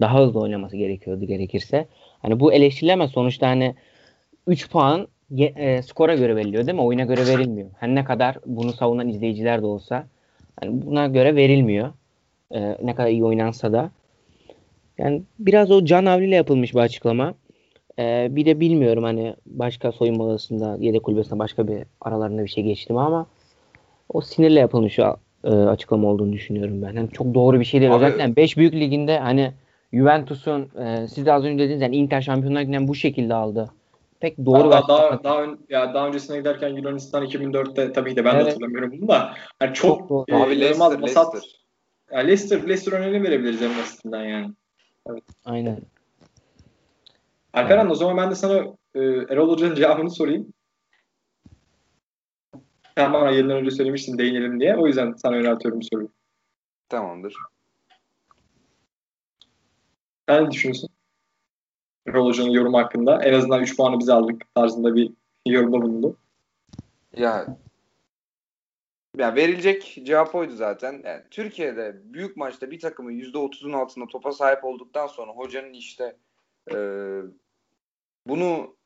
Daha 0.00 0.20
hızlı 0.20 0.40
oynaması 0.40 0.76
gerekiyordu 0.76 1.24
gerekirse. 1.24 1.86
Hani 2.22 2.40
bu 2.40 2.52
eleştirilemez 2.52 3.10
sonuçta 3.10 3.48
hani 3.48 3.74
3 4.46 4.70
puan 4.70 5.08
e, 5.38 5.82
skora 5.82 6.14
göre 6.14 6.36
veriliyor 6.36 6.66
değil 6.66 6.74
mi? 6.74 6.82
Oyuna 6.82 7.04
göre 7.04 7.26
verilmiyor. 7.26 7.70
Hani 7.80 7.94
ne 7.94 8.04
kadar 8.04 8.38
bunu 8.46 8.72
savunan 8.72 9.08
izleyiciler 9.08 9.62
de 9.62 9.66
olsa 9.66 10.06
hani 10.60 10.82
buna 10.82 11.06
göre 11.06 11.36
verilmiyor. 11.36 11.92
E, 12.54 12.76
ne 12.82 12.94
kadar 12.94 13.08
iyi 13.08 13.24
oynansa 13.24 13.72
da. 13.72 13.90
Yani 14.98 15.22
biraz 15.38 15.70
o 15.70 15.84
can 15.84 16.06
avliyle 16.06 16.36
yapılmış 16.36 16.74
bir 16.74 16.80
açıklama. 16.80 17.34
E, 17.98 18.28
bir 18.30 18.46
de 18.46 18.60
bilmiyorum 18.60 19.04
hani 19.04 19.34
başka 19.46 19.92
soyunma 19.92 20.24
odasında 20.24 20.76
yedek 20.80 21.02
kulübesinde 21.02 21.38
başka 21.38 21.68
bir 21.68 21.82
aralarında 22.00 22.44
bir 22.44 22.48
şey 22.48 22.64
geçti 22.64 22.92
mi 22.92 23.00
ama 23.00 23.26
o 24.12 24.20
sinirle 24.20 24.60
yapılmış 24.60 24.98
e, 24.98 25.50
açıklama 25.50 26.08
olduğunu 26.08 26.32
düşünüyorum 26.32 26.82
ben. 26.82 26.92
Yani 26.92 27.10
çok 27.10 27.34
doğru 27.34 27.60
bir 27.60 27.64
şey 27.64 27.80
değil. 27.80 27.94
Abi, 27.94 28.04
Özellikle 28.04 28.36
5 28.36 28.56
büyük 28.56 28.74
liginde 28.74 29.18
hani 29.18 29.52
Juventus'un 29.92 30.68
e, 30.78 31.08
siz 31.08 31.26
de 31.26 31.32
az 31.32 31.44
önce 31.44 31.64
dediniz 31.64 31.80
yani 31.80 31.96
Inter 31.96 32.20
Şampiyonlar 32.20 32.60
Ligi'nden 32.60 32.88
bu 32.88 32.94
şekilde 32.94 33.34
aldı. 33.34 33.70
Pek 34.20 34.38
doğru 34.38 34.70
daha, 34.70 34.88
daha, 34.88 35.24
daha, 35.24 35.42
ön, 35.42 35.58
ya 35.68 35.94
daha 35.94 36.08
öncesine 36.08 36.38
giderken 36.38 36.68
Yunanistan 36.68 37.24
2004'te 37.24 37.92
tabii 37.92 38.16
de 38.16 38.24
ben 38.24 38.34
evet. 38.34 38.46
de 38.46 38.50
hatırlamıyorum 38.50 38.92
bunu 38.92 39.08
da. 39.08 39.34
Yani 39.62 39.74
çok, 39.74 39.98
çok 39.98 40.08
doğru. 40.08 40.24
E, 40.28 40.34
Abi 40.34 40.60
Leicester, 40.60 41.02
Leicester. 41.02 41.42
Yani 42.12 42.26
Leicester, 42.26 42.62
Leicester 42.62 42.92
örneğini 42.92 43.22
verebiliriz 43.22 43.62
en 43.62 43.78
basitinden 43.78 44.22
yani. 44.22 44.50
Evet. 45.10 45.22
Aynen. 45.44 45.78
Alperen 47.52 47.90
o 47.90 47.94
zaman 47.94 48.16
ben 48.16 48.30
de 48.30 48.34
sana 48.34 48.56
e, 48.94 49.00
Erol 49.30 49.52
Hoca'nın 49.52 49.74
cevabını 49.74 50.10
sorayım. 50.10 50.52
Sen 53.00 53.12
bana 53.12 53.30
yıllar 53.30 53.54
önce 53.54 53.70
söylemiştin 53.70 54.18
değinelim 54.18 54.60
diye. 54.60 54.76
O 54.76 54.86
yüzden 54.86 55.12
sana 55.12 55.36
yöneltiyorum 55.36 55.82
soruyu. 55.82 56.08
Tamamdır. 56.88 57.36
Sen 60.28 60.44
ne 60.44 60.50
düşünüyorsun? 60.50 60.90
Erol 62.06 62.26
Hoca'nın 62.26 62.50
yorumu 62.50 62.78
hakkında. 62.78 63.22
En 63.22 63.32
azından 63.32 63.62
3 63.62 63.76
puanı 63.76 63.98
biz 63.98 64.08
aldık 64.08 64.54
tarzında 64.54 64.94
bir 64.94 65.12
yorumda 65.46 65.82
bulundu. 65.82 66.16
Ya 67.16 67.58
ya 69.16 69.34
verilecek 69.34 69.98
cevap 70.02 70.34
oydu 70.34 70.52
zaten. 70.56 71.02
Yani 71.04 71.22
Türkiye'de 71.30 72.00
büyük 72.04 72.36
maçta 72.36 72.70
bir 72.70 72.80
takımın 72.80 73.12
%30'un 73.12 73.72
altında 73.72 74.06
topa 74.06 74.32
sahip 74.32 74.64
olduktan 74.64 75.06
sonra 75.06 75.32
hocanın 75.32 75.72
işte 75.72 76.16
e, 76.72 76.76
bunu 78.26 78.76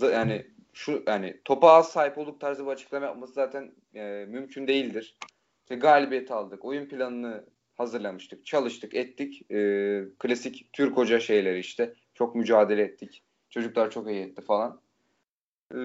yani 0.00 0.55
şu 0.76 1.02
yani 1.06 1.40
topa 1.44 1.72
az 1.72 1.92
sahip 1.92 2.18
olduk 2.18 2.40
tarzı 2.40 2.66
bir 2.66 2.70
açıklama 2.70 3.06
yapması 3.06 3.32
zaten 3.32 3.72
e, 3.94 4.26
mümkün 4.28 4.68
değildir. 4.68 5.16
İşte 5.62 5.76
galibiyet 5.76 6.30
aldık. 6.30 6.64
Oyun 6.64 6.88
planını 6.88 7.44
hazırlamıştık. 7.74 8.46
Çalıştık, 8.46 8.94
ettik. 8.94 9.50
E, 9.50 10.02
klasik 10.18 10.72
Türk 10.72 10.96
hoca 10.96 11.20
şeyleri 11.20 11.58
işte. 11.58 11.94
Çok 12.14 12.34
mücadele 12.34 12.82
ettik. 12.82 13.22
Çocuklar 13.50 13.90
çok 13.90 14.10
iyi 14.10 14.22
etti 14.22 14.42
falan. 14.42 14.80
E, 15.74 15.76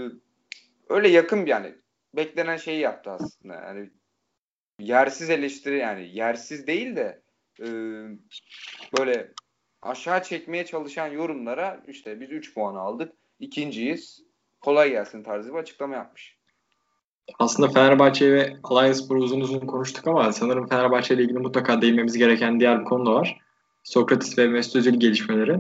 öyle 0.90 1.08
yakın 1.08 1.46
yani 1.46 1.76
beklenen 2.16 2.58
şeyi 2.58 2.80
yaptı 2.80 3.12
aslında. 3.12 3.54
Yani 3.54 3.90
yersiz 4.80 5.30
eleştiri 5.30 5.78
yani 5.78 6.10
yersiz 6.14 6.68
değil 6.68 6.96
de 6.96 7.22
e, 7.60 7.68
böyle 9.00 9.32
aşağı 9.82 10.24
çekmeye 10.24 10.66
çalışan 10.66 11.08
yorumlara 11.08 11.84
işte 11.88 12.20
biz 12.20 12.30
3 12.32 12.54
puan 12.54 12.76
aldık. 12.76 13.14
ikinciyiz. 13.40 14.31
Kolay 14.62 14.90
gelsin 14.90 15.24
tarzı 15.24 15.54
bir 15.54 15.60
açıklama 15.60 15.96
yapmış. 15.96 16.38
Aslında 17.40 17.70
Fenerbahçe 17.70 18.34
ve 18.34 18.58
Alanyaspor'u 18.64 19.20
uzun 19.20 19.42
uzun 19.42 19.60
konuştuk 19.60 20.08
ama 20.08 20.34
sanırım 20.34 20.68
Fenerbahçe 20.68 21.16
ile 21.16 21.24
ilgili 21.24 21.40
mutlaka 21.40 21.82
değinmemiz 21.82 22.18
gereken 22.18 22.60
diğer 22.60 22.80
bir 22.80 22.86
konu 22.86 23.06
da 23.06 23.14
var. 23.14 23.40
Sokrates 23.84 24.38
ve 24.38 24.48
Mesut 24.48 24.76
Özil 24.76 25.00
gelişmeleri. 25.00 25.60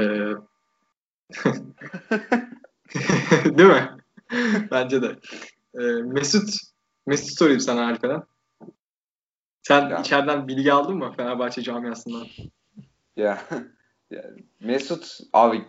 Ee... 0.00 0.04
Değil 3.58 3.68
mi? 3.68 3.90
Bence 4.70 5.02
de. 5.02 5.16
Ee, 5.74 6.02
Mesut, 6.02 6.50
Mesut 7.06 7.38
sorayım 7.38 7.60
sana 7.60 7.86
Alperen. 7.86 8.22
Sen 9.62 9.88
ya. 9.88 9.98
içeriden 9.98 10.48
bilgi 10.48 10.72
aldın 10.72 10.96
mı 10.96 11.12
Fenerbahçe 11.16 11.62
camiasından? 11.62 12.26
Ya, 13.16 13.42
ya 14.10 14.24
Mesut 14.60 15.18
abi 15.32 15.64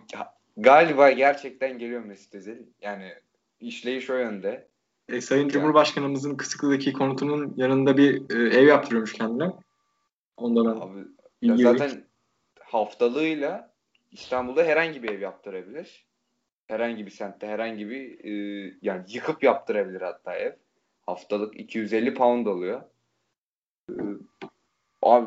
galiba 0.56 1.10
gerçekten 1.10 1.78
geliyor 1.78 2.04
Mesut 2.04 2.34
Özil. 2.34 2.56
Yani 2.82 3.12
işleyiş 3.60 4.10
o 4.10 4.16
yönde. 4.16 4.68
E, 5.08 5.20
Sayın 5.20 5.42
yani. 5.42 5.52
Cumhurbaşkanımızın 5.52 6.36
Kısıklı'daki 6.36 6.92
konutunun 6.92 7.54
yanında 7.56 7.96
bir 7.96 8.34
e, 8.36 8.58
ev 8.58 8.66
yaptırıyormuş 8.66 9.12
kendine. 9.12 9.50
Ondan 10.36 10.66
abi, 10.66 10.98
ya 11.42 11.56
zaten 11.56 12.04
haftalığıyla 12.60 13.74
İstanbul'da 14.12 14.64
herhangi 14.64 15.02
bir 15.02 15.08
ev 15.08 15.20
yaptırabilir 15.20 16.10
herhangi 16.70 17.06
bir 17.06 17.10
semtte 17.10 17.46
herhangi 17.46 17.90
bir 17.90 18.24
e, 18.24 18.32
yani 18.82 19.04
yıkıp 19.08 19.42
yaptırabilir 19.42 20.00
hatta 20.00 20.34
ev. 20.34 20.52
Haftalık 21.06 21.60
250 21.60 22.14
pound 22.14 22.46
alıyor. 22.46 22.82
E, 23.90 23.94
abi 25.02 25.26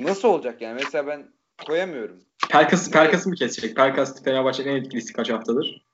nasıl 0.00 0.28
olacak 0.28 0.62
yani? 0.62 0.80
Mesela 0.84 1.06
ben 1.06 1.32
koyamıyorum. 1.66 2.24
Pelkas, 2.50 2.90
Pelkas'ı 2.90 3.28
mı 3.28 3.34
kesecek? 3.34 3.76
Pelkas 3.76 4.24
Fenerbahçe'nin 4.24 4.68
en 4.68 4.76
etkilisi 4.76 5.12
kaç 5.12 5.30
haftadır? 5.30 5.86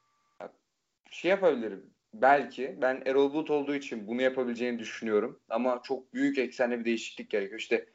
Şey 1.10 1.30
yapabilirim. 1.30 1.90
Belki. 2.14 2.78
Ben 2.82 3.02
Erol 3.06 3.32
Bulut 3.32 3.50
olduğu 3.50 3.74
için 3.74 4.06
bunu 4.06 4.22
yapabileceğini 4.22 4.78
düşünüyorum. 4.78 5.40
Ama 5.48 5.80
çok 5.84 6.14
büyük 6.14 6.38
eksenli 6.38 6.80
bir 6.80 6.84
değişiklik 6.84 7.30
gerekiyor. 7.30 7.60
İşte 7.60 7.86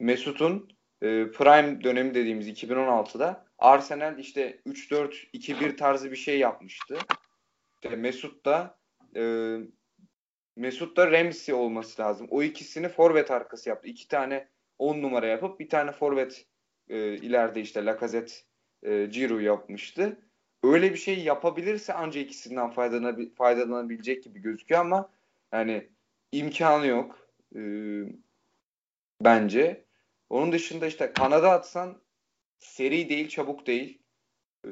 Mesut'un 0.00 0.68
e, 1.02 1.30
prime 1.30 1.84
dönemi 1.84 2.14
dediğimiz 2.14 2.48
2016'da 2.48 3.46
Arsenal 3.58 4.18
işte 4.18 4.60
3-4-2-1 4.66 5.76
tarzı 5.76 6.10
bir 6.10 6.16
şey 6.16 6.38
yapmıştı. 6.38 6.98
İşte 7.82 7.96
Mesut 7.96 8.44
da 8.44 8.78
e, 9.16 9.56
Mesut 10.56 10.96
da 10.96 11.12
Ramsey 11.12 11.54
olması 11.54 12.02
lazım. 12.02 12.26
O 12.30 12.42
ikisini 12.42 12.88
forvet 12.88 13.30
arkası 13.30 13.68
yaptı. 13.68 13.88
İki 13.88 14.08
tane 14.08 14.48
10 14.78 15.02
numara 15.02 15.26
yapıp 15.26 15.60
bir 15.60 15.68
tane 15.68 15.92
forvet 15.92 16.46
e, 16.88 17.14
ileride 17.16 17.60
işte 17.60 17.84
Lacazette 17.84 18.34
e, 18.82 19.06
Giroud 19.06 19.40
yapmıştı. 19.40 20.18
Öyle 20.62 20.92
bir 20.92 20.98
şey 20.98 21.18
yapabilirse 21.24 21.92
ancak 21.92 22.22
ikisinden 22.24 22.70
faydalanabil 22.70 23.30
faydalanabilecek 23.34 24.24
gibi 24.24 24.42
gözüküyor 24.42 24.80
ama 24.80 25.10
yani 25.52 25.88
imkanı 26.32 26.86
yok. 26.86 27.28
E, 27.56 27.60
bence. 29.20 29.84
Onun 30.30 30.52
dışında 30.52 30.86
işte 30.86 31.12
Kanada 31.12 31.50
atsan 31.50 32.02
seri 32.58 33.08
değil, 33.08 33.28
çabuk 33.28 33.66
değil. 33.66 33.98
Ee, 34.66 34.70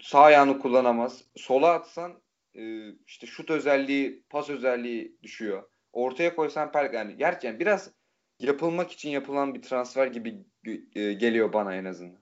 sağ 0.00 0.20
ayağını 0.20 0.58
kullanamaz. 0.58 1.24
Sola 1.36 1.72
atsan 1.72 2.20
e, 2.54 2.92
işte 3.06 3.26
şut 3.26 3.50
özelliği, 3.50 4.22
pas 4.30 4.50
özelliği 4.50 5.16
düşüyor. 5.22 5.62
Ortaya 5.92 6.36
koysan 6.36 6.72
per 6.72 6.92
yani 6.92 7.16
gerçekten 7.16 7.60
biraz 7.60 7.90
yapılmak 8.40 8.92
için 8.92 9.10
yapılan 9.10 9.54
bir 9.54 9.62
transfer 9.62 10.06
gibi 10.06 10.34
e, 10.94 11.12
geliyor 11.12 11.52
bana 11.52 11.74
en 11.74 11.84
azından. 11.84 12.18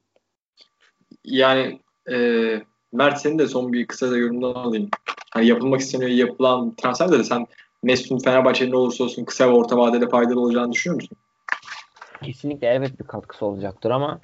Yani 1.25 1.81
e, 2.13 2.17
Mert 2.93 3.21
senin 3.21 3.39
de 3.39 3.47
son 3.47 3.73
bir 3.73 3.87
kısa 3.87 4.11
da 4.11 4.17
yorumdan 4.17 4.55
alayım. 4.55 4.89
Hani 5.31 5.47
yapılmak 5.47 5.81
isteniyor 5.81 6.11
yapılan 6.11 6.75
transfer 6.75 7.13
de 7.13 7.25
sen 7.25 7.47
Mesut'un 7.83 8.19
Fenerbahçe'nin 8.19 8.73
olursa 8.73 9.05
olsun 9.05 9.25
kısa 9.25 9.49
ve 9.49 9.53
orta 9.53 9.77
vadede 9.77 10.09
faydalı 10.09 10.41
olacağını 10.41 10.73
düşünüyor 10.73 10.95
musun? 10.95 11.19
Kesinlikle 12.23 12.67
evet 12.67 13.01
bir 13.01 13.05
katkısı 13.05 13.47
olacaktır 13.47 13.91
ama 13.91 14.21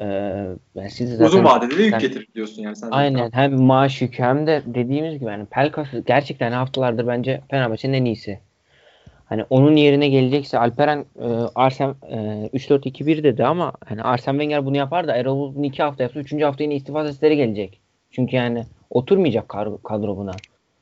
ee, 0.00 0.46
ben 0.76 0.88
siz 0.88 1.10
zaten, 1.10 1.24
Uzun 1.24 1.44
vadede 1.44 1.78
de 1.78 1.82
yük 1.82 2.00
getirir 2.00 2.28
diyorsun 2.34 2.62
yani. 2.62 2.76
Sen 2.76 2.88
aynen 2.90 3.24
zaten. 3.24 3.38
hem 3.38 3.60
maaş 3.62 4.02
yükü 4.02 4.22
hem 4.22 4.46
de 4.46 4.62
dediğimiz 4.66 5.14
gibi 5.14 5.24
yani 5.24 5.46
Pelkas 5.46 5.88
gerçekten 6.06 6.52
haftalardır 6.52 7.06
bence 7.06 7.40
Fenerbahçe'nin 7.50 7.92
en 7.92 8.04
iyisi. 8.04 8.40
Hani 9.26 9.44
onun 9.50 9.76
yerine 9.76 10.08
gelecekse 10.08 10.58
Alperen 10.58 11.04
e, 11.20 11.26
Arsene 11.54 11.94
e, 12.10 12.16
3-4-2-1 12.54 13.22
dedi 13.22 13.44
ama 13.44 13.72
hani 13.84 14.02
Arsene 14.02 14.38
Wenger 14.38 14.66
bunu 14.66 14.76
yapar 14.76 15.08
da 15.08 15.16
Erol 15.16 15.38
Bulut'un 15.38 15.62
2 15.62 15.82
hafta 15.82 16.02
yapsa 16.02 16.20
3. 16.20 16.42
hafta 16.42 16.64
yine 16.64 16.74
istifa 16.74 17.06
sesleri 17.06 17.36
gelecek. 17.36 17.80
Çünkü 18.10 18.36
yani 18.36 18.64
oturmayacak 18.90 19.48
kadro 19.84 20.16
buna. 20.16 20.32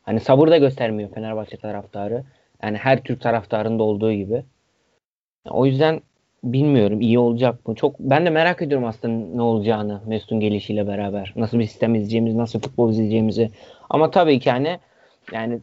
Hani 0.03 0.21
sabır 0.21 0.51
da 0.51 0.59
göstermiyor 0.59 1.11
Fenerbahçe 1.11 1.57
taraftarı. 1.57 2.25
Yani 2.63 2.77
her 2.77 3.03
Türk 3.03 3.21
taraftarında 3.21 3.83
olduğu 3.83 4.13
gibi. 4.13 4.45
O 5.51 5.67
yüzden 5.67 6.01
bilmiyorum 6.45 7.01
iyi 7.01 7.19
olacak 7.19 7.69
mı? 7.69 7.75
Çok 7.75 8.01
ben 8.01 8.27
de 8.27 8.31
merak 8.31 8.63
ediyorum 8.63 8.87
aslında 8.87 9.37
ne 9.37 9.43
olacağını 9.43 10.01
Mesut'un 10.07 10.41
gelişiyle 10.41 10.87
beraber. 10.87 11.33
Nasıl 11.37 11.59
bir 11.59 11.67
sistem 11.67 11.95
izleyeceğimizi, 11.95 12.39
nasıl 12.39 12.61
futbol 12.61 12.91
izleyeceğimizi. 12.91 13.51
Ama 13.91 14.11
tabii 14.11 14.41
ki 14.41 14.51
hani 14.51 14.79
yani 15.33 15.61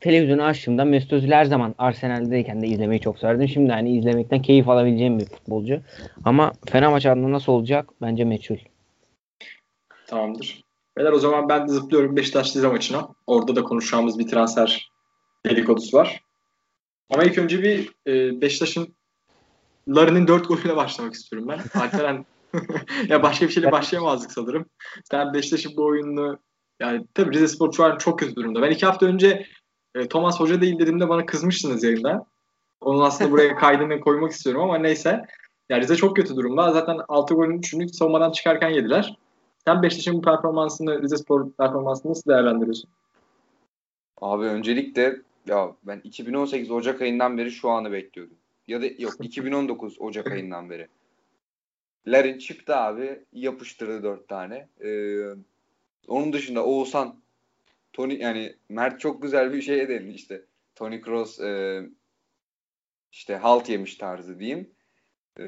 televizyonu 0.00 0.42
açtığımda 0.42 0.84
Mesut 0.84 1.12
Özil 1.12 1.30
her 1.30 1.44
zaman 1.44 1.74
Arsenal'deyken 1.78 2.62
de 2.62 2.66
izlemeyi 2.66 3.00
çok 3.00 3.18
severdim. 3.18 3.48
Şimdi 3.48 3.72
hani 3.72 3.98
izlemekten 3.98 4.42
keyif 4.42 4.68
alabileceğim 4.68 5.18
bir 5.18 5.24
futbolcu. 5.24 5.80
Ama 6.24 6.52
Fenerbahçe 6.70 7.10
adına 7.10 7.32
nasıl 7.32 7.52
olacak? 7.52 7.90
Bence 8.02 8.24
meçhul. 8.24 8.56
Tamamdır. 10.06 10.64
Beyler 10.96 11.12
o 11.12 11.18
zaman 11.18 11.48
ben 11.48 11.68
de 11.68 11.72
zıplıyorum 11.72 12.16
Beşiktaş 12.16 12.56
Rize 12.56 12.68
maçına. 12.68 13.08
Orada 13.26 13.56
da 13.56 13.62
konuşacağımız 13.62 14.18
bir 14.18 14.28
transfer 14.28 14.90
dedikodusu 15.46 15.96
var. 15.96 16.20
Ama 17.10 17.24
ilk 17.24 17.38
önce 17.38 17.62
bir 17.62 17.90
e, 18.06 18.40
Beşiktaş'ın 18.40 18.94
Larin'in 19.88 20.28
dört 20.28 20.48
golüyle 20.48 20.76
başlamak 20.76 21.14
istiyorum 21.14 21.48
ben. 21.48 21.80
Alperen 21.80 22.26
ya 23.08 23.22
başka 23.22 23.46
bir 23.46 23.52
şeyle 23.52 23.72
başlayamazdık 23.72 24.32
sanırım. 24.32 24.66
Sen 25.10 25.34
Beşiktaş'ın 25.34 25.76
bu 25.76 25.86
oyununu 25.86 26.38
yani 26.80 27.06
tabii 27.14 27.34
Rize 27.34 27.48
Spor 27.48 27.72
şu 27.72 27.84
an 27.84 27.98
çok 27.98 28.18
kötü 28.18 28.36
durumda. 28.36 28.62
Ben 28.62 28.70
iki 28.70 28.86
hafta 28.86 29.06
önce 29.06 29.46
e, 29.94 30.08
Thomas 30.08 30.40
Hoca 30.40 30.60
değil 30.60 30.78
dediğimde 30.78 31.08
bana 31.08 31.26
kızmıştınız 31.26 31.84
yayında. 31.84 32.26
Onun 32.80 33.00
aslında 33.00 33.30
buraya 33.30 33.56
kaydını 33.58 34.00
koymak 34.00 34.32
istiyorum 34.32 34.62
ama 34.62 34.78
neyse. 34.78 35.24
Yani 35.68 35.82
Rize 35.82 35.96
çok 35.96 36.16
kötü 36.16 36.36
durumda. 36.36 36.72
Zaten 36.72 36.98
6 37.08 37.34
golün 37.34 37.58
3'ünü 37.58 37.88
savunmadan 37.88 38.32
çıkarken 38.32 38.68
yediler. 38.68 39.16
Sen 39.66 39.82
Beşiktaş'ın 39.82 40.18
bu 40.18 40.22
performansını, 40.22 41.02
Rize 41.02 41.16
Spor 41.16 41.50
performansını 41.50 42.10
nasıl 42.10 42.30
değerlendiriyorsun? 42.30 42.90
Abi 44.20 44.44
öncelikle 44.44 45.16
ya 45.46 45.72
ben 45.82 46.00
2018 46.04 46.70
Ocak 46.70 47.02
ayından 47.02 47.38
beri 47.38 47.50
şu 47.50 47.70
anı 47.70 47.92
bekliyordum. 47.92 48.36
Ya 48.68 48.82
da 48.82 48.86
yok 48.98 49.14
2019 49.20 50.00
Ocak 50.00 50.32
ayından 50.32 50.70
beri. 50.70 50.88
Larin 52.06 52.38
çıktı 52.38 52.76
abi 52.76 53.20
yapıştırdı 53.32 54.02
dört 54.02 54.28
tane. 54.28 54.68
Ee, 54.84 55.20
onun 56.08 56.32
dışında 56.32 56.64
Oğuzhan 56.64 57.19
Tony 57.92 58.18
yani 58.18 58.56
Mert 58.68 59.00
çok 59.00 59.22
güzel 59.22 59.52
bir 59.52 59.62
şey 59.62 59.88
demiş 59.88 60.16
işte. 60.16 60.44
Tony 60.74 61.02
Cross 61.02 61.40
e, 61.40 61.82
işte 63.12 63.36
halt 63.36 63.68
yemiş 63.68 63.94
tarzı 63.94 64.40
diyeyim. 64.40 64.70
E, 65.38 65.44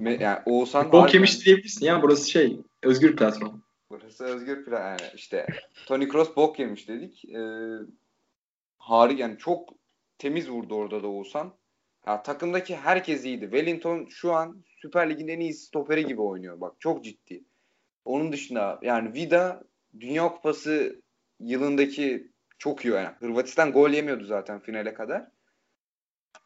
yani 0.00 0.38
Oğuzhan 0.46 0.92
Bok 0.92 1.14
yemiş 1.14 1.46
diyebilirsin 1.46 1.86
ya 1.86 2.02
burası 2.02 2.30
şey 2.30 2.60
özgür 2.82 3.16
platform. 3.16 3.60
Burası 3.90 4.24
özgür 4.24 4.64
platform 4.64 4.88
yani 4.88 5.12
işte 5.14 5.46
Tony 5.86 6.08
Cross 6.08 6.36
bok 6.36 6.58
yemiş 6.58 6.88
dedik. 6.88 7.24
E, 7.24 7.40
harika 8.78 9.22
yani 9.22 9.38
çok 9.38 9.74
temiz 10.18 10.50
vurdu 10.50 10.74
orada 10.74 11.02
da 11.02 11.08
Oğuzhan. 11.08 11.54
Ya, 12.06 12.22
takımdaki 12.22 12.76
herkes 12.76 13.24
iyiydi. 13.24 13.44
Wellington 13.44 14.06
şu 14.10 14.32
an 14.32 14.64
Süper 14.82 15.10
Lig'in 15.10 15.28
en 15.28 15.40
iyi 15.40 15.54
stoperi 15.54 16.06
gibi 16.06 16.20
oynuyor. 16.22 16.60
Bak 16.60 16.74
çok 16.80 17.04
ciddi. 17.04 17.44
Onun 18.04 18.32
dışında 18.32 18.78
yani 18.82 19.14
Vida 19.14 19.64
Dünya 20.00 20.28
Kupası 20.28 21.02
yılındaki 21.40 22.32
çok 22.58 22.84
iyi 22.84 22.94
yani. 22.94 23.14
Hırvatistan 23.20 23.72
gol 23.72 23.90
yemiyordu 23.90 24.24
zaten 24.24 24.60
finale 24.60 24.94
kadar. 24.94 25.28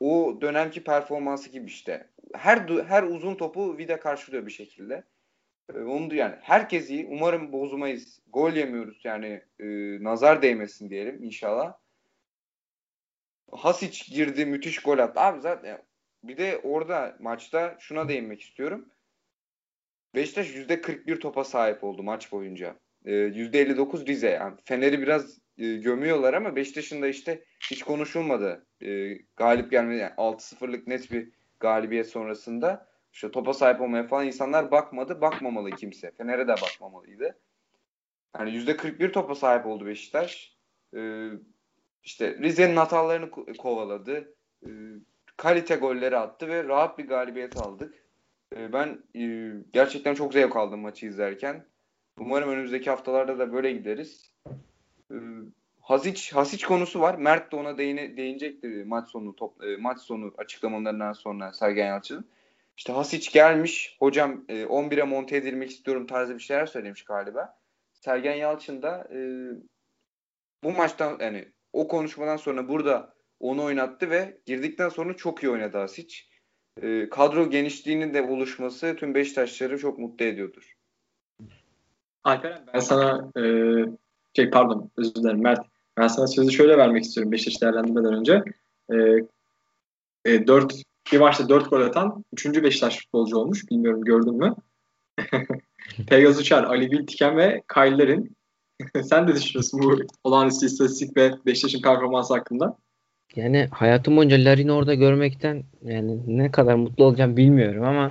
O 0.00 0.38
dönemki 0.40 0.84
performansı 0.84 1.50
gibi 1.50 1.66
işte. 1.66 2.10
Her 2.34 2.58
her 2.86 3.02
uzun 3.02 3.34
topu 3.34 3.78
Vida 3.78 4.00
karşılıyor 4.00 4.46
bir 4.46 4.50
şekilde. 4.50 5.04
Ee, 5.74 5.78
onu 5.78 6.14
yani 6.14 6.36
herkes 6.40 6.90
iyi. 6.90 7.06
Umarım 7.06 7.52
bozmayız. 7.52 8.20
Gol 8.26 8.52
yemiyoruz 8.52 9.00
yani 9.04 9.42
e, 9.58 9.66
nazar 10.04 10.42
değmesin 10.42 10.90
diyelim 10.90 11.22
inşallah. 11.22 11.74
Hasic 13.52 14.14
girdi 14.14 14.46
müthiş 14.46 14.82
gol 14.82 14.98
attı. 14.98 15.20
Abi 15.20 15.40
zaten 15.40 15.82
bir 16.24 16.36
de 16.36 16.60
orada 16.62 17.16
maçta 17.20 17.76
şuna 17.80 18.08
değinmek 18.08 18.40
istiyorum. 18.40 18.88
Beşiktaş 20.14 20.50
%41 20.50 21.18
topa 21.18 21.44
sahip 21.44 21.84
oldu 21.84 22.02
maç 22.02 22.32
boyunca. 22.32 22.76
E, 23.04 23.12
%59 23.12 24.06
Rize. 24.06 24.30
Yani 24.30 24.56
Fener'i 24.64 25.02
biraz 25.02 25.38
e, 25.58 25.74
gömüyorlar 25.76 26.34
ama 26.34 26.56
Beşiktaş'ın 26.56 27.02
da 27.02 27.08
işte 27.08 27.44
hiç 27.70 27.82
konuşulmadı. 27.82 28.66
E, 28.82 29.14
galip 29.36 29.70
gelmedi. 29.70 29.98
Yani 29.98 30.14
6-0'lık 30.16 30.86
net 30.86 31.12
bir 31.12 31.28
galibiyet 31.60 32.06
sonrasında 32.06 32.90
işte 33.12 33.30
topa 33.30 33.54
sahip 33.54 33.80
olmaya 33.80 34.06
falan 34.06 34.26
insanlar 34.26 34.70
bakmadı. 34.70 35.20
Bakmamalı 35.20 35.70
kimse. 35.70 36.10
Fener'e 36.10 36.48
de 36.48 36.52
bakmamalıydı. 36.52 37.38
Yani 38.38 38.50
%41 38.50 39.12
topa 39.12 39.34
sahip 39.34 39.66
oldu 39.66 39.86
Beşiktaş. 39.86 40.56
E, 40.96 41.30
işte 42.04 42.38
Rize'nin 42.38 42.76
hatalarını 42.76 43.30
kovaladı. 43.58 44.34
E, 44.62 44.68
kalite 45.36 45.76
golleri 45.76 46.16
attı 46.16 46.48
ve 46.48 46.64
rahat 46.64 46.98
bir 46.98 47.08
galibiyet 47.08 47.56
aldık. 47.56 47.94
E, 48.56 48.72
ben 48.72 49.02
e, 49.16 49.52
gerçekten 49.72 50.14
çok 50.14 50.32
zevk 50.32 50.56
aldım 50.56 50.80
maçı 50.80 51.06
izlerken. 51.06 51.66
Umarım 52.20 52.50
önümüzdeki 52.50 52.90
haftalarda 52.90 53.38
da 53.38 53.52
böyle 53.52 53.72
gideriz. 53.72 54.32
Ee, 55.10 55.14
Hasic, 55.80 56.66
konusu 56.66 57.00
var. 57.00 57.14
Mert 57.14 57.52
de 57.52 57.56
ona 57.56 57.78
değine, 57.78 58.16
değinecekti 58.16 58.84
maç 58.86 59.08
sonu 59.08 59.36
top, 59.36 59.64
e, 59.64 59.76
maç 59.76 60.00
sonu 60.00 60.34
açıklamalarından 60.38 61.12
sonra 61.12 61.52
Sergen 61.52 61.86
Yalçın'ın. 61.86 62.24
İşte 62.76 62.92
Hasic 62.92 63.30
gelmiş. 63.32 63.96
Hocam 63.98 64.44
e, 64.48 64.62
11'e 64.64 65.02
monte 65.02 65.36
edilmek 65.36 65.70
istiyorum 65.70 66.06
tarzı 66.06 66.34
bir 66.34 66.42
şeyler 66.42 66.66
söylemiş 66.66 67.04
galiba. 67.04 67.58
Sergen 67.92 68.34
Yalçın 68.34 68.82
da 68.82 69.08
e, 69.12 69.18
bu 70.64 70.72
maçtan 70.72 71.18
yani 71.20 71.48
o 71.72 71.88
konuşmadan 71.88 72.36
sonra 72.36 72.68
burada 72.68 73.14
onu 73.40 73.64
oynattı 73.64 74.10
ve 74.10 74.40
girdikten 74.46 74.88
sonra 74.88 75.16
çok 75.16 75.42
iyi 75.42 75.50
oynadı 75.50 75.78
Hasic. 75.78 76.16
E, 76.82 77.08
kadro 77.08 77.50
genişliğinin 77.50 78.14
de 78.14 78.22
oluşması 78.22 78.96
tüm 78.96 79.14
Beşiktaşları 79.14 79.78
çok 79.78 79.98
mutlu 79.98 80.24
ediyordur. 80.24 80.79
Alperen 82.24 82.66
ben 82.74 82.80
sana 82.80 83.30
e, 83.36 83.42
şey 84.36 84.50
pardon 84.50 84.90
özür 84.96 85.14
dilerim 85.14 85.42
Mert. 85.42 85.60
Ben 85.96 86.08
sana 86.08 86.26
sözü 86.26 86.52
şöyle 86.52 86.78
vermek 86.78 87.04
istiyorum 87.04 87.32
Beşiktaş 87.32 87.62
değerlendirmeden 87.62 88.14
önce. 88.14 88.42
E, 88.92 88.96
e, 90.24 90.46
4 90.46 90.82
bir 91.12 91.18
maçta 91.18 91.48
4 91.48 91.70
gol 91.70 91.80
atan 91.80 92.24
3. 92.32 92.62
Beşiktaş 92.62 92.98
futbolcu 92.98 93.36
olmuş. 93.36 93.70
Bilmiyorum 93.70 94.04
gördün 94.04 94.36
mü? 94.36 94.54
Peyaz 96.08 96.38
Uçar, 96.38 96.64
Ali 96.64 96.90
Biltiken 96.90 97.36
ve 97.36 97.62
Kayler'in 97.66 98.36
Sen 99.02 99.28
de 99.28 99.34
düşünüyorsun 99.34 99.82
bu 99.82 99.98
olağanüstü 100.24 100.66
istatistik 100.66 101.16
ve 101.16 101.32
Beşiktaş'ın 101.46 101.82
performansı 101.82 102.34
hakkında? 102.34 102.76
Yani 103.36 103.68
hayatım 103.70 104.16
boyunca 104.16 104.36
Larin'i 104.36 104.72
orada 104.72 104.94
görmekten 104.94 105.64
yani 105.82 106.38
ne 106.38 106.50
kadar 106.50 106.74
mutlu 106.74 107.04
olacağım 107.04 107.36
bilmiyorum 107.36 107.84
ama 107.84 108.10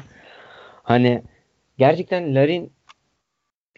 hani 0.83 1.23
gerçekten 1.77 2.35
Larin 2.35 2.71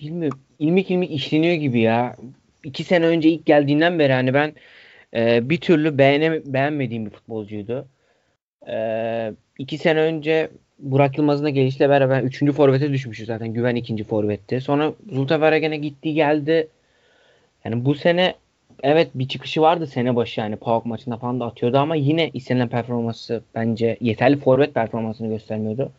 bilmiyorum 0.01 0.39
ilmik 0.59 0.91
ilmik 0.91 1.11
işleniyor 1.11 1.53
gibi 1.53 1.79
ya. 1.79 2.15
İki 2.63 2.83
sene 2.83 3.05
önce 3.05 3.29
ilk 3.29 3.45
geldiğinden 3.45 3.99
beri 3.99 4.13
hani 4.13 4.33
ben 4.33 4.53
e, 5.13 5.49
bir 5.49 5.57
türlü 5.57 5.97
beğene, 5.97 6.41
beğenmediğim 6.45 7.05
bir 7.05 7.11
futbolcuydu. 7.11 7.87
E, 8.67 9.33
iki 9.57 9.77
sene 9.77 9.99
önce 9.99 10.49
Burak 10.79 11.17
Yılmaz'ın 11.17 11.45
da 11.45 11.49
gelişle 11.49 11.89
beraber 11.89 12.21
üçüncü 12.21 12.53
forvete 12.53 12.91
düşmüştü 12.91 13.25
zaten. 13.25 13.53
Güven 13.53 13.75
ikinci 13.75 14.03
forvetti. 14.03 14.61
Sonra 14.61 14.93
Zultefer'e 15.11 15.59
gene 15.59 15.77
gitti 15.77 16.13
geldi. 16.13 16.67
Yani 17.65 17.85
bu 17.85 17.95
sene 17.95 18.35
evet 18.83 19.09
bir 19.15 19.27
çıkışı 19.27 19.61
vardı 19.61 19.87
sene 19.87 20.15
başı 20.15 20.39
yani 20.39 20.55
PAOK 20.55 20.85
maçında 20.85 21.17
falan 21.17 21.39
da 21.39 21.45
atıyordu 21.45 21.77
ama 21.77 21.95
yine 21.95 22.29
istenilen 22.33 22.67
performansı 22.67 23.43
bence 23.55 23.97
yeterli 24.01 24.37
forvet 24.37 24.73
performansını 24.73 25.27
göstermiyordu. 25.27 25.91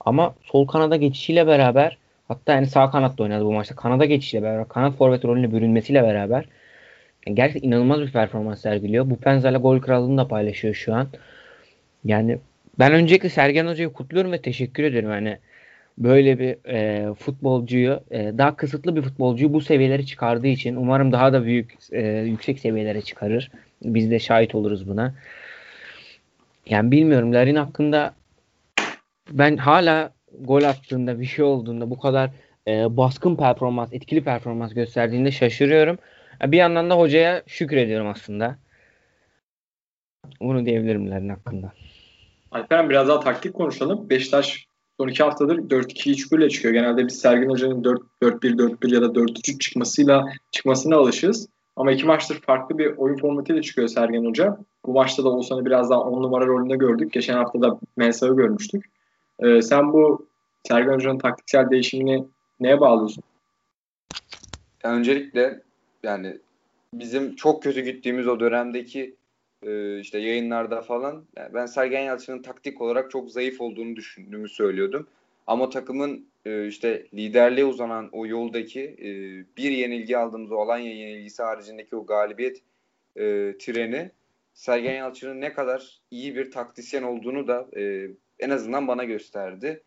Ama 0.00 0.34
sol 0.42 0.66
kanada 0.66 0.96
geçişiyle 0.96 1.46
beraber 1.46 1.98
Hatta 2.28 2.52
yani 2.52 2.66
sağ 2.66 2.90
kanatta 2.90 3.22
oynadı 3.22 3.44
bu 3.44 3.52
maçta. 3.52 3.74
Kanada 3.76 4.04
geçişiyle 4.04 4.42
beraber, 4.42 4.68
kanat 4.68 4.96
forvet 4.96 5.24
rolüne 5.24 5.52
bürünmesiyle 5.52 6.02
beraber 6.02 6.44
yani 7.26 7.36
gerçekten 7.36 7.68
inanılmaz 7.68 8.00
bir 8.00 8.12
performans 8.12 8.60
sergiliyor. 8.60 9.10
Bu 9.10 9.16
Penza'yla 9.16 9.58
gol 9.58 9.80
krallığını 9.80 10.18
da 10.18 10.28
paylaşıyor 10.28 10.74
şu 10.74 10.94
an. 10.94 11.08
Yani 12.04 12.38
ben 12.78 12.92
öncelikle 12.92 13.28
Sergen 13.28 13.66
Hoca'yı 13.66 13.92
kutluyorum 13.92 14.32
ve 14.32 14.42
teşekkür 14.42 14.82
ederim. 14.84 15.10
Yani 15.10 15.38
böyle 15.98 16.38
bir 16.38 16.68
e, 16.68 17.14
futbolcuyu, 17.14 18.00
e, 18.10 18.32
daha 18.38 18.56
kısıtlı 18.56 18.96
bir 18.96 19.02
futbolcuyu 19.02 19.52
bu 19.52 19.60
seviyelere 19.60 20.02
çıkardığı 20.06 20.46
için 20.46 20.76
umarım 20.76 21.12
daha 21.12 21.32
da 21.32 21.44
büyük, 21.44 21.74
e, 21.92 22.02
yüksek 22.08 22.58
seviyelere 22.58 23.02
çıkarır. 23.02 23.50
Biz 23.84 24.10
de 24.10 24.18
şahit 24.18 24.54
oluruz 24.54 24.88
buna. 24.88 25.14
Yani 26.66 26.90
bilmiyorum 26.90 27.34
Larin 27.34 27.54
hakkında 27.54 28.14
ben 29.30 29.56
hala 29.56 30.13
gol 30.40 30.62
attığında 30.62 31.20
bir 31.20 31.24
şey 31.24 31.44
olduğunda 31.44 31.90
bu 31.90 31.98
kadar 31.98 32.30
e, 32.68 32.96
baskın 32.96 33.36
performans, 33.36 33.92
etkili 33.92 34.24
performans 34.24 34.74
gösterdiğinde 34.74 35.30
şaşırıyorum. 35.30 35.98
Bir 36.42 36.56
yandan 36.56 36.90
da 36.90 36.98
hocaya 36.98 37.42
şükrediyorum 37.46 38.08
aslında. 38.08 38.58
Bunu 40.40 40.66
diyebilirim 40.66 41.10
Larin 41.10 41.28
hakkında. 41.28 41.72
Alperen 42.50 42.90
biraz 42.90 43.08
daha 43.08 43.20
taktik 43.20 43.54
konuşalım. 43.54 44.10
Beşiktaş 44.10 44.66
son 45.00 45.08
iki 45.08 45.22
haftadır 45.22 45.58
4-2-3-1 45.58 46.38
ile 46.38 46.50
çıkıyor. 46.50 46.74
Genelde 46.74 47.06
biz 47.06 47.20
Sergin 47.20 47.50
Hoca'nın 47.50 47.82
4-1-4-1 48.22 48.94
ya 48.94 49.02
da 49.02 49.06
4-3-3 49.06 49.58
çıkmasıyla 49.58 50.24
çıkmasına 50.52 50.96
alışığız. 50.96 51.48
Ama 51.76 51.92
iki 51.92 52.06
maçtır 52.06 52.40
farklı 52.40 52.78
bir 52.78 52.96
oyun 52.96 53.16
formatıyla 53.16 53.62
çıkıyor 53.62 53.88
Sergen 53.88 54.24
Hoca. 54.24 54.56
Bu 54.86 54.92
maçta 54.92 55.24
da 55.24 55.28
Oğuzhan'ı 55.28 55.66
biraz 55.66 55.90
daha 55.90 56.00
on 56.00 56.22
numara 56.22 56.46
rolünde 56.46 56.76
gördük. 56.76 57.12
Geçen 57.12 57.34
hafta 57.34 57.60
da 57.60 57.78
Mensah'ı 57.96 58.36
görmüştük. 58.36 58.93
Ee, 59.40 59.62
sen 59.62 59.92
bu 59.92 60.28
Sergen 60.68 60.92
Hoca'nın 60.94 61.18
taktiksel 61.18 61.70
değişimini 61.70 62.24
neye 62.60 62.80
bağlıyorsun? 62.80 63.24
öncelikle 64.84 65.62
yani 66.02 66.38
bizim 66.94 67.36
çok 67.36 67.62
kötü 67.62 67.80
gittiğimiz 67.80 68.28
o 68.28 68.40
dönemdeki 68.40 69.16
e, 69.62 70.00
işte 70.00 70.18
yayınlarda 70.18 70.82
falan 70.82 71.24
ben 71.54 71.66
Sergen 71.66 72.00
Yalçın'ın 72.00 72.42
taktik 72.42 72.80
olarak 72.80 73.10
çok 73.10 73.30
zayıf 73.30 73.60
olduğunu 73.60 73.96
düşündüğümü 73.96 74.48
söylüyordum. 74.48 75.06
Ama 75.46 75.70
takımın 75.70 76.26
e, 76.46 76.66
işte 76.66 77.06
liderliğe 77.14 77.66
uzanan 77.66 78.08
o 78.12 78.26
yoldaki 78.26 78.80
e, 78.80 79.08
bir 79.56 79.70
yenilgi 79.70 80.18
aldığımız 80.18 80.52
o 80.52 80.56
Alanya 80.56 80.94
yenilgisi 80.94 81.42
haricindeki 81.42 81.96
o 81.96 82.06
galibiyet 82.06 82.62
e, 83.16 83.22
treni 83.58 84.10
Sergen 84.54 84.94
Yalçın'ın 84.94 85.40
ne 85.40 85.52
kadar 85.52 86.00
iyi 86.10 86.36
bir 86.36 86.50
taktisyen 86.50 87.02
olduğunu 87.02 87.48
da 87.48 87.68
e, 87.76 88.10
en 88.44 88.50
azından 88.50 88.88
bana 88.88 89.04
gösterdi. 89.04 89.82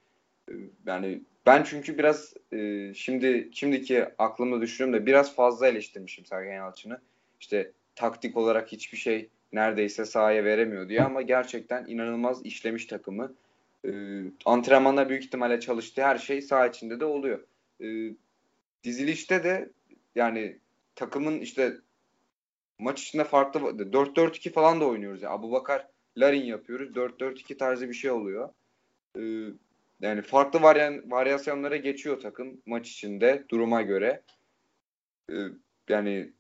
E, 0.50 0.54
yani 0.86 1.22
ben 1.46 1.63
çünkü 1.63 1.98
biraz 1.98 2.34
e, 2.54 2.91
şimdi 2.93 3.50
şimdiki 3.54 4.06
aklımda 4.17 4.62
düşünüyorum 4.62 5.02
da 5.02 5.06
biraz 5.06 5.36
fazla 5.36 5.67
eleştirmişim 5.67 6.26
Sergen 6.26 6.56
Yalçın'ı. 6.56 7.02
İşte 7.39 7.72
taktik 7.96 8.38
olarak 8.38 8.72
hiçbir 8.72 8.98
şey 8.98 9.30
neredeyse 9.54 10.06
sahaya 10.06 10.43
veremiyor 10.43 10.89
diye 10.89 11.02
ama 11.02 11.22
gerçekten 11.22 11.86
inanılmaz 11.88 12.46
işlemiş 12.46 12.86
takımı. 12.86 13.34
E, 13.86 13.91
antrenmanda 14.46 15.10
büyük 15.10 15.24
ihtimalle 15.24 15.60
çalıştığı 15.60 16.04
her 16.04 16.17
şey 16.17 16.41
saha 16.41 16.67
içinde 16.67 17.00
de 17.00 17.06
oluyor. 17.06 17.39
E, 17.82 17.88
dizilişte 18.84 19.43
de 19.43 19.70
yani 20.15 20.58
takımın 20.96 21.39
işte 21.39 21.74
maç 22.80 23.04
içinde 23.04 23.24
farklı 23.24 23.60
4-4-2 23.60 24.52
falan 24.52 24.82
da 24.82 24.86
oynuyoruz. 24.86 25.22
Yani 25.22 25.34
Abu 25.34 25.52
Bakar 25.52 25.88
Larin 26.18 26.44
yapıyoruz. 26.44 26.90
4-4-2 26.96 27.58
tarzı 27.58 27.90
bir 27.90 27.94
şey 27.94 28.12
oluyor. 28.12 28.50
E, 29.18 29.22
yani 30.02 30.22
farklı 30.22 30.62
varyan, 30.62 31.12
varyasyonlara 31.12 31.78
geçiyor 31.78 32.20
takım 32.20 32.62
maç 32.66 32.90
içinde 32.90 33.46
duruma 33.50 33.82
göre. 33.82 34.24
E, 35.32 35.36
yani 35.90 36.34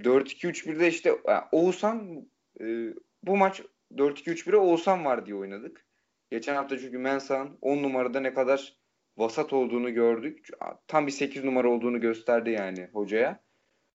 4-2-3-1'de 0.00 0.88
işte 0.88 1.16
yani 1.28 1.44
Oğuzhan 1.52 2.28
e, 2.60 2.94
bu 3.22 3.36
maç 3.36 3.62
4-2-3-1'e 3.94 4.56
Oğuzhan 4.56 5.04
var 5.04 5.26
diye 5.26 5.36
oynadık. 5.36 5.86
Geçen 6.30 6.54
hafta 6.54 6.78
çünkü 6.78 6.98
Mensah'ın 6.98 7.58
10 7.62 7.82
numarada 7.82 8.20
ne 8.20 8.34
kadar 8.34 8.76
vasat 9.16 9.52
olduğunu 9.52 9.94
gördük. 9.94 10.48
Tam 10.86 11.06
bir 11.06 11.12
8 11.12 11.44
numara 11.44 11.70
olduğunu 11.70 12.00
gösterdi 12.00 12.50
yani 12.50 12.88
hocaya. 12.92 13.40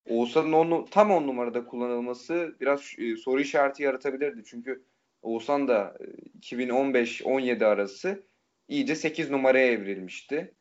Oğuzhan'ın 0.06 0.52
on, 0.52 0.86
tam 0.86 1.12
10 1.12 1.28
numarada 1.28 1.66
kullanılması 1.66 2.56
biraz 2.60 2.92
e, 2.98 3.16
soru 3.16 3.42
işareti 3.42 3.84
yaratabilirdi. 3.84 4.44
Çünkü 4.46 4.84
Oğuzhan 5.22 5.68
da 5.68 5.98
2015-17 6.42 7.64
e, 7.64 7.68
arası 7.68 8.28
iyice 8.68 8.96
8 8.96 9.30
numaraya 9.30 9.68
evrilmişti. 9.68 10.56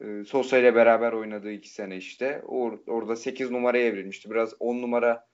E, 0.00 0.24
Sosa 0.24 0.58
ile 0.58 0.74
beraber 0.74 1.12
oynadığı 1.12 1.52
iki 1.52 1.68
sene 1.68 1.96
işte. 1.96 2.42
Or, 2.46 2.78
orada 2.86 3.16
8 3.16 3.50
numaraya 3.50 3.86
evrilmişti. 3.86 4.30
Biraz 4.30 4.54
10 4.60 4.82
numara 4.82 5.28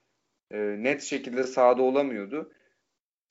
e, 0.50 0.58
net 0.58 1.02
şekilde 1.02 1.44
sahada 1.44 1.82
olamıyordu. 1.82 2.52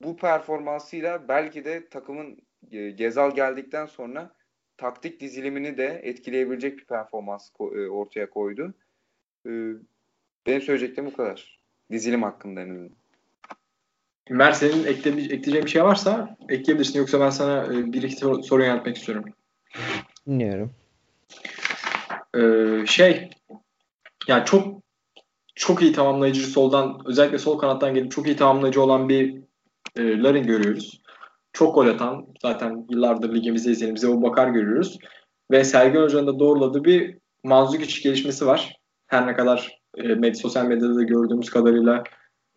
Bu 0.01 0.17
performansıyla 0.17 1.27
belki 1.27 1.65
de 1.65 1.89
takımın 1.89 2.38
e, 2.71 2.89
Gezal 2.89 3.36
geldikten 3.36 3.86
sonra 3.86 4.36
taktik 4.77 5.19
dizilimini 5.19 5.77
de 5.77 5.86
etkileyebilecek 6.03 6.77
bir 6.77 6.86
performans 6.86 7.49
ko- 7.49 7.86
e, 7.86 7.89
ortaya 7.89 8.29
koydu. 8.29 8.73
E, 9.47 9.51
benim 10.47 10.62
söyleyeceklerim 10.62 11.12
bu 11.12 11.15
kadar. 11.15 11.60
Dizilim 11.91 12.23
hakkında 12.23 12.62
en 12.62 12.69
azından. 12.69 12.91
Mer 14.29 14.51
senin 14.51 14.86
ekleyeceğin 14.86 15.65
bir 15.65 15.69
şey 15.69 15.84
varsa 15.84 16.38
ekleyebilirsin. 16.49 16.99
Yoksa 16.99 17.19
ben 17.19 17.29
sana 17.29 17.65
e, 17.65 17.93
bir 17.93 18.03
iki 18.03 18.15
soru 18.15 18.63
yöneltmek 18.63 18.97
istiyorum. 18.97 19.25
Dinliyorum. 20.27 20.71
Ee, 22.36 22.86
şey 22.88 23.29
yani 24.27 24.45
çok 24.45 24.84
çok 25.56 25.82
iyi 25.82 25.93
tamamlayıcı 25.93 26.47
soldan 26.47 27.01
özellikle 27.06 27.38
sol 27.38 27.58
kanattan 27.58 27.93
gelip 27.93 28.12
çok 28.12 28.27
iyi 28.27 28.36
tamamlayıcı 28.36 28.82
olan 28.82 29.10
bir 29.10 29.41
e, 29.95 30.21
Larin 30.23 30.47
görüyoruz. 30.47 31.01
Çok 31.53 31.75
gol 31.75 31.88
atan 31.88 32.27
zaten 32.41 32.88
yıllardır 32.89 33.36
ligimizde 33.36 33.71
izlediğimiz 33.71 34.06
o 34.06 34.21
Bakar 34.21 34.47
görüyoruz. 34.47 34.97
Ve 35.51 35.63
Sergen 35.63 36.01
Hoca'nın 36.01 36.27
da 36.27 36.39
doğruladığı 36.39 36.84
bir 36.84 37.17
Manzukic 37.43 38.01
gelişmesi 38.01 38.45
var. 38.45 38.77
Her 39.08 39.27
ne 39.27 39.36
kadar 39.36 39.83
e, 39.97 40.08
med 40.08 40.36
sosyal 40.36 40.65
medyada 40.65 40.95
da 40.95 41.03
gördüğümüz 41.03 41.49
kadarıyla 41.49 42.03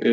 e, 0.00 0.10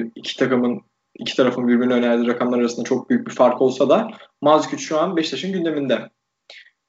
iki 0.00 0.36
takımın 0.36 0.82
iki 1.18 1.36
tarafın 1.36 1.68
birbirine 1.68 1.94
önerdiği 1.94 2.28
rakamlar 2.28 2.58
arasında 2.58 2.84
çok 2.84 3.10
büyük 3.10 3.26
bir 3.26 3.32
fark 3.32 3.62
olsa 3.62 3.88
da 3.88 4.10
Mazgüç 4.40 4.80
şu 4.80 5.00
an 5.00 5.16
Beşiktaş'ın 5.16 5.52
gündeminde. 5.52 6.10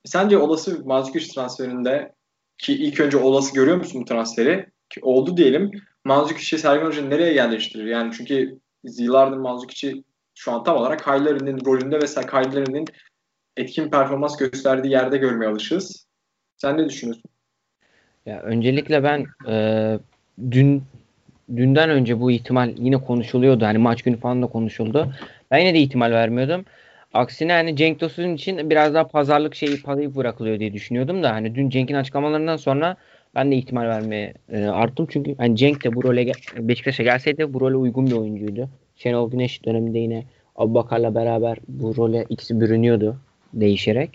Sence 0.06 0.38
olası 0.38 0.86
Mazgüç 0.86 1.28
transferinde 1.28 2.14
ki 2.58 2.74
ilk 2.74 3.00
önce 3.00 3.18
olası 3.18 3.54
görüyor 3.54 3.78
musun 3.78 4.02
bu 4.02 4.06
transferi? 4.06 4.70
Ki 4.90 5.00
oldu 5.04 5.38
diyelim. 5.38 5.72
Mazgüç'ü 6.06 6.58
Sergen 6.58 6.86
Hoca 6.86 7.02
nereye 7.02 7.34
yerleştirir? 7.34 7.86
Yani 7.86 8.14
çünkü 8.18 8.60
yıllardır 8.84 9.38
Mazgüç'ü 9.38 10.04
şu 10.36 10.52
an 10.52 10.64
tam 10.64 10.78
olarak 10.78 11.00
Kaylar'ın 11.00 11.66
rolünde 11.66 11.96
ve 12.02 12.26
Kaylar'ın 12.26 12.86
etkin 13.58 13.90
performans 13.90 14.38
gösterdiği 14.38 14.92
yerde 14.92 15.18
görmeye 15.18 15.48
alışığız. 15.48 16.08
Sen 16.58 16.78
ne 16.78 16.90
düşünüyorsun? 16.90 17.32
Ya 18.28 18.42
öncelikle 18.42 19.04
ben 19.04 19.26
e, 19.50 20.00
dün 20.52 20.84
dünden 21.56 21.90
önce 21.90 22.20
bu 22.20 22.32
ihtimal 22.32 22.74
yine 22.78 22.98
konuşuluyordu. 22.98 23.66
Hani 23.66 23.78
maç 23.78 24.02
günü 24.02 24.18
falan 24.18 24.42
da 24.42 24.48
konuşuldu. 24.48 25.14
Ben 25.52 25.58
yine 25.58 25.74
de 25.74 25.80
ihtimal 25.80 26.12
vermiyordum. 26.12 26.66
Aksine 27.14 27.54
hani 27.54 27.76
Cenk 27.76 28.00
Tosun 28.00 28.34
için 28.34 28.70
biraz 28.70 28.94
daha 28.94 29.08
pazarlık 29.08 29.56
şeyi 29.56 29.82
parayı 29.82 30.16
bırakılıyor 30.16 30.60
diye 30.60 30.74
düşünüyordum 30.74 31.24
da 31.24 31.32
hani 31.34 31.56
dün 31.56 31.70
Cenk'in 31.70 31.96
açıklamalarından 31.96 32.58
sonra 32.58 32.96
ben 33.36 33.52
de 33.52 33.56
ihtimal 33.56 33.84
vermeye 33.84 34.34
e, 34.52 34.66
arttım. 34.66 35.08
Çünkü 35.10 35.36
hani 35.38 35.56
Cenk 35.56 35.84
de 35.84 35.96
bu 35.96 36.04
role 36.04 36.38
Beşiktaş'a 36.58 37.04
gelseydi 37.04 37.54
bu 37.54 37.62
role 37.62 37.76
uygun 37.76 38.12
bir 38.12 38.16
oyuncuydu. 38.16 38.70
Şenol 38.96 39.32
Güneş 39.32 39.66
döneminde 39.66 40.00
yine 40.00 40.24
Abubakar'la 40.56 41.16
beraber 41.16 41.58
bu 41.68 41.98
role 41.98 42.26
ikisi 42.30 42.62
bürünüyordu 42.62 43.18
değişerek. 43.54 44.10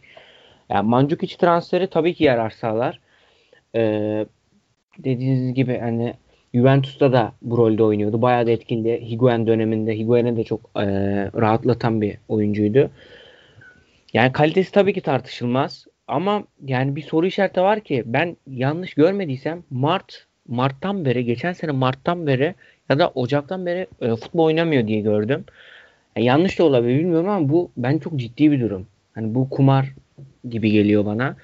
Yani 0.70 0.88
Mandzukic 0.88 1.36
transferi 1.36 1.86
tabii 1.86 2.14
ki 2.14 2.24
yarar 2.24 2.50
sağlar. 2.50 3.01
Ee, 3.76 4.26
dediğiniz 4.98 5.54
gibi 5.54 5.78
hani 5.78 6.14
Juventus'ta 6.54 7.12
da 7.12 7.32
bu 7.42 7.58
rolde 7.58 7.82
oynuyordu. 7.82 8.22
Bayağı 8.22 8.46
da 8.46 8.50
etkili. 8.50 9.10
Higuain 9.10 9.46
döneminde 9.46 9.98
Higuain'e 9.98 10.36
de 10.36 10.44
çok 10.44 10.60
e, 10.76 10.84
rahatlatan 11.40 12.00
bir 12.00 12.18
oyuncuydu. 12.28 12.90
Yani 14.12 14.32
kalitesi 14.32 14.72
tabii 14.72 14.92
ki 14.92 15.00
tartışılmaz. 15.00 15.86
Ama 16.08 16.44
yani 16.66 16.96
bir 16.96 17.02
soru 17.02 17.26
işareti 17.26 17.60
var 17.60 17.80
ki 17.80 18.02
ben 18.06 18.36
yanlış 18.46 18.94
görmediysem 18.94 19.62
Mart 19.70 20.26
Mart'tan 20.48 21.04
beri 21.04 21.24
geçen 21.24 21.52
sene 21.52 21.70
Mart'tan 21.70 22.26
beri 22.26 22.54
ya 22.88 22.98
da 22.98 23.08
Ocak'tan 23.08 23.66
beri 23.66 23.86
e, 24.00 24.16
futbol 24.16 24.44
oynamıyor 24.44 24.86
diye 24.86 25.00
gördüm. 25.00 25.44
Yani 26.16 26.26
yanlış 26.26 26.58
da 26.58 26.64
olabilir 26.64 26.98
bilmiyorum 26.98 27.28
ama 27.28 27.48
bu 27.48 27.70
ben 27.76 27.98
çok 27.98 28.16
ciddi 28.16 28.50
bir 28.50 28.60
durum. 28.60 28.86
Hani 29.14 29.34
bu 29.34 29.50
kumar 29.50 29.94
gibi 30.48 30.70
geliyor 30.70 31.06
bana. 31.06 31.36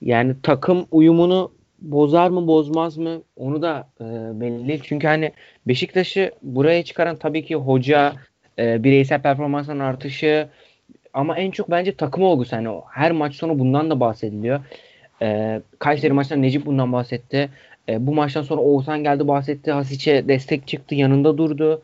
Yani 0.00 0.34
takım 0.42 0.86
uyumunu 0.90 1.52
bozar 1.78 2.30
mı 2.30 2.46
bozmaz 2.46 2.96
mı 2.96 3.22
onu 3.36 3.62
da 3.62 3.88
e, 4.00 4.04
belli. 4.40 4.80
Çünkü 4.82 5.06
hani 5.06 5.32
Beşiktaş'ı 5.66 6.32
buraya 6.42 6.84
çıkaran 6.84 7.16
tabii 7.16 7.44
ki 7.44 7.54
hoca, 7.54 8.12
e, 8.58 8.84
bireysel 8.84 9.22
performansın 9.22 9.78
artışı 9.78 10.48
ama 11.14 11.36
en 11.38 11.50
çok 11.50 11.70
bence 11.70 11.96
takım 11.96 12.22
olgusu. 12.22 12.56
Yani 12.56 12.80
her 12.90 13.12
maç 13.12 13.34
sonu 13.34 13.58
bundan 13.58 13.90
da 13.90 14.00
bahsediliyor. 14.00 14.60
E, 15.22 15.60
Kayseri 15.78 16.12
maçında 16.12 16.38
Necip 16.38 16.66
bundan 16.66 16.92
bahsetti. 16.92 17.50
E, 17.88 18.06
bu 18.06 18.14
maçtan 18.14 18.42
sonra 18.42 18.60
Oğuzhan 18.60 19.02
geldi 19.02 19.28
bahsetti. 19.28 19.72
Hasic'e 19.72 20.28
destek 20.28 20.66
çıktı 20.66 20.94
yanında 20.94 21.38
durdu. 21.38 21.82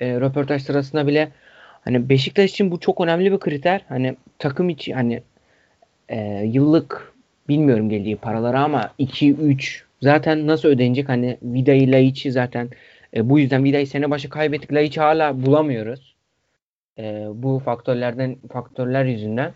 E, 0.00 0.20
röportaj 0.20 0.62
sırasında 0.62 1.06
bile 1.06 1.28
hani 1.84 2.08
Beşiktaş 2.08 2.50
için 2.50 2.70
bu 2.70 2.80
çok 2.80 3.00
önemli 3.00 3.32
bir 3.32 3.38
kriter. 3.38 3.80
Hani 3.88 4.16
takım 4.38 4.68
içi 4.68 4.94
hani 4.94 5.22
e, 6.08 6.42
yıllık 6.44 7.13
bilmiyorum 7.48 7.88
geldiği 7.88 8.16
paraları 8.16 8.58
ama 8.58 8.90
2-3 8.98 9.82
zaten 10.02 10.46
nasıl 10.46 10.68
ödenecek 10.68 11.08
hani 11.08 11.38
Vida'yı 11.42 11.92
Laiç'i 11.92 12.32
zaten 12.32 12.68
e, 13.16 13.30
bu 13.30 13.38
yüzden 13.38 13.64
Vida'yı 13.64 13.86
sene 13.86 14.10
başı 14.10 14.28
kaybettik. 14.28 14.72
Laiç'i 14.72 15.00
hala 15.00 15.46
bulamıyoruz. 15.46 16.14
E, 16.98 17.26
bu 17.34 17.62
faktörlerden 17.64 18.36
faktörler 18.52 19.04
yüzünden. 19.04 19.52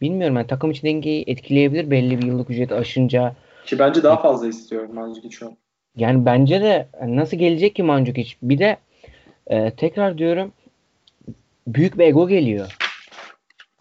Bilmiyorum 0.00 0.36
yani 0.36 0.46
takım 0.46 0.70
için 0.70 0.88
dengeyi 0.88 1.24
etkileyebilir 1.26 1.90
belli 1.90 2.18
bir 2.18 2.26
yıllık 2.26 2.50
ücret 2.50 2.72
aşınca. 2.72 3.34
Ki 3.66 3.78
bence 3.78 4.02
daha 4.02 4.16
fazla 4.16 4.48
istiyor 4.48 4.88
Mandzukic 4.88 5.30
şu 5.30 5.46
an. 5.46 5.56
Yani 5.96 6.26
bence 6.26 6.60
de 6.60 6.88
nasıl 7.06 7.36
gelecek 7.36 7.74
ki 7.74 7.82
Mandzukic? 7.82 8.34
Bir 8.42 8.58
de 8.58 8.76
e, 9.46 9.70
tekrar 9.70 10.18
diyorum 10.18 10.52
büyük 11.66 11.98
bir 11.98 12.04
ego 12.04 12.28
geliyor. 12.28 12.76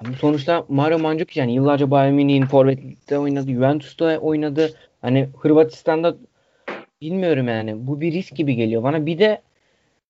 Hani 0.03 0.15
sonuçta 0.15 0.65
Mario 0.69 0.99
Mandzukic 0.99 1.39
yani 1.39 1.53
yıllarca 1.53 1.91
Bayern 1.91 2.13
Münih'in 2.13 2.45
forvette 2.45 3.17
oynadı, 3.17 3.51
Juventus'ta 3.51 4.17
oynadı. 4.17 4.73
Hani 5.01 5.29
Hırvatistan'da 5.37 6.15
bilmiyorum 7.01 7.47
yani. 7.47 7.87
Bu 7.87 8.01
bir 8.01 8.11
risk 8.11 8.35
gibi 8.35 8.55
geliyor 8.55 8.83
bana. 8.83 9.05
Bir 9.05 9.19
de 9.19 9.41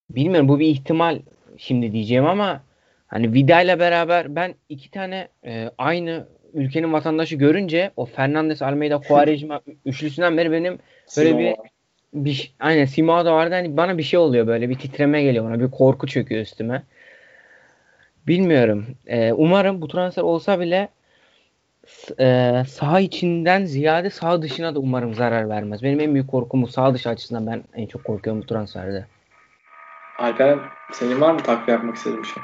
bilmiyorum 0.10 0.49
bu 0.49 0.60
bir 0.60 0.67
ihtimal 0.67 1.19
şimdi 1.58 1.91
diyeceğim 1.91 2.25
ama 2.25 2.62
hani 3.08 3.34
Vida 3.34 3.62
ile 3.62 3.80
beraber 3.80 4.36
ben 4.36 4.56
iki 4.69 4.91
tane 4.91 5.27
e, 5.45 5.69
aynı 5.77 6.27
ülkenin 6.54 6.93
vatandaşı 6.93 7.36
görünce 7.36 7.91
o 7.97 8.06
Fernandes 8.06 8.62
Almeida 8.62 8.97
Quaresma 8.97 9.62
üçlüsünden 9.86 10.38
beri 10.38 10.51
benim 10.51 10.80
böyle 11.17 11.38
bir 11.38 11.56
bir 12.13 12.54
aynen 12.60 12.86
Simao 12.86 13.25
da 13.25 13.34
vardı 13.34 13.56
hani 13.56 13.77
bana 13.77 13.97
bir 13.97 14.04
şey 14.04 14.19
oluyor 14.19 14.47
böyle 14.47 14.69
bir 14.69 14.75
titreme 14.75 15.23
geliyor 15.23 15.45
bana 15.45 15.60
bir 15.60 15.71
korku 15.71 16.08
çöküyor 16.08 16.41
üstüme. 16.41 16.84
Bilmiyorum. 18.27 18.86
Ee, 19.07 19.34
umarım 19.34 19.81
bu 19.81 19.88
transfer 19.88 20.23
olsa 20.23 20.60
bile 20.60 20.89
e, 22.19 22.53
saha 22.67 22.99
içinden 22.99 23.65
ziyade 23.65 24.10
saha 24.10 24.41
dışına 24.41 24.75
da 24.75 24.79
umarım 24.79 25.13
zarar 25.13 25.49
vermez. 25.49 25.84
Benim 25.84 25.99
en 25.99 26.13
büyük 26.13 26.31
korkum 26.31 26.62
bu. 26.62 26.67
Saha 26.67 26.93
dışı 26.93 27.10
açısından 27.10 27.47
ben 27.47 27.63
en 27.73 27.88
çok 27.88 28.03
korkuyorum 28.03 28.41
bu 28.41 28.45
transferde. 28.45 29.07
Alper 30.17 30.60
senin 30.93 31.21
var 31.21 31.34
mı 31.34 31.39
takviye 31.43 31.77
yapmak 31.77 31.95
istediğin 31.95 32.23
bir 32.23 32.27
şey? 32.27 32.43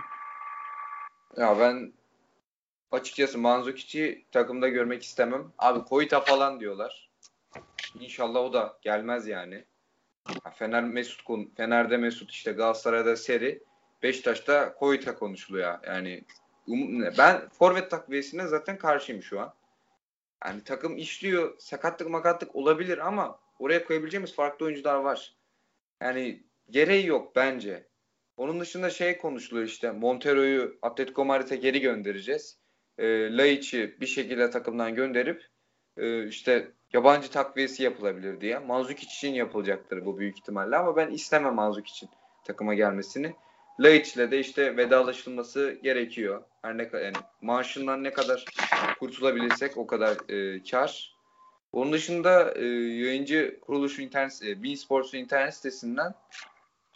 Ya 1.37 1.59
ben 1.59 1.93
açıkçası 2.91 3.37
Manzukic'i 3.37 4.25
takımda 4.31 4.67
görmek 4.67 5.03
istemem. 5.03 5.43
Abi 5.57 5.83
Koyta 5.83 6.19
falan 6.19 6.59
diyorlar. 6.59 7.09
İnşallah 7.99 8.39
o 8.39 8.53
da 8.53 8.77
gelmez 8.81 9.27
yani. 9.27 9.63
Fener 10.53 10.83
Mesut 10.83 11.21
Fener'de 11.57 11.97
Mesut 11.97 12.31
işte 12.31 12.51
Galatasaray'da 12.51 13.15
Seri. 13.15 13.63
Beşiktaş'ta 14.03 14.73
Koyta 14.73 15.15
konuşuluyor. 15.15 15.79
Yani 15.88 16.23
ben 17.17 17.49
forvet 17.49 17.91
takviyesine 17.91 18.47
zaten 18.47 18.77
karşıyım 18.77 19.23
şu 19.23 19.39
an. 19.39 19.53
Yani 20.45 20.63
takım 20.63 20.97
işliyor. 20.97 21.60
Sakatlık 21.60 22.10
makatlık 22.10 22.55
olabilir 22.55 23.07
ama 23.07 23.39
oraya 23.60 23.86
koyabileceğimiz 23.86 24.36
farklı 24.36 24.65
oyuncular 24.65 24.95
var. 24.95 25.36
Yani 26.01 26.43
gereği 26.69 27.05
yok 27.05 27.36
bence. 27.36 27.88
Onun 28.38 28.60
dışında 28.60 28.89
şey 28.89 29.17
konuşuluyor 29.17 29.67
işte 29.67 29.91
Montero'yu 29.91 30.77
Atletico 30.81 31.25
Madrid'e 31.25 31.55
geri 31.55 31.81
göndereceğiz. 31.81 32.57
E, 32.97 33.38
Laiç'i 33.38 33.97
bir 34.01 34.05
şekilde 34.05 34.49
takımdan 34.49 34.95
gönderip 34.95 35.47
e, 35.97 36.27
işte 36.27 36.71
yabancı 36.93 37.31
takviyesi 37.31 37.83
yapılabilir 37.83 38.41
diye. 38.41 38.60
Manzukic 38.60 39.05
için 39.05 39.33
yapılacaktır 39.33 40.05
bu 40.05 40.17
büyük 40.17 40.38
ihtimalle 40.38 40.77
ama 40.77 40.95
ben 40.95 41.12
istemem 41.12 41.53
Manzukic 41.53 41.91
için 41.91 42.10
takıma 42.43 42.73
gelmesini. 42.73 43.36
Laiç'le 43.79 44.31
de 44.31 44.39
işte 44.39 44.77
vedalaşılması 44.77 45.79
gerekiyor. 45.83 46.43
Her 46.61 46.77
ne 46.77 46.89
yani 46.93 47.15
maaşından 47.41 48.03
ne 48.03 48.13
kadar 48.13 48.45
kurtulabilirsek 48.99 49.77
o 49.77 49.87
kadar 49.87 50.29
e, 50.29 50.63
kar. 50.63 51.17
Onun 51.71 51.93
dışında 51.93 52.53
e, 52.55 52.65
yayıncı 52.65 53.59
kuruluşu 53.61 54.01
internet, 54.01 54.41
e, 54.45 54.63
Bein 54.63 54.75
Sports'un 54.75 55.17
internet 55.17 55.53
sitesinden 55.53 56.13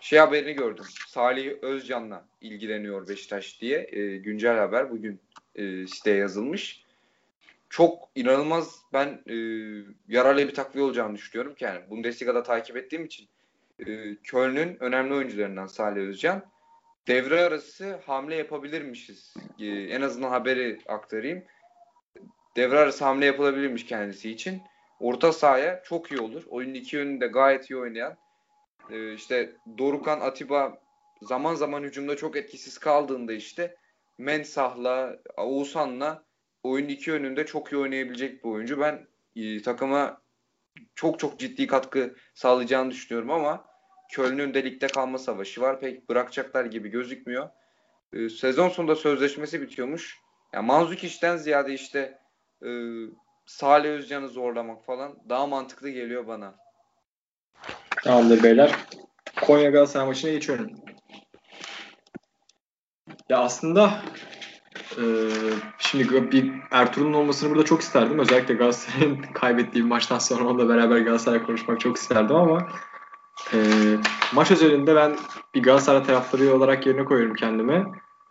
şey 0.02 0.20
haberini 0.20 0.54
gördüm. 0.54 0.86
Salih 1.08 1.52
Özcan'la 1.62 2.26
ilgileniyor 2.41 3.08
Beşiktaş 3.08 3.62
diye 3.62 3.89
e, 3.91 4.17
güncel 4.17 4.58
haber 4.58 4.91
bugün 4.91 5.20
e, 5.56 5.88
siteye 5.88 6.17
yazılmış. 6.17 6.84
Çok 7.70 8.10
inanılmaz 8.15 8.82
ben 8.94 9.22
e, 9.28 9.36
yararlı 10.08 10.48
bir 10.48 10.54
takviye 10.54 10.86
olacağını 10.86 11.15
düşünüyorum 11.15 11.56
ki 11.56 11.63
yani 11.63 11.82
Bundesliga'da 11.89 12.44
takip 12.44 12.78
ettiğim 12.78 13.06
için 13.06 13.28
e, 13.80 14.15
Köln'ün 14.15 14.78
önemli 14.84 15.13
oyuncularından 15.13 15.67
Salih 15.67 16.02
Özcan 16.02 16.51
devre 17.08 17.42
arası 17.42 18.00
hamle 18.06 18.36
yapabilirmişiz. 18.36 19.34
E, 19.60 19.68
en 19.68 20.02
azından 20.02 20.30
haberi 20.30 20.80
aktarayım. 20.88 21.44
Devre 22.56 22.80
arası 22.80 23.06
hamle 23.06 23.26
yapılabilirmiş 23.26 23.86
kendisi 23.86 24.32
için. 24.32 24.62
Orta 25.00 25.34
sahaya 25.34 25.84
çok 25.84 26.12
iyi 26.12 26.22
olur. 26.22 26.44
Oyunun 26.50 26.74
iki 26.74 26.96
yönünde 26.96 27.28
gayet 27.28 27.70
iyi 27.70 27.78
oynayan 27.78 28.18
e, 28.90 29.14
işte 29.14 29.56
Dorukan 29.78 30.20
Atiba 30.20 30.82
zaman 31.22 31.56
zaman 31.56 31.84
hücumda 31.84 32.18
çok 32.18 32.36
etkisiz 32.36 32.78
kaldığında 32.78 33.34
işte 33.34 33.76
Mensah'la, 34.18 35.20
Oğuzhan'la 35.38 36.24
oyun 36.64 36.88
iki 36.88 37.10
yönünde 37.10 37.46
çok 37.46 37.72
iyi 37.72 37.78
oynayabilecek 37.78 38.44
bir 38.44 38.50
oyuncu. 38.50 38.80
Ben 38.80 39.08
e, 39.36 39.62
takıma 39.62 40.22
çok 40.96 41.20
çok 41.20 41.40
ciddi 41.40 41.68
katkı 41.68 42.16
sağlayacağını 42.34 42.92
düşünüyorum 42.92 43.32
ama 43.32 43.66
Köln'ün 44.12 44.54
de 44.54 44.63
ligde 44.63 44.88
kalma 44.88 45.17
savaşı 45.17 45.62
var. 45.62 45.80
Pek 45.80 46.10
bırakacaklar 46.10 46.65
gibi 46.65 46.89
gözükmüyor. 46.89 47.50
E, 48.13 48.30
sezon 48.30 48.69
sonunda 48.69 48.95
sözleşmesi 48.95 49.62
bitiyormuş. 49.62 50.19
Yani 50.54 50.65
Manzuk 50.65 51.04
işten 51.04 51.38
ziyade 51.38 51.74
işte 51.74 52.19
e, 52.65 52.69
Salih 53.45 53.89
Özcan'ı 53.89 54.28
zorlamak 54.30 54.86
falan 54.86 55.15
daha 55.30 55.47
mantıklı 55.47 55.89
geliyor 55.89 56.28
bana. 56.28 56.56
Tamamdır 58.04 58.43
beyler. 58.43 58.76
Konya 59.41 59.69
Galatasaray 59.69 60.08
maçına 60.08 60.32
geçiyorum. 60.32 60.71
Ya 63.30 63.38
aslında 63.38 64.02
e, 64.97 65.04
şimdi 65.80 66.32
bir 66.32 66.52
Ertuğrul'un 66.71 67.13
olmasını 67.13 67.50
burada 67.50 67.65
çok 67.65 67.82
isterdim. 67.82 68.19
Özellikle 68.19 68.54
Galatasaray'ın 68.54 69.21
kaybettiği 69.34 69.84
bir 69.84 69.89
maçtan 69.89 70.19
sonra 70.19 70.47
onunla 70.47 70.69
beraber 70.69 70.97
Galatasaray 70.97 71.43
konuşmak 71.43 71.80
çok 71.80 71.97
isterdim 71.97 72.36
ama 72.36 72.67
e, 73.54 73.58
maç 74.34 74.52
özelinde 74.52 74.96
ben 74.96 75.18
bir 75.56 75.64
Galatasaray 75.64 76.04
taraftarı 76.04 76.56
olarak 76.56 76.88
yerine 76.88 77.06
koyuyorum 77.06 77.36
kendime. 77.36 77.86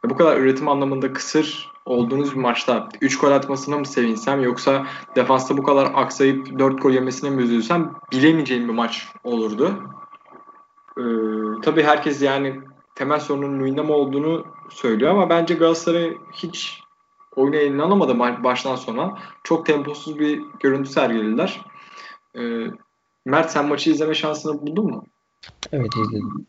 Ve 0.04 0.10
bu 0.10 0.16
kadar 0.16 0.36
üretim 0.36 0.68
anlamında 0.68 1.12
kısır 1.12 1.70
olduğunuz 1.84 2.32
bir 2.32 2.40
maçta 2.40 2.88
3 3.00 3.18
gol 3.18 3.32
atmasına 3.32 3.78
mı 3.78 3.86
sevinsem 3.86 4.42
yoksa 4.42 4.86
defansta 5.16 5.56
bu 5.56 5.62
kadar 5.62 5.92
aksayıp 5.94 6.58
4 6.58 6.82
gol 6.82 6.90
yemesine 6.90 7.30
mi 7.30 7.42
üzülsem 7.42 7.92
bilemeyeceğim 8.12 8.68
bir 8.68 8.74
maç 8.74 9.08
olurdu. 9.24 9.82
Ee, 10.98 11.02
tabii 11.62 11.82
herkes 11.82 12.22
yani 12.22 12.60
temel 12.94 13.20
sorunun 13.20 13.60
Luyendam 13.60 13.90
olduğunu 13.90 14.44
söylüyor 14.70 15.10
ama 15.10 15.30
bence 15.30 15.54
Galatasaray 15.54 16.16
hiç 16.32 16.82
oyunu 17.36 17.56
eline 17.56 17.82
alamadı 17.82 18.18
baştan 18.18 18.76
sona. 18.76 19.18
Çok 19.44 19.66
temposuz 19.66 20.18
bir 20.18 20.42
görüntü 20.60 20.90
sergilediler. 20.90 21.60
Ee, 22.38 22.66
Mert 23.24 23.50
sen 23.50 23.68
maçı 23.68 23.90
izleme 23.90 24.14
şansını 24.14 24.60
buldun 24.60 24.86
mu? 24.86 25.06
Evet 25.72 25.90
izledim. 25.96 26.46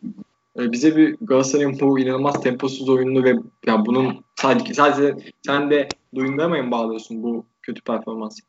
Ee, 0.59 0.71
bize 0.71 0.95
bir 0.95 1.17
Galatasaray'ın 1.21 1.79
bu 1.79 1.99
inanılmaz 1.99 2.41
temposuz 2.41 2.89
oyununu 2.89 3.23
ve 3.23 3.35
ya 3.67 3.85
bunun 3.85 4.25
sadece 4.35 4.73
sadece 4.73 5.15
sen 5.45 5.71
de 5.71 5.87
Luyendam'a 6.15 6.57
mı 6.57 6.71
bağlıyorsun 6.71 7.23
bu 7.23 7.45
kötü 7.61 7.81
performansı? 7.81 8.41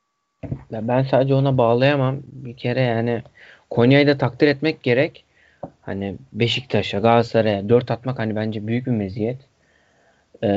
Ya 0.71 0.89
ben 0.89 1.03
sadece 1.03 1.35
ona 1.35 1.59
bağlayamam. 1.59 2.17
Bir 2.23 2.57
kere 2.57 2.81
yani 2.81 3.23
Konya'yı 3.71 4.07
da 4.07 4.19
takdir 4.19 4.49
etmek 4.49 4.83
gerek. 4.83 5.25
Hani 5.81 6.17
Beşiktaş'a, 6.33 6.99
Galatasaray'a 6.99 7.69
4 7.69 7.91
atmak 7.91 8.19
hani 8.19 8.37
bence 8.37 8.67
büyük 8.67 8.87
bir 8.87 8.91
meziyet. 8.91 9.39
Ee, 10.43 10.49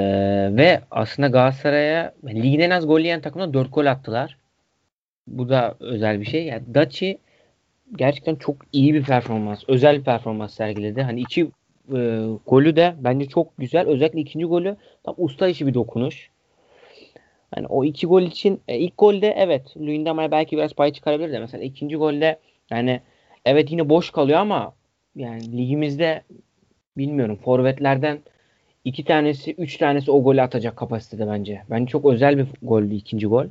ve 0.51 0.81
aslında 0.91 1.27
Galatasaray'a 1.27 2.13
ligin 2.25 2.59
en 2.59 2.69
az 2.69 2.87
gol 2.87 2.99
yiyen 2.99 3.21
takımda 3.21 3.53
4 3.53 3.73
gol 3.73 3.85
attılar. 3.85 4.37
Bu 5.27 5.49
da 5.49 5.75
özel 5.79 6.21
bir 6.21 6.25
şey. 6.25 6.45
Yani 6.45 6.63
Daci 6.73 7.17
gerçekten 7.95 8.35
çok 8.35 8.55
iyi 8.73 8.93
bir 8.93 9.03
performans, 9.03 9.63
özel 9.67 9.99
bir 9.99 10.03
performans 10.03 10.53
sergiledi. 10.53 11.01
Hani 11.01 11.21
iki 11.21 11.41
e, 11.95 12.27
golü 12.47 12.75
de 12.75 12.95
bence 12.99 13.25
çok 13.25 13.57
güzel. 13.57 13.87
Özellikle 13.87 14.19
ikinci 14.19 14.45
golü 14.45 14.77
tam 15.03 15.15
usta 15.17 15.47
işi 15.47 15.67
bir 15.67 15.73
dokunuş. 15.73 16.29
Yani 17.55 17.67
o 17.67 17.83
iki 17.83 18.07
gol 18.07 18.21
için 18.21 18.61
e, 18.67 18.77
ilk 18.77 18.97
golde 18.97 19.33
evet 19.37 19.77
Luyendama'ya 19.77 20.31
belki 20.31 20.57
biraz 20.57 20.73
pay 20.73 20.93
çıkarabilir 20.93 21.31
de 21.31 21.39
mesela 21.39 21.63
ikinci 21.63 21.95
golde 21.95 22.39
yani 22.69 23.01
evet 23.45 23.71
yine 23.71 23.89
boş 23.89 24.09
kalıyor 24.09 24.39
ama 24.39 24.73
yani 25.15 25.57
ligimizde 25.57 26.23
bilmiyorum 26.97 27.39
forvetlerden 27.45 28.19
iki 28.85 29.03
tanesi, 29.03 29.53
üç 29.53 29.77
tanesi 29.77 30.11
o 30.11 30.23
golü 30.23 30.41
atacak 30.41 30.77
kapasitede 30.77 31.27
bence. 31.27 31.61
Bence 31.69 31.91
çok 31.91 32.05
özel 32.05 32.37
bir 32.37 32.47
goldü 32.61 32.95
ikinci 32.95 33.27
gol. 33.27 33.45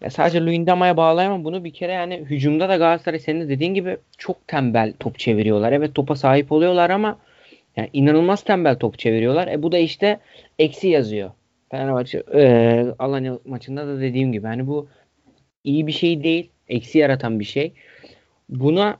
Ya 0.00 0.10
sadece 0.10 0.40
Luyendama'ya 0.40 0.96
bağlayamam 0.96 1.44
bunu 1.44 1.64
bir 1.64 1.72
kere 1.72 1.92
yani 1.92 2.16
hücumda 2.16 2.68
da 2.68 2.76
Galatasaray 2.76 3.18
senin 3.18 3.40
de 3.40 3.48
dediğin 3.48 3.74
gibi 3.74 3.96
çok 4.18 4.48
tembel 4.48 4.92
top 5.00 5.18
çeviriyorlar. 5.18 5.72
Evet 5.72 5.94
topa 5.94 6.14
sahip 6.14 6.52
oluyorlar 6.52 6.90
ama 6.90 7.18
yani 7.76 7.90
inanılmaz 7.92 8.44
tembel 8.44 8.78
top 8.78 8.98
çeviriyorlar. 8.98 9.48
E 9.48 9.62
bu 9.62 9.72
da 9.72 9.78
işte 9.78 10.20
eksi 10.58 10.88
yazıyor. 10.88 11.30
Fenerbahçe 11.70 12.22
e, 12.34 12.86
Alanya 12.98 13.38
maçında 13.44 13.86
da 13.86 14.00
dediğim 14.00 14.32
gibi 14.32 14.46
hani 14.46 14.66
bu 14.66 14.88
iyi 15.64 15.86
bir 15.86 15.92
şey 15.92 16.22
değil. 16.22 16.50
Eksi 16.68 16.98
yaratan 16.98 17.40
bir 17.40 17.44
şey. 17.44 17.72
Buna 18.48 18.96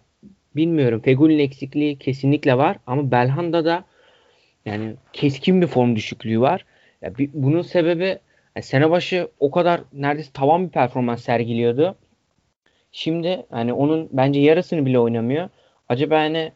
bilmiyorum. 0.56 1.00
Fegül'ün 1.00 1.38
eksikliği 1.38 1.98
kesinlikle 1.98 2.58
var 2.58 2.76
ama 2.86 3.10
Belhanda 3.10 3.64
da 3.64 3.84
yani 4.66 4.94
keskin 5.12 5.62
bir 5.62 5.66
form 5.66 5.96
düşüklüğü 5.96 6.40
var. 6.40 6.64
Ya 7.02 7.18
bir, 7.18 7.30
bunun 7.34 7.62
sebebi 7.62 8.18
yani 8.56 8.64
sene 8.64 8.90
başı 8.90 9.28
o 9.40 9.50
kadar 9.50 9.80
neredeyse 9.92 10.32
tavan 10.32 10.66
bir 10.66 10.72
performans 10.72 11.22
sergiliyordu. 11.22 11.94
Şimdi 12.92 13.46
hani 13.50 13.72
onun 13.72 14.08
bence 14.12 14.40
yarısını 14.40 14.86
bile 14.86 14.98
oynamıyor. 14.98 15.48
Acaba 15.88 16.14
yani 16.14 16.52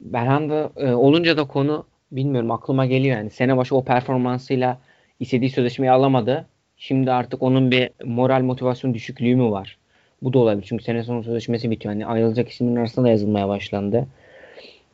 Belhanda 0.00 0.70
e, 0.76 0.92
olunca 0.92 1.36
da 1.36 1.44
konu 1.46 1.86
bilmiyorum 2.12 2.50
aklıma 2.50 2.86
geliyor 2.86 3.16
yani. 3.16 3.30
Sene 3.30 3.56
başı 3.56 3.76
o 3.76 3.84
performansıyla 3.84 4.78
istediği 5.20 5.50
sözleşmeyi 5.50 5.90
alamadı. 5.90 6.46
Şimdi 6.76 7.12
artık 7.12 7.42
onun 7.42 7.70
bir 7.70 7.90
moral 8.04 8.42
motivasyon 8.42 8.94
düşüklüğü 8.94 9.36
mü 9.36 9.50
var? 9.50 9.78
Bu 10.22 10.32
da 10.32 10.38
olabilir. 10.38 10.66
Çünkü 10.68 10.84
sene 10.84 11.02
sonu 11.02 11.24
sözleşmesi 11.24 11.70
bitiyor. 11.70 11.94
Yani 11.94 12.06
ayrılacak 12.06 12.48
isimlerin 12.48 12.76
arasında 12.76 13.04
da 13.06 13.10
yazılmaya 13.10 13.48
başlandı. 13.48 14.06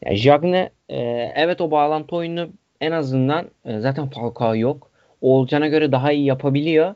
Yani 0.04 0.16
Jagne 0.16 0.70
e, 0.88 0.96
evet 1.36 1.60
o 1.60 1.70
bağlantı 1.70 2.16
oyunu 2.16 2.48
en 2.80 2.92
azından 2.92 3.46
e, 3.64 3.80
zaten 3.80 4.10
Falcao 4.10 4.56
yok. 4.56 4.90
Olcan'a 5.20 5.68
göre 5.68 5.92
daha 5.92 6.12
iyi 6.12 6.24
yapabiliyor. 6.24 6.94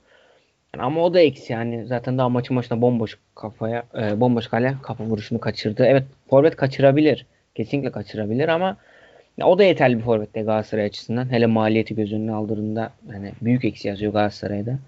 Ama 0.79 1.05
o 1.05 1.15
da 1.15 1.21
eksi 1.21 1.53
yani 1.53 1.87
zaten 1.87 2.19
daha 2.19 2.29
maçın 2.29 2.57
başında 2.57 2.81
bomboş 2.81 3.19
kafaya 3.35 3.83
e, 3.99 4.21
bomboş 4.21 4.47
kale 4.47 4.75
kafa 4.83 5.05
vuruşunu 5.05 5.41
kaçırdı. 5.41 5.85
Evet 5.87 6.05
forvet 6.31 6.57
kaçırabilir. 6.57 7.27
Kesinlikle 7.55 7.93
kaçırabilir 7.93 8.49
ama 8.49 8.77
ya 9.39 9.47
o 9.47 9.59
da 9.59 9.65
yeterli 9.65 9.99
bir 9.99 10.03
forvet 10.03 10.35
de 10.35 10.43
Galatasaray 10.43 10.85
açısından. 10.85 11.33
Hele 11.33 11.47
maliyeti 11.47 11.95
göz 11.95 12.13
önüne 12.13 12.33
aldığında 12.33 12.93
yani 13.13 13.33
büyük 13.43 13.65
eksi 13.65 13.89
yazıyor 13.89 14.13
Galatasaray'da. 14.13 14.79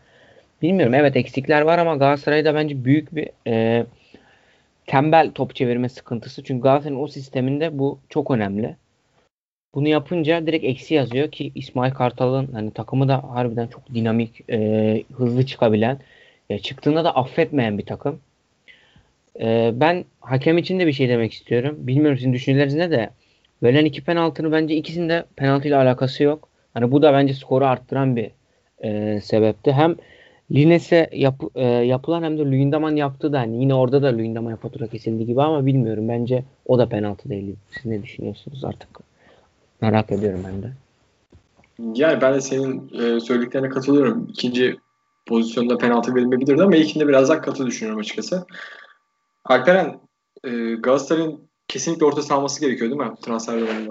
Bilmiyorum 0.63 0.95
evet 0.95 1.17
eksikler 1.17 1.63
var 1.63 1.79
ama 1.79 1.97
Galatasaray'da 1.97 2.55
bence 2.55 2.85
büyük 2.85 3.15
bir 3.17 3.29
e, 3.47 3.87
tembel 4.87 5.31
top 5.35 5.55
çevirme 5.55 5.89
sıkıntısı. 5.89 6.45
Çünkü 6.45 6.63
Galatasaray'ın 6.63 7.03
o 7.03 7.07
sisteminde 7.09 7.79
bu 7.79 7.99
çok 8.09 8.31
önemli. 8.31 8.77
Bunu 9.75 9.89
yapınca 9.89 10.47
direkt 10.47 10.65
eksi 10.65 10.95
yazıyor 10.95 11.31
ki 11.31 11.53
İsmail 11.55 11.93
Kartal'ın 11.93 12.49
hani 12.53 12.71
takımı 12.71 13.09
da 13.09 13.23
harbiden 13.23 13.67
çok 13.67 13.95
dinamik, 13.95 14.51
e, 14.51 15.03
hızlı 15.17 15.47
çıkabilen, 15.47 15.99
e, 16.51 16.59
çıktığında 16.59 17.05
da 17.05 17.17
affetmeyen 17.17 17.79
bir 17.79 17.87
takım. 17.87 18.21
E, 19.41 19.73
ben 19.75 20.05
hakem 20.21 20.59
için 20.59 20.79
de 20.81 20.87
bir 20.87 20.93
şey 20.93 21.09
demek 21.09 21.33
istiyorum. 21.33 21.77
Bilmiyorum 21.79 22.19
sizin 22.19 22.33
düşünceleriniz 22.33 22.75
ne 22.75 22.91
de. 22.91 23.11
Verilen 23.63 23.85
iki 23.85 24.05
penaltının 24.05 24.53
bence 24.53 24.77
ikisinde 24.77 25.25
penaltıyla 25.37 25.83
alakası 25.83 26.23
yok. 26.23 26.49
Hani 26.75 26.93
bu 26.93 27.03
da 27.03 27.13
bence 27.13 27.35
skoru 27.35 27.65
arttıran 27.65 28.17
bir 28.17 28.31
e, 28.85 29.21
sebepti. 29.21 29.73
Hem 29.73 29.97
Lines'e 30.53 31.11
yap, 31.13 31.43
e, 31.55 31.65
yapılan 31.65 32.23
hem 32.23 32.39
de 32.39 32.43
Luyendam'ın 32.43 32.97
yaptığı 32.97 33.33
da 33.33 33.41
hani 33.41 33.61
yine 33.61 33.75
orada 33.75 34.03
da 34.03 34.17
Luyendam'a 34.17 34.57
fatura 34.57 34.87
kesildi 34.87 35.27
gibi 35.27 35.43
ama 35.43 35.67
bilmiyorum. 35.67 36.09
Bence 36.09 36.45
o 36.67 36.79
da 36.79 36.89
penaltı 36.89 37.29
değil. 37.29 37.57
Siz 37.71 37.87
ne 37.87 38.03
düşünüyorsunuz 38.03 38.65
artık? 38.65 39.14
Merak 39.85 40.13
ediyorum 40.13 40.45
ben 40.47 40.63
de. 40.63 40.73
Yani 42.01 42.21
ben 42.21 42.35
de 42.35 42.41
senin 42.41 42.91
e, 42.95 43.21
söylediklerine 43.21 43.69
katılıyorum. 43.69 44.27
İkinci 44.31 44.77
pozisyonda 45.27 45.79
penaltı 45.79 46.15
verilmeyebilirdi 46.15 46.63
ama 46.63 46.77
ilkinde 46.77 47.09
biraz 47.09 47.29
daha 47.29 47.41
katı 47.41 47.67
düşünüyorum 47.67 48.01
açıkçası. 48.01 48.47
Alperen 49.45 50.01
e, 50.45 50.51
Galatasaray'ın 50.75 51.49
kesinlikle 51.69 52.07
orta 52.07 52.23
salması 52.23 52.61
gerekiyor 52.61 52.91
değil 52.91 53.11
mi 53.11 53.17
transfer 53.23 53.61
döneminde? 53.61 53.91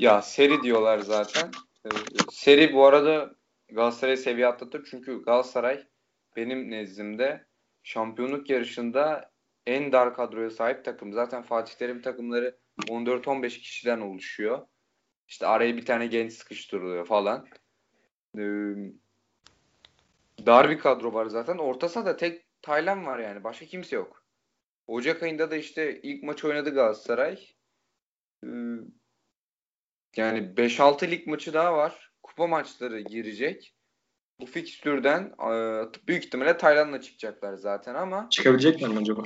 Ya 0.00 0.22
seri 0.22 0.62
diyorlar 0.62 0.98
zaten. 0.98 1.50
Ee, 1.86 1.88
seri 2.30 2.74
bu 2.74 2.86
arada 2.86 3.30
Galatasaray 3.72 4.16
seviye 4.16 4.46
atlatır. 4.46 4.88
Çünkü 4.90 5.22
Galatasaray 5.22 5.86
benim 6.36 6.70
nezdimde 6.70 7.44
şampiyonluk 7.82 8.50
yarışında 8.50 9.30
en 9.66 9.92
dar 9.92 10.14
kadroya 10.14 10.50
sahip 10.50 10.84
takım. 10.84 11.12
Zaten 11.12 11.42
Fatih 11.42 11.74
Terim 11.74 12.02
takımları 12.02 12.59
14-15 12.78 13.48
kişiden 13.48 14.00
oluşuyor. 14.00 14.66
İşte 15.28 15.46
araya 15.46 15.76
bir 15.76 15.86
tane 15.86 16.06
genç 16.06 16.32
sıkıştırılıyor 16.32 17.06
falan. 17.06 17.46
Ee, 18.38 18.40
dar 20.46 20.70
bir 20.70 20.78
kadro 20.78 21.12
var 21.12 21.26
zaten. 21.26 21.58
Orta 21.58 22.06
da 22.06 22.16
tek 22.16 22.46
Taylan 22.62 23.06
var 23.06 23.18
yani. 23.18 23.44
Başka 23.44 23.66
kimse 23.66 23.96
yok. 23.96 24.24
Ocak 24.86 25.22
ayında 25.22 25.50
da 25.50 25.56
işte 25.56 26.00
ilk 26.02 26.22
maç 26.22 26.44
oynadı 26.44 26.74
Galatasaray. 26.74 27.48
Ee, 28.44 28.48
yani 30.16 30.38
5-6 30.56 31.10
lig 31.10 31.26
maçı 31.26 31.54
daha 31.54 31.76
var. 31.76 32.12
Kupa 32.22 32.46
maçları 32.46 33.00
girecek. 33.00 33.74
Bu 34.40 34.46
fikstürden 34.46 35.22
e, 35.22 36.08
büyük 36.08 36.24
ihtimalle 36.24 36.56
Tayland'la 36.56 37.00
çıkacaklar 37.00 37.54
zaten 37.54 37.94
ama 37.94 38.28
çıkabilecek 38.30 38.82
mi 38.82 38.98
acaba? 38.98 39.22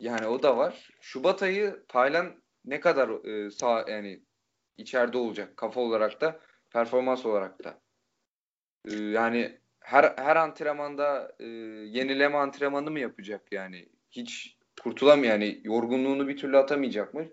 Yani 0.00 0.26
o 0.26 0.42
da 0.42 0.56
var. 0.56 0.90
Şubat 1.00 1.42
ayı 1.42 1.84
Tayland 1.88 2.32
ne 2.66 2.80
kadar 2.80 3.24
e, 3.24 3.50
sağ 3.50 3.84
yani 3.88 4.20
içeride 4.76 5.18
olacak 5.18 5.56
kafa 5.56 5.80
olarak 5.80 6.20
da 6.20 6.40
performans 6.70 7.26
olarak 7.26 7.64
da. 7.64 7.80
E, 8.88 8.94
yani 8.94 9.58
her 9.80 10.14
her 10.16 10.36
antrenmanda 10.36 11.32
e, 11.38 11.44
yenileme 11.44 12.36
antrenmanı 12.36 12.90
mı 12.90 13.00
yapacak 13.00 13.52
yani? 13.52 13.88
Hiç 14.10 14.56
kurtulamıyor 14.82 15.32
yani 15.32 15.60
yorgunluğunu 15.64 16.28
bir 16.28 16.36
türlü 16.36 16.58
atamayacak 16.58 17.14
mı? 17.14 17.26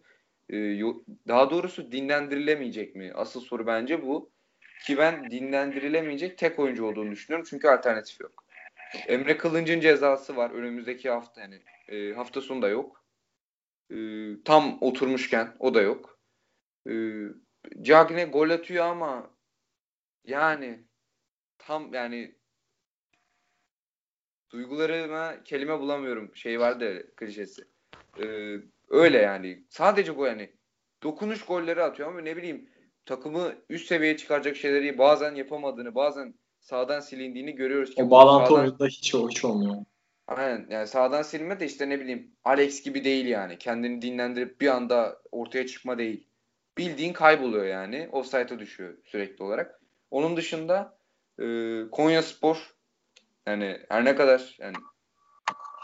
E, 0.49 0.57
yo, 0.57 1.03
daha 1.27 1.49
doğrusu 1.49 1.91
dinlendirilemeyecek 1.91 2.95
mi? 2.95 3.11
Asıl 3.15 3.41
soru 3.41 3.67
bence 3.67 4.05
bu. 4.05 4.31
Ki 4.85 4.97
ben 4.97 5.31
dinlendirilemeyecek 5.31 6.37
tek 6.37 6.59
oyuncu 6.59 6.85
olduğunu 6.85 7.11
düşünüyorum. 7.11 7.47
Çünkü 7.49 7.67
alternatif 7.67 8.21
yok. 8.21 8.43
Emre 9.07 9.37
Kılınç'ın 9.37 9.79
cezası 9.79 10.35
var 10.35 10.51
önümüzdeki 10.51 11.09
hafta 11.09 11.41
yani 11.41 11.61
e, 11.87 12.13
hafta 12.13 12.41
sonu 12.41 12.61
da 12.61 12.69
yok. 12.69 13.02
E, 13.91 13.97
tam 14.45 14.77
oturmuşken 14.81 15.55
o 15.59 15.73
da 15.73 15.81
yok. 15.81 16.19
E, 16.89 16.93
Cagne 17.81 18.25
gol 18.25 18.49
atıyor 18.49 18.85
ama 18.85 19.31
yani 20.23 20.83
tam 21.57 21.93
yani 21.93 22.35
duygularıma 24.51 25.43
kelime 25.43 25.79
bulamıyorum. 25.79 26.35
Şey 26.35 26.59
vardı 26.59 27.15
klişesi. 27.15 27.63
Ee, 28.23 28.55
öyle 28.89 29.17
yani. 29.17 29.63
Sadece 29.69 30.17
bu 30.17 30.25
yani. 30.25 30.51
Dokunuş 31.03 31.45
golleri 31.45 31.83
atıyor 31.83 32.09
ama 32.09 32.21
ne 32.21 32.37
bileyim 32.37 32.69
takımı 33.05 33.55
üst 33.69 33.87
seviyeye 33.87 34.17
çıkaracak 34.17 34.55
şeyleri 34.55 34.97
bazen 34.97 35.35
yapamadığını, 35.35 35.95
bazen 35.95 36.33
sağdan 36.59 36.99
silindiğini 36.99 37.55
görüyoruz 37.55 37.95
ki. 37.95 38.03
O 38.03 38.11
bağlantı 38.11 38.49
sağdan... 38.49 38.63
oyunda 38.63 38.87
hiç, 38.87 39.13
hiç 39.13 39.45
olmuyor. 39.45 39.75
Aynen 40.27 40.67
yani 40.69 40.87
sağdan 40.87 41.21
silme 41.21 41.59
de 41.59 41.65
işte 41.65 41.89
ne 41.89 41.99
bileyim 41.99 42.35
Alex 42.43 42.83
gibi 42.83 43.03
değil 43.03 43.25
yani. 43.25 43.57
Kendini 43.57 44.01
dinlendirip 44.01 44.61
bir 44.61 44.67
anda 44.67 45.21
ortaya 45.31 45.67
çıkma 45.67 45.97
değil. 45.97 46.27
Bildiğin 46.77 47.13
kayboluyor 47.13 47.65
yani. 47.65 48.09
Offside'a 48.11 48.59
düşüyor 48.59 48.97
sürekli 49.05 49.43
olarak. 49.43 49.81
Onun 50.11 50.37
dışında 50.37 50.97
e, 51.39 51.45
Konya 51.91 52.21
Spor 52.21 52.75
yani 53.47 53.79
her 53.89 54.05
ne 54.05 54.15
kadar 54.15 54.55
yani 54.59 54.75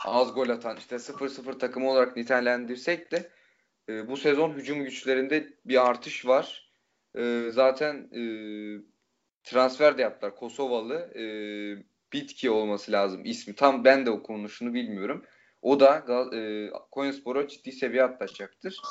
az 0.06 0.34
gol 0.34 0.50
atan 0.50 0.78
işte 0.78 0.96
0-0 0.96 1.60
takımı 1.60 1.92
olarak 1.92 2.16
nitelendirsek 2.16 3.12
de 3.12 3.32
e, 3.90 4.08
bu 4.08 4.18
sezon 4.18 4.52
hücum 4.52 4.84
güçlerinde 4.84 5.54
bir 5.66 5.88
artış 5.90 6.26
var. 6.26 6.72
E, 7.16 7.50
zaten 7.52 7.96
e, 7.96 8.22
transfer 9.44 9.98
de 9.98 10.02
yaptılar. 10.02 10.36
Kosovalı 10.36 10.96
e, 10.96 11.24
Bitki 12.14 12.50
olması 12.50 12.92
lazım 12.92 13.22
ismi. 13.26 13.56
Tam 13.56 13.84
ben 13.84 14.06
de 14.06 14.12
okunuşunu 14.12 14.74
bilmiyorum. 14.74 15.26
O 15.62 15.80
da 15.80 16.06
e, 16.36 16.70
Konyaspor'a 16.92 17.48
ciddi 17.48 17.72
seviye 17.72 18.04
atlaşacaktır. 18.04 18.82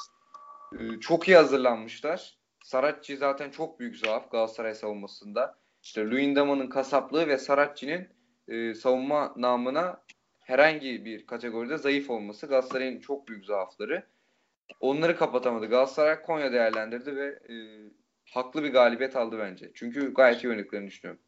E, 0.79 1.01
çok 1.01 1.29
iyi 1.29 1.37
hazırlanmışlar. 1.37 2.39
Saratçı 2.64 3.16
zaten 3.16 3.51
çok 3.51 3.81
büyük 3.81 3.97
zaaf 3.97 4.31
Galatasaray 4.31 4.75
savunmasında. 4.75 5.59
İşte 5.83 6.11
Luyendama'nın 6.11 6.66
kasaplığı 6.66 7.29
ve 7.29 7.39
Saratçı'nın 7.39 8.09
e, 8.49 8.75
savunma 8.75 9.35
namına 9.37 10.03
herhangi 10.41 11.05
bir 11.05 11.27
kategoride 11.27 11.79
zayıf 11.79 12.11
olması 12.11 12.47
Galatasaray'ın 12.47 13.01
çok 13.01 13.29
büyük 13.29 13.45
zaafları. 13.45 14.07
Onları 14.81 15.16
kapatamadı. 15.16 15.66
Galatasaray 15.66 16.23
Konya 16.23 16.53
değerlendirdi 16.53 17.16
ve 17.16 17.27
e, 17.27 17.55
haklı 18.31 18.64
bir 18.64 18.73
galibiyet 18.73 19.16
aldı 19.16 19.39
bence. 19.39 19.71
Çünkü 19.75 20.14
gayet 20.14 20.45
iyi 20.45 20.49
oynadıklarını 20.49 20.87
düşünüyorum. 20.87 21.23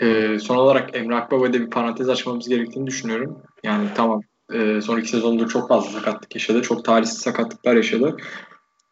E, 0.00 0.38
son 0.38 0.56
olarak 0.56 0.96
Emre 0.96 1.16
Akbaba'da 1.16 1.52
bir 1.52 1.70
parantez 1.70 2.08
açmamız 2.08 2.48
gerektiğini 2.48 2.86
düşünüyorum. 2.86 3.38
Yani 3.62 3.88
tamam 3.94 4.20
e, 4.52 4.80
son 4.80 4.98
iki 4.98 5.08
sezonda 5.08 5.46
çok 5.48 5.68
fazla 5.68 5.90
sakatlık 5.90 6.34
yaşadı. 6.34 6.62
Çok 6.62 6.84
talihsiz 6.84 7.18
sakatlıklar 7.18 7.76
yaşadı. 7.76 8.16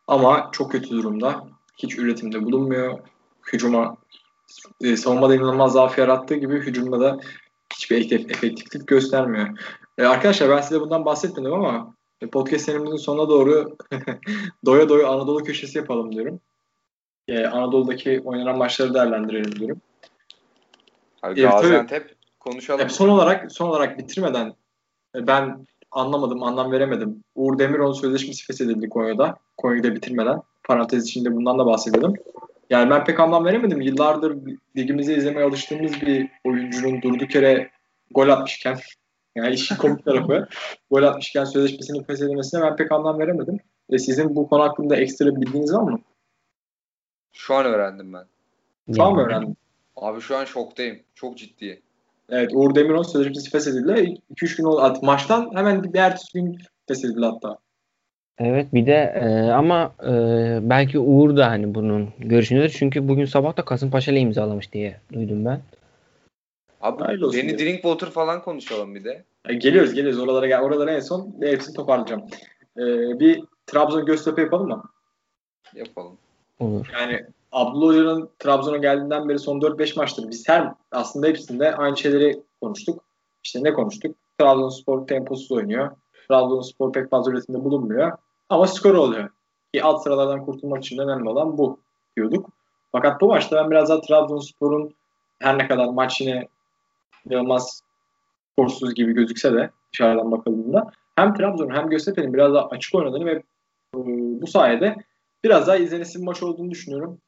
Ama 0.07 0.49
çok 0.53 0.73
kötü 0.73 0.91
durumda. 0.91 1.45
Hiç 1.77 1.99
üretimde 1.99 2.45
bulunmuyor. 2.45 2.99
Hücuma 3.53 3.97
e, 4.81 4.97
savunmada 4.97 5.35
inanılmaz 5.35 5.73
zaaf 5.73 5.99
yarattığı 5.99 6.35
gibi 6.35 6.61
hücumda 6.61 7.01
da 7.01 7.19
hiçbir 7.75 8.13
efektiflik 8.31 8.87
göstermiyor. 8.87 9.49
E, 9.99 10.05
arkadaşlar 10.05 10.51
ben 10.51 10.61
size 10.61 10.81
bundan 10.81 11.05
bahsetmedim 11.05 11.53
ama 11.53 11.95
e, 12.21 12.27
podcast 12.27 12.65
serimizin 12.65 12.97
sonuna 12.97 13.29
doğru 13.29 13.77
doya 14.67 14.89
doya 14.89 15.09
Anadolu 15.09 15.45
köşesi 15.45 15.79
yapalım 15.79 16.13
diyorum. 16.13 16.41
E, 17.29 17.47
Anadolu'daki 17.47 18.21
oynanan 18.25 18.59
maçları 18.59 18.95
değerlendirelim 18.95 19.53
diyorum. 19.53 19.81
Abi, 21.23 21.41
e, 21.41 21.43
Gaziantep 21.43 22.09
tabii, 22.09 22.17
konuşalım. 22.41 22.91
son 22.91 23.09
olarak 23.09 23.53
son 23.53 23.69
olarak 23.69 23.99
bitirmeden 23.99 24.55
e, 25.17 25.27
ben 25.27 25.67
anlamadım, 25.91 26.43
anlam 26.43 26.73
veremedim. 26.73 27.25
Uğur 27.35 27.59
Demiroğlu 27.59 27.95
sözleşmesi 27.95 28.47
feshedildi 28.47 28.89
Konya'da. 28.89 29.37
Konya'da 29.57 29.95
bitirmeden. 29.95 30.43
Parantez 30.65 31.09
içinde 31.09 31.35
bundan 31.37 31.59
da 31.59 31.67
bahsedelim. 31.67 32.15
Yani 32.71 32.91
ben 32.91 33.05
pek 33.05 33.21
anlam 33.21 33.45
veremedim. 33.45 33.81
Yıllardır 33.81 34.39
ligimizi 34.77 35.15
izlemeye 35.15 35.47
alıştığımız 35.47 35.93
bir 36.03 36.29
oyuncunun 36.45 37.03
durduk 37.03 37.35
yere 37.35 37.71
gol 38.11 38.29
atmışken 38.29 38.79
yani 39.35 39.55
işin 39.55 39.77
komik 39.77 40.05
tarafı 40.05 40.49
gol 40.91 41.03
atmışken 41.03 41.45
sözleşmesinin 41.45 42.03
feshedilmesine 42.03 42.63
ben 42.63 42.77
pek 42.77 42.93
anlam 42.93 43.19
veremedim. 43.19 43.59
Ve 43.91 43.99
sizin 43.99 44.37
bu 44.37 44.49
konu 44.49 44.63
hakkında 44.63 44.97
ekstra 44.97 45.37
bildiğiniz 45.37 45.75
var 45.75 45.83
mı? 45.83 46.01
Şu 47.33 47.55
an 47.55 47.65
öğrendim 47.65 48.13
ben. 48.13 48.25
Şu 48.97 49.03
an 49.03 49.15
mı 49.15 49.23
öğrendin? 49.23 49.57
Abi 49.97 50.21
şu 50.21 50.37
an 50.37 50.45
şoktayım. 50.45 51.01
Çok 51.15 51.39
ciddi. 51.39 51.81
Evet 52.29 52.51
Uğur 52.55 52.75
Demirol 52.75 53.03
sözleşmesi 53.03 53.51
feshedildi. 53.51 54.21
2-3 54.35 54.57
gün 54.57 54.65
oldu. 54.65 54.99
Maçtan 55.03 55.51
hemen 55.55 55.85
bir 55.85 55.99
ertesi 55.99 56.33
gün 56.33 56.59
feshedildi 56.89 57.27
hatta. 57.27 57.59
Evet 58.39 58.75
bir 58.75 58.87
de 58.87 59.13
e, 59.23 59.51
ama 59.51 59.93
e, 60.05 60.11
belki 60.63 60.99
Uğur 60.99 61.37
da 61.37 61.47
hani 61.51 61.75
bunun 61.75 62.09
görüşündedir. 62.19 62.75
Çünkü 62.79 63.09
bugün 63.09 63.25
sabah 63.25 63.57
da 63.57 63.65
Kasımpaşa 63.65 64.13
ile 64.13 64.21
imzalamış 64.21 64.73
diye 64.73 65.01
duydum 65.13 65.45
ben. 65.45 65.61
Abi 66.81 67.21
Danny 67.21 67.59
Drinkwater 67.59 68.11
falan 68.11 68.43
konuşalım 68.43 68.95
bir 68.95 69.05
de. 69.05 69.25
E, 69.49 69.55
geliyoruz 69.55 69.95
geliyoruz 69.95 70.21
oralara 70.21 70.47
gel. 70.47 70.61
Oralara 70.61 70.93
en 70.93 71.01
son 71.01 71.35
hepsini 71.41 71.75
toparlayacağım. 71.75 72.23
E, 72.77 72.83
bir 73.21 73.43
Trabzon 73.67 74.07
Göztepe 74.07 74.43
yapalım 74.43 74.69
mı? 74.69 74.83
Yapalım. 75.75 76.17
Olur. 76.61 76.91
Yani 77.01 77.27
Abdullah 77.53 77.89
Hoca'nın 77.89 78.31
Trabzon'a 78.39 78.77
geldiğinden 78.77 79.29
beri 79.29 79.39
son 79.39 79.61
4-5 79.61 79.99
maçtır 79.99 80.29
biz 80.31 80.49
her 80.49 80.73
aslında 80.93 81.27
hepsinde 81.27 81.77
aynı 81.77 81.97
şeyleri 81.97 82.43
konuştuk. 82.61 83.05
İşte 83.45 83.59
ne 83.63 83.73
konuştuk? 83.73 84.17
Trabzonspor 84.39 85.07
temposuz 85.07 85.53
oynuyor. 85.53 85.91
Trabzonspor 86.29 86.93
pek 86.93 87.11
fazla 87.11 87.33
üretimde 87.33 87.65
bulunmuyor. 87.65 88.13
Ama 88.49 88.67
skor 88.67 88.95
oluyor. 88.95 89.29
Ki 89.75 89.83
alt 89.83 90.03
sıralardan 90.03 90.45
kurtulmak 90.45 90.85
için 90.85 90.99
önemli 90.99 91.29
olan 91.29 91.59
bu 91.59 91.79
diyorduk. 92.17 92.51
Fakat 92.93 93.21
bu 93.21 93.29
maçta 93.29 93.57
ben 93.57 93.71
biraz 93.71 93.89
daha 93.89 94.01
Trabzonspor'un 94.01 94.95
her 95.39 95.59
ne 95.59 95.69
kadar 95.69 95.89
maç 95.89 96.21
yine 96.21 96.49
inanılmaz 97.27 97.83
skorsuz 98.53 98.95
gibi 98.95 99.13
gözükse 99.13 99.53
de 99.53 99.71
dışarıdan 99.93 100.33
bakıldığında 100.33 100.91
hem 101.17 101.35
Trabzon 101.35 101.71
hem 101.71 101.91
Göztepe'nin 101.91 102.35
biraz 102.35 102.55
daha 102.55 102.69
açık 102.69 102.95
oynadığını 102.95 103.27
ve 103.27 103.33
e, 103.33 103.43
bu 104.43 104.47
sayede 104.47 104.97
biraz 105.45 105.67
daha 105.67 105.77
izlenesi 105.77 106.19
bir 106.19 106.25
maç 106.25 106.43
olduğunu 106.43 106.71
düşünüyorum. 106.71 107.19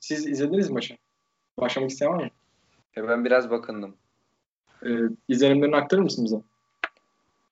Siz 0.00 0.26
izlediniz 0.26 0.70
maçı? 0.70 0.96
Başlamak 1.58 1.90
isteyen 1.90 2.12
var 2.12 2.24
mı? 2.24 2.30
E 2.96 3.08
ben 3.08 3.24
biraz 3.24 3.50
bakındım. 3.50 3.96
Ee, 4.86 4.98
izlenimlerini 5.28 5.76
aktarır 5.76 6.02
mısın 6.02 6.24
bize? 6.24 6.40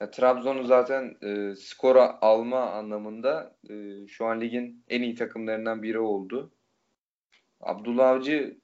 Ya, 0.01 0.11
Trabzon'u 0.11 0.64
zaten 0.64 1.16
e, 1.22 1.57
skora 1.57 2.18
alma 2.20 2.70
anlamında 2.70 3.57
e, 3.70 4.07
şu 4.07 4.26
an 4.26 4.40
ligin 4.40 4.84
en 4.88 5.03
iyi 5.03 5.14
takımlarından 5.14 5.82
biri 5.82 5.99
oldu. 5.99 6.53
Abdullah 7.61 8.09
Avcı 8.09 8.61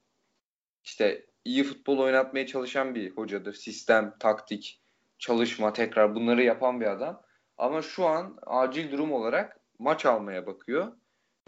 işte 0.85 1.26
iyi 1.45 1.64
futbol 1.64 1.99
oynatmaya 1.99 2.47
çalışan 2.47 2.95
bir 2.95 3.11
hocadır. 3.11 3.55
Sistem, 3.55 4.14
taktik, 4.20 4.81
çalışma, 5.18 5.72
tekrar 5.72 6.14
bunları 6.14 6.43
yapan 6.43 6.81
bir 6.81 6.87
adam. 6.87 7.22
Ama 7.59 7.83
şu 7.83 8.07
an 8.07 8.39
acil 8.47 8.93
durum 8.93 9.12
olarak 9.12 9.61
maç 9.79 10.07
almaya 10.07 10.47
bakıyor. 10.47 10.93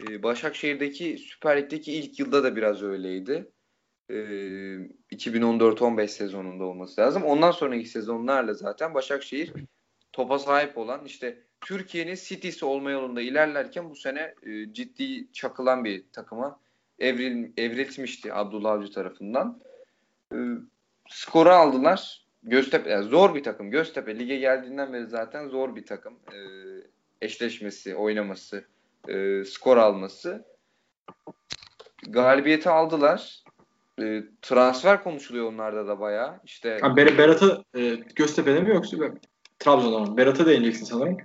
Ee, 0.09 0.23
Başakşehir'deki 0.23 1.17
Süper 1.17 1.57
Lig'deki 1.57 1.93
ilk 1.93 2.19
yılda 2.19 2.43
da 2.43 2.55
biraz 2.55 2.83
öyleydi. 2.83 3.51
2014-15 4.09 6.01
ee, 6.01 6.07
sezonunda 6.07 6.63
olması 6.63 7.01
lazım. 7.01 7.23
Ondan 7.23 7.51
sonraki 7.51 7.85
sezonlarla 7.85 8.53
zaten 8.53 8.93
Başakşehir 8.93 9.53
topa 10.13 10.39
sahip 10.39 10.77
olan 10.77 11.05
işte 11.05 11.37
Türkiye'nin 11.61 12.15
City'si 12.15 12.65
olma 12.65 12.91
yolunda 12.91 13.21
ilerlerken 13.21 13.89
bu 13.89 13.95
sene 13.95 14.35
e, 14.43 14.73
ciddi 14.73 15.31
çakılan 15.31 15.85
bir 15.85 16.03
takıma 16.13 16.59
evril, 16.99 17.51
evrilmişti 17.57 18.33
Abdullah 18.33 18.71
Avcı 18.71 18.91
tarafından. 18.91 19.61
E, 20.33 20.37
skoru 21.09 21.49
aldılar. 21.49 22.25
Göztepe 22.43 22.89
yani 22.89 23.03
zor 23.03 23.35
bir 23.35 23.43
takım. 23.43 23.71
Göztepe 23.71 24.19
lige 24.19 24.37
geldiğinden 24.37 24.93
beri 24.93 25.07
zaten 25.07 25.47
zor 25.47 25.75
bir 25.75 25.85
takım. 25.85 26.19
Eşleşmesi, 27.21 27.95
oynaması, 27.95 28.65
e, 29.07 29.45
skor 29.45 29.77
alması. 29.77 30.45
Galibiyeti 32.07 32.69
aldılar. 32.69 33.43
E, 34.01 34.23
transfer 34.41 35.03
konuşuluyor 35.03 35.47
onlarda 35.47 35.87
da 35.87 35.99
bayağı. 35.99 36.39
İşte 36.43 36.77
ha, 36.81 36.95
Ber 36.95 37.17
Berat'ı 37.17 37.63
e, 37.75 37.95
Göztepe'de 38.15 38.61
mi 38.61 38.69
yoksa 38.69 38.97
Trabzon'da 39.59 39.99
mı? 39.99 40.17
Berat'a 40.17 40.45
değineceksin 40.45 40.85
sanırım. 40.85 41.17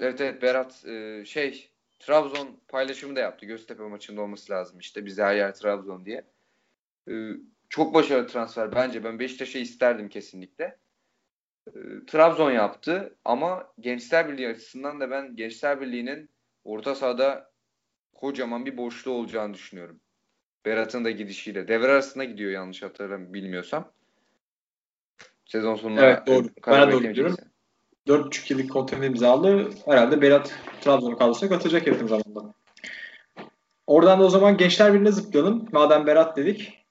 Evet 0.00 0.20
evet 0.20 0.42
Berat 0.42 0.84
e, 0.84 1.24
şey 1.24 1.70
Trabzon 1.98 2.60
paylaşımı 2.68 3.16
da 3.16 3.20
yaptı. 3.20 3.46
Göztepe 3.46 3.82
maçında 3.82 4.20
olması 4.20 4.52
lazım 4.52 4.78
işte. 4.78 5.06
Bize 5.06 5.22
her 5.22 5.34
yer 5.34 5.54
Trabzon 5.54 6.04
diye. 6.04 6.24
E, 7.08 7.12
çok 7.68 7.94
başarılı 7.94 8.26
transfer 8.26 8.74
bence. 8.74 9.04
Ben 9.04 9.18
Beşiktaş'ı 9.18 9.58
isterdim 9.58 10.08
kesinlikle. 10.08 10.76
E, 11.68 11.78
Trabzon 12.06 12.50
yaptı 12.50 13.16
ama 13.24 13.72
Gençler 13.80 14.28
Birliği 14.28 14.48
açısından 14.48 15.00
da 15.00 15.10
ben 15.10 15.36
Gençler 15.36 15.80
Birliği'nin 15.80 16.30
orta 16.64 16.94
sahada 16.94 17.50
kocaman 18.14 18.66
bir 18.66 18.76
boşluğu 18.76 19.12
olacağını 19.12 19.54
düşünüyorum. 19.54 20.00
Berat'ın 20.64 21.04
da 21.04 21.10
gidişiyle. 21.10 21.68
Devre 21.68 21.92
arasında 21.92 22.24
gidiyor 22.24 22.50
yanlış 22.50 22.82
hatırlamıyorum 22.82 23.34
bilmiyorsam. 23.34 23.92
Sezon 25.46 25.76
sonunda 25.76 26.06
evet, 26.06 26.26
doğru. 26.26 26.48
Ben 26.66 26.92
doğru 26.92 27.04
biliyorum. 27.04 27.36
4,5 28.08 28.52
yıllık 28.52 28.70
kontrat 28.70 29.04
imzalı. 29.04 29.70
Herhalde 29.84 30.22
Berat 30.22 30.54
Trabzon'un 30.80 31.16
kadrosuna 31.16 31.48
katılacak 31.48 31.86
yakın 31.86 32.06
zamanda. 32.06 32.54
Oradan 33.86 34.20
da 34.20 34.24
o 34.24 34.28
zaman 34.28 34.56
Gençler 34.56 34.92
Birliği'ne 34.92 35.12
zıplayalım. 35.12 35.68
Madem 35.72 36.06
Berat 36.06 36.36
dedik. 36.36 36.86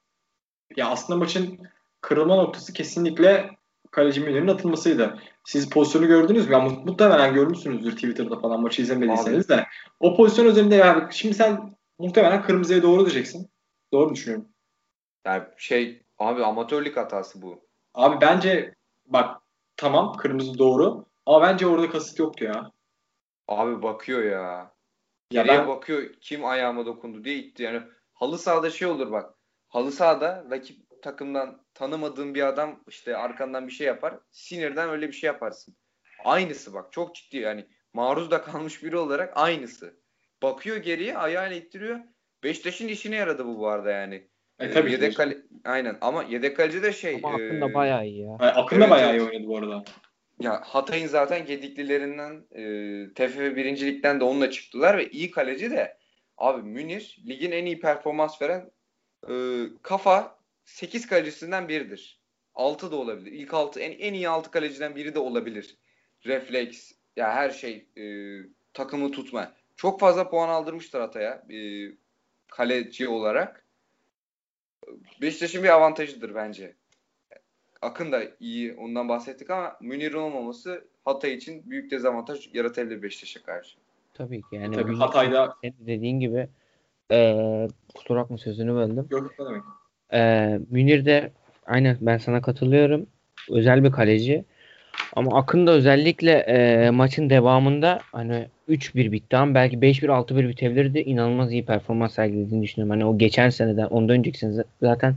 Ya 0.76 0.88
aslında 0.88 1.18
maçın 1.18 1.58
kırılma 2.00 2.36
noktası 2.36 2.72
kesinlikle 2.72 3.50
kaleci 3.90 4.20
Münir'in 4.20 4.48
atılmasıydı. 4.48 5.18
Siz 5.44 5.70
pozisyonu 5.70 6.06
gördünüz 6.06 6.46
mü? 6.46 6.52
Ya 6.52 6.60
muhtemelen 6.60 7.34
görmüşsünüzdür 7.34 7.92
Twitter'da 7.92 8.40
falan 8.40 8.60
maçı 8.60 8.82
izlemediyseniz 8.82 9.48
de. 9.48 9.66
O 10.00 10.16
pozisyon 10.16 10.46
üzerinde 10.46 10.74
ya 10.74 11.08
şimdi 11.12 11.34
sen 11.34 11.76
muhtemelen 11.98 12.42
kırmızıya 12.42 12.82
doğru 12.82 13.00
diyeceksin. 13.00 13.50
Doğru 13.92 14.14
düşünüyorum. 14.14 14.48
Yani 15.24 15.44
şey 15.56 16.02
abi 16.18 16.44
amatörlük 16.44 16.96
hatası 16.96 17.42
bu. 17.42 17.64
Abi 17.94 18.20
bence 18.20 18.74
bak 19.06 19.40
tamam 19.76 20.16
kırmızı 20.16 20.58
doğru 20.58 21.04
ama 21.26 21.42
bence 21.42 21.66
orada 21.66 21.90
kasıt 21.90 22.18
yoktu 22.18 22.44
ya. 22.44 22.70
Abi 23.48 23.82
bakıyor 23.82 24.24
ya. 24.24 24.72
Ya 25.30 25.48
ben... 25.48 25.68
bakıyor 25.68 26.12
kim 26.20 26.44
ayağıma 26.44 26.86
dokundu 26.86 27.24
diye 27.24 27.36
itti. 27.36 27.62
Yani 27.62 27.82
halı 28.12 28.38
sahada 28.38 28.70
şey 28.70 28.88
olur 28.88 29.12
bak. 29.12 29.34
Halı 29.68 29.92
sahada 29.92 30.46
rakip 30.50 30.89
takımdan 31.02 31.62
tanımadığın 31.74 32.34
bir 32.34 32.42
adam 32.42 32.84
işte 32.88 33.16
arkandan 33.16 33.66
bir 33.66 33.72
şey 33.72 33.86
yapar. 33.86 34.14
Sinirden 34.30 34.88
öyle 34.88 35.08
bir 35.08 35.12
şey 35.12 35.26
yaparsın. 35.26 35.76
Aynısı 36.24 36.74
bak 36.74 36.92
çok 36.92 37.14
ciddi 37.14 37.36
yani 37.36 37.66
maruz 37.92 38.30
da 38.30 38.42
kalmış 38.42 38.84
biri 38.84 38.96
olarak 38.96 39.32
aynısı. 39.36 40.00
Bakıyor 40.42 40.76
geriye 40.76 41.18
ayağıyla 41.18 41.56
ittiriyor. 41.56 42.00
Beşiktaş'ın 42.44 42.88
işine 42.88 43.16
yaradı 43.16 43.46
bu 43.46 43.58
bu 43.58 43.68
arada 43.68 43.90
yani. 43.90 44.28
E, 44.58 44.70
tabii 44.70 44.92
yedek 44.92 45.16
kale... 45.16 45.36
Aynen 45.64 45.98
ama 46.00 46.22
yedek 46.22 46.56
kaleci 46.56 46.82
de 46.82 46.92
şey. 46.92 47.20
Ama 47.24 47.34
Akın 47.34 47.60
da 47.60 47.70
e... 47.70 47.74
bayağı 47.74 48.06
iyi 48.06 48.20
ya. 48.20 48.34
Akın 48.34 48.76
evet, 48.76 48.86
da 48.86 48.90
bayağı 48.90 49.16
iyi 49.16 49.22
oynadı 49.22 49.46
bu 49.46 49.58
arada. 49.58 49.84
Ya 50.40 50.60
Hatay'ın 50.64 51.06
zaten 51.06 51.46
gediklilerinden 51.46 52.44
e, 52.52 52.62
TFF 53.14 53.38
birincilikten 53.38 54.20
de 54.20 54.24
onunla 54.24 54.50
çıktılar 54.50 54.98
ve 54.98 55.10
iyi 55.10 55.30
kaleci 55.30 55.70
de 55.70 55.96
abi 56.38 56.62
Münir 56.62 57.18
ligin 57.28 57.52
en 57.52 57.66
iyi 57.66 57.80
performans 57.80 58.42
veren 58.42 58.70
e, 59.28 59.34
kafa 59.82 60.39
8 60.70 61.06
kalecisinden 61.06 61.68
biridir. 61.68 62.20
6 62.54 62.92
da 62.92 62.96
olabilir. 62.96 63.32
İlk 63.32 63.54
6 63.54 63.80
en, 63.80 63.92
en 63.92 64.14
iyi 64.14 64.28
6 64.28 64.50
kaleciden 64.50 64.96
biri 64.96 65.14
de 65.14 65.18
olabilir. 65.18 65.76
Refleks 66.26 66.92
ya 67.16 67.34
her 67.34 67.50
şey 67.50 67.86
e, 67.96 68.04
takımı 68.74 69.12
tutma. 69.12 69.52
Çok 69.76 70.00
fazla 70.00 70.30
puan 70.30 70.48
aldırmıştır 70.48 71.00
Hatay'a 71.00 71.42
e, 71.50 71.58
kaleci 72.48 73.08
olarak. 73.08 73.64
Beşiktaş'ın 75.20 75.62
bir 75.62 75.68
avantajıdır 75.68 76.34
bence. 76.34 76.74
Akın 77.82 78.12
da 78.12 78.22
iyi 78.40 78.74
ondan 78.74 79.08
bahsettik 79.08 79.50
ama 79.50 79.76
Münir'in 79.80 80.16
olmaması 80.16 80.84
Hatay 81.04 81.34
için 81.34 81.70
büyük 81.70 81.90
dezavantaj 81.90 82.54
yaratabilir 82.54 83.02
Beşiktaş'a 83.02 83.42
karşı. 83.42 83.76
Tabii 84.14 84.40
ki 84.40 84.48
yani. 84.56 84.76
Tabii 84.76 84.96
Hatay'da 84.96 85.56
dediğin 85.62 86.20
gibi 86.20 86.48
e, 87.12 87.68
kusura 87.94 88.20
bakma 88.20 88.38
sözünü 88.38 88.74
böldüm. 88.74 89.06
Yok 89.10 89.38
ne 89.38 89.46
demek. 89.46 89.62
E, 90.12 90.58
Münir 90.70 91.04
de 91.04 91.30
aynen 91.66 91.96
ben 92.00 92.18
sana 92.18 92.40
katılıyorum. 92.42 93.06
Özel 93.50 93.84
bir 93.84 93.90
kaleci. 93.90 94.44
Ama 95.16 95.38
Akın 95.38 95.66
da 95.66 95.70
özellikle 95.70 96.32
e, 96.32 96.90
maçın 96.90 97.30
devamında 97.30 97.98
hani 98.12 98.46
3-1 98.68 99.12
bitti 99.12 99.36
ama 99.36 99.54
belki 99.54 99.76
5-1 99.82 100.08
6-1 100.08 100.48
bitebilirdi. 100.48 100.98
İnanılmaz 100.98 101.52
iyi 101.52 101.64
performans 101.64 102.14
sergilediğini 102.14 102.62
düşünüyorum. 102.62 102.90
Hani 102.90 103.04
o 103.04 103.18
geçen 103.18 103.50
seneden 103.50 103.86
ondan 103.86 104.16
önceki 104.16 104.38
sene 104.38 104.64
zaten 104.82 105.14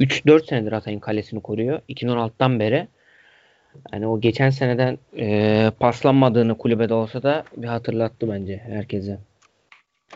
3-4 0.00 0.46
senedir 0.46 0.72
Hatay'ın 0.72 1.00
kalesini 1.00 1.40
koruyor. 1.42 1.80
2016'dan 1.88 2.60
beri. 2.60 2.88
Hani 3.90 4.06
o 4.06 4.20
geçen 4.20 4.50
seneden 4.50 4.98
e, 5.18 5.70
paslanmadığını 5.80 6.58
kulübede 6.58 6.94
olsa 6.94 7.22
da 7.22 7.44
bir 7.56 7.66
hatırlattı 7.66 8.28
bence 8.28 8.56
herkese. 8.56 9.18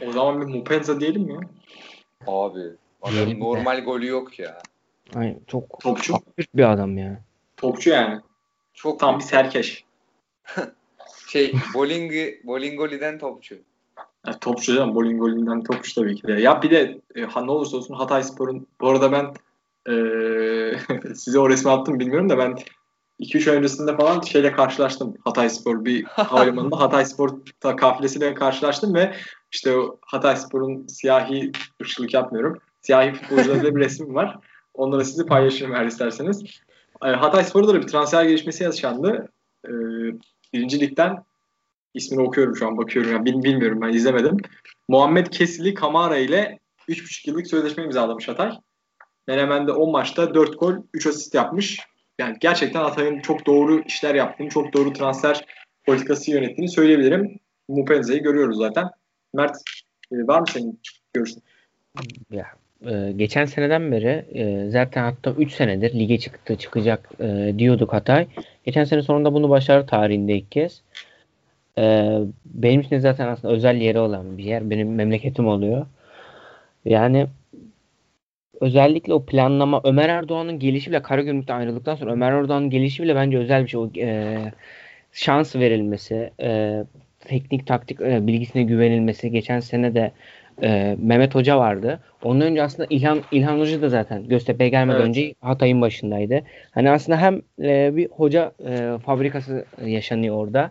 O 0.08 0.12
zaman 0.12 0.40
bir 0.40 0.54
Mupenza 0.54 1.00
diyelim 1.00 1.22
mi? 1.22 1.40
Abi 2.26 2.60
adamın 3.06 3.40
normal 3.40 3.84
golü 3.84 4.06
yok 4.06 4.38
ya. 4.38 4.58
Aynen, 5.14 5.40
çok 5.46 5.80
Topçu. 5.80 6.14
bir 6.54 6.72
adam 6.72 6.98
ya. 6.98 7.20
Topçu 7.56 7.90
yani. 7.90 8.20
Çok 8.74 9.00
tam 9.00 9.18
bir 9.18 9.24
serkeş. 9.24 9.84
şey 11.28 11.54
Bolingi 11.74 12.40
Bolingoli'den 12.44 13.18
topçu. 13.18 13.54
Yani 14.26 14.38
topçu 14.40 14.74
canım 14.74 14.94
Bolingoli'den 14.94 15.62
topçu 15.62 15.94
tabii 15.94 16.16
ki 16.16 16.22
de. 16.26 16.32
Ya 16.32 16.62
bir 16.62 16.70
de 16.70 17.00
e, 17.14 17.22
ne 17.22 17.50
olursa 17.50 17.76
olsun 17.76 17.94
Hatay 17.94 18.22
Spor'un 18.22 18.66
bu 18.80 18.88
arada 18.88 19.12
ben 19.12 19.34
e, 19.92 19.94
size 21.14 21.38
o 21.38 21.48
resmi 21.48 21.70
attım 21.70 22.00
bilmiyorum 22.00 22.28
da 22.28 22.38
ben 22.38 22.58
2-3 23.20 23.50
ay 23.50 23.56
öncesinde 23.56 23.96
falan 23.96 24.20
şeyle 24.20 24.52
karşılaştım. 24.52 25.14
Hatay 25.24 25.50
Spor 25.50 25.84
bir 25.84 26.04
havalimanında 26.08 26.80
Hatay 26.80 27.04
Spor 27.04 27.30
kafilesiyle 27.60 28.34
karşılaştım 28.34 28.94
ve 28.94 29.14
işte 29.52 29.76
o 29.76 29.98
Hatay 30.00 30.36
Spor'un 30.36 30.86
siyahi 30.86 31.52
ırkçılık 31.82 32.14
yapmıyorum. 32.14 32.58
Siyahi 32.86 33.12
futbolcularıyla 33.12 33.76
bir 33.76 33.80
resmim 33.80 34.14
var. 34.14 34.38
Onları 34.74 35.04
sizi 35.04 35.26
paylaşırım 35.26 35.74
eğer 35.74 35.86
isterseniz. 35.86 36.42
E, 37.04 37.08
Hatay 37.08 37.44
Spor'da 37.44 37.74
da 37.74 37.82
bir 37.82 37.86
transfer 37.86 38.24
gelişmesi 38.24 38.64
yaşandı. 38.64 39.28
Ee, 39.64 39.70
birinci 40.52 40.80
ligden 40.80 41.24
ismini 41.94 42.22
okuyorum 42.22 42.56
şu 42.56 42.66
an 42.66 42.78
bakıyorum. 42.78 43.12
Yani 43.12 43.24
bilmiyorum 43.24 43.80
ben 43.82 43.88
izlemedim. 43.88 44.36
Muhammed 44.88 45.26
Kesili 45.26 45.74
Kamara 45.74 46.16
ile 46.16 46.58
3,5 46.88 47.30
yıllık 47.30 47.46
sözleşme 47.46 47.84
imzalamış 47.84 48.28
Hatay. 48.28 48.52
Menemen'de 49.26 49.72
10 49.72 49.90
maçta 49.90 50.34
4 50.34 50.60
gol 50.60 50.74
3 50.94 51.06
asist 51.06 51.34
yapmış. 51.34 51.80
Yani 52.18 52.36
gerçekten 52.40 52.80
Hatay'ın 52.80 53.20
çok 53.20 53.46
doğru 53.46 53.82
işler 53.86 54.14
yaptığını, 54.14 54.48
çok 54.48 54.72
doğru 54.72 54.92
transfer 54.92 55.46
politikası 55.86 56.30
yönettiğini 56.30 56.70
söyleyebilirim. 56.70 57.38
Mupenze'yi 57.68 58.20
görüyoruz 58.20 58.58
zaten. 58.58 58.90
Mert 59.34 59.56
e, 60.12 60.16
var 60.26 60.40
mı 60.40 60.46
senin 60.52 60.80
görüşün? 61.14 61.42
Ya, 62.30 62.46
e, 62.86 63.12
geçen 63.16 63.44
seneden 63.44 63.92
beri 63.92 64.24
e, 64.34 64.70
zaten 64.70 65.02
hatta 65.02 65.30
3 65.30 65.52
senedir 65.52 65.94
lige 65.94 66.18
çıktı 66.18 66.56
çıkacak 66.56 67.10
e, 67.20 67.54
diyorduk 67.58 67.92
Hatay. 67.92 68.26
Geçen 68.64 68.84
sene 68.84 69.02
sonunda 69.02 69.32
bunu 69.34 69.50
başarı 69.50 69.86
tarihinde 69.86 70.34
ilk 70.36 70.52
kez. 70.52 70.82
E, 71.78 72.18
benim 72.44 72.80
için 72.80 72.98
zaten 72.98 73.28
aslında 73.28 73.54
özel 73.54 73.76
yeri 73.76 73.98
olan 73.98 74.38
bir 74.38 74.44
yer. 74.44 74.70
Benim 74.70 74.94
memleketim 74.94 75.48
oluyor. 75.48 75.86
Yani 76.84 77.26
özellikle 78.60 79.14
o 79.14 79.24
planlama 79.26 79.80
Ömer 79.84 80.08
Erdoğan'ın 80.08 80.58
gelişi 80.58 80.90
bile 80.90 81.02
Karagümrük'te 81.02 81.52
ayrıldıktan 81.52 81.94
sonra 81.94 82.12
Ömer 82.12 82.32
Erdoğan'ın 82.32 82.70
gelişi 82.70 83.02
bile 83.02 83.14
bence 83.16 83.38
özel 83.38 83.64
bir 83.64 83.68
şey. 83.68 83.80
O, 83.80 83.90
e, 83.98 84.38
şans 85.12 85.56
verilmesi, 85.56 86.30
e, 86.40 86.84
teknik 87.20 87.66
taktik 87.66 88.00
e, 88.00 88.26
bilgisine 88.26 88.62
güvenilmesi. 88.62 89.30
Geçen 89.30 89.60
sene 89.60 89.94
de 89.94 90.12
e, 90.62 90.96
Mehmet 91.02 91.34
Hoca 91.34 91.58
vardı. 91.58 92.00
Ondan 92.22 92.48
önce 92.48 92.62
aslında 92.62 92.86
İlhan 92.90 93.22
İlhan 93.32 93.58
Hoca 93.58 93.82
da 93.82 93.88
zaten 93.88 94.28
Göztepe'ye 94.28 94.70
gelmeden 94.70 94.96
evet. 94.96 95.08
önce 95.08 95.34
Hatay'ın 95.40 95.80
başındaydı. 95.80 96.42
Hani 96.70 96.90
aslında 96.90 97.20
hem 97.20 97.42
e, 97.62 97.96
bir 97.96 98.08
hoca 98.10 98.52
e, 98.66 98.98
fabrikası 99.06 99.64
yaşanıyor 99.84 100.36
orada. 100.36 100.70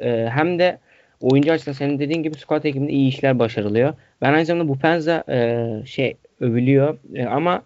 E, 0.00 0.28
hem 0.30 0.58
de 0.58 0.78
oyuncu 1.20 1.52
açısından 1.52 1.74
senin 1.74 1.98
dediğin 1.98 2.22
gibi 2.22 2.38
squad 2.38 2.64
ekibinde 2.64 2.92
iyi 2.92 3.08
işler 3.08 3.38
başarılıyor. 3.38 3.94
Ben 4.22 4.32
aynı 4.32 4.46
zamanda 4.46 4.68
bu 4.68 4.78
Penza 4.78 5.24
e, 5.28 5.68
şey 5.86 6.16
övülüyor 6.40 6.98
e, 7.14 7.24
ama 7.26 7.62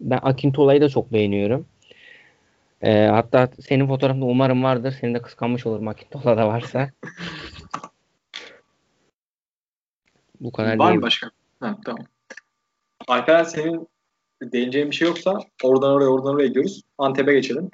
ben 0.00 0.18
Akintola'yı 0.22 0.80
da 0.80 0.88
çok 0.88 1.12
beğeniyorum. 1.12 1.66
E, 2.82 3.06
hatta 3.06 3.48
senin 3.60 3.86
fotoğrafında 3.86 4.24
umarım 4.24 4.62
vardır. 4.62 4.94
Seni 5.00 5.14
de 5.14 5.22
kıskanmış 5.22 5.66
olurum 5.66 5.88
Akintola 5.88 6.36
da 6.36 6.48
varsa. 6.48 6.90
bu 10.40 10.52
kadar 10.52 10.78
Var 10.78 10.92
mı 10.92 11.02
başka? 11.02 11.30
Ha, 11.60 11.76
tamam. 11.84 12.04
Alperen 13.08 13.44
senin 13.44 13.88
değineceğin 14.42 14.90
bir 14.90 14.96
şey 14.96 15.08
yoksa 15.08 15.38
oradan 15.62 15.90
oraya 15.90 16.06
oradan 16.06 16.34
oraya 16.34 16.46
gidiyoruz. 16.46 16.82
Antep'e 16.98 17.32
geçelim. 17.32 17.70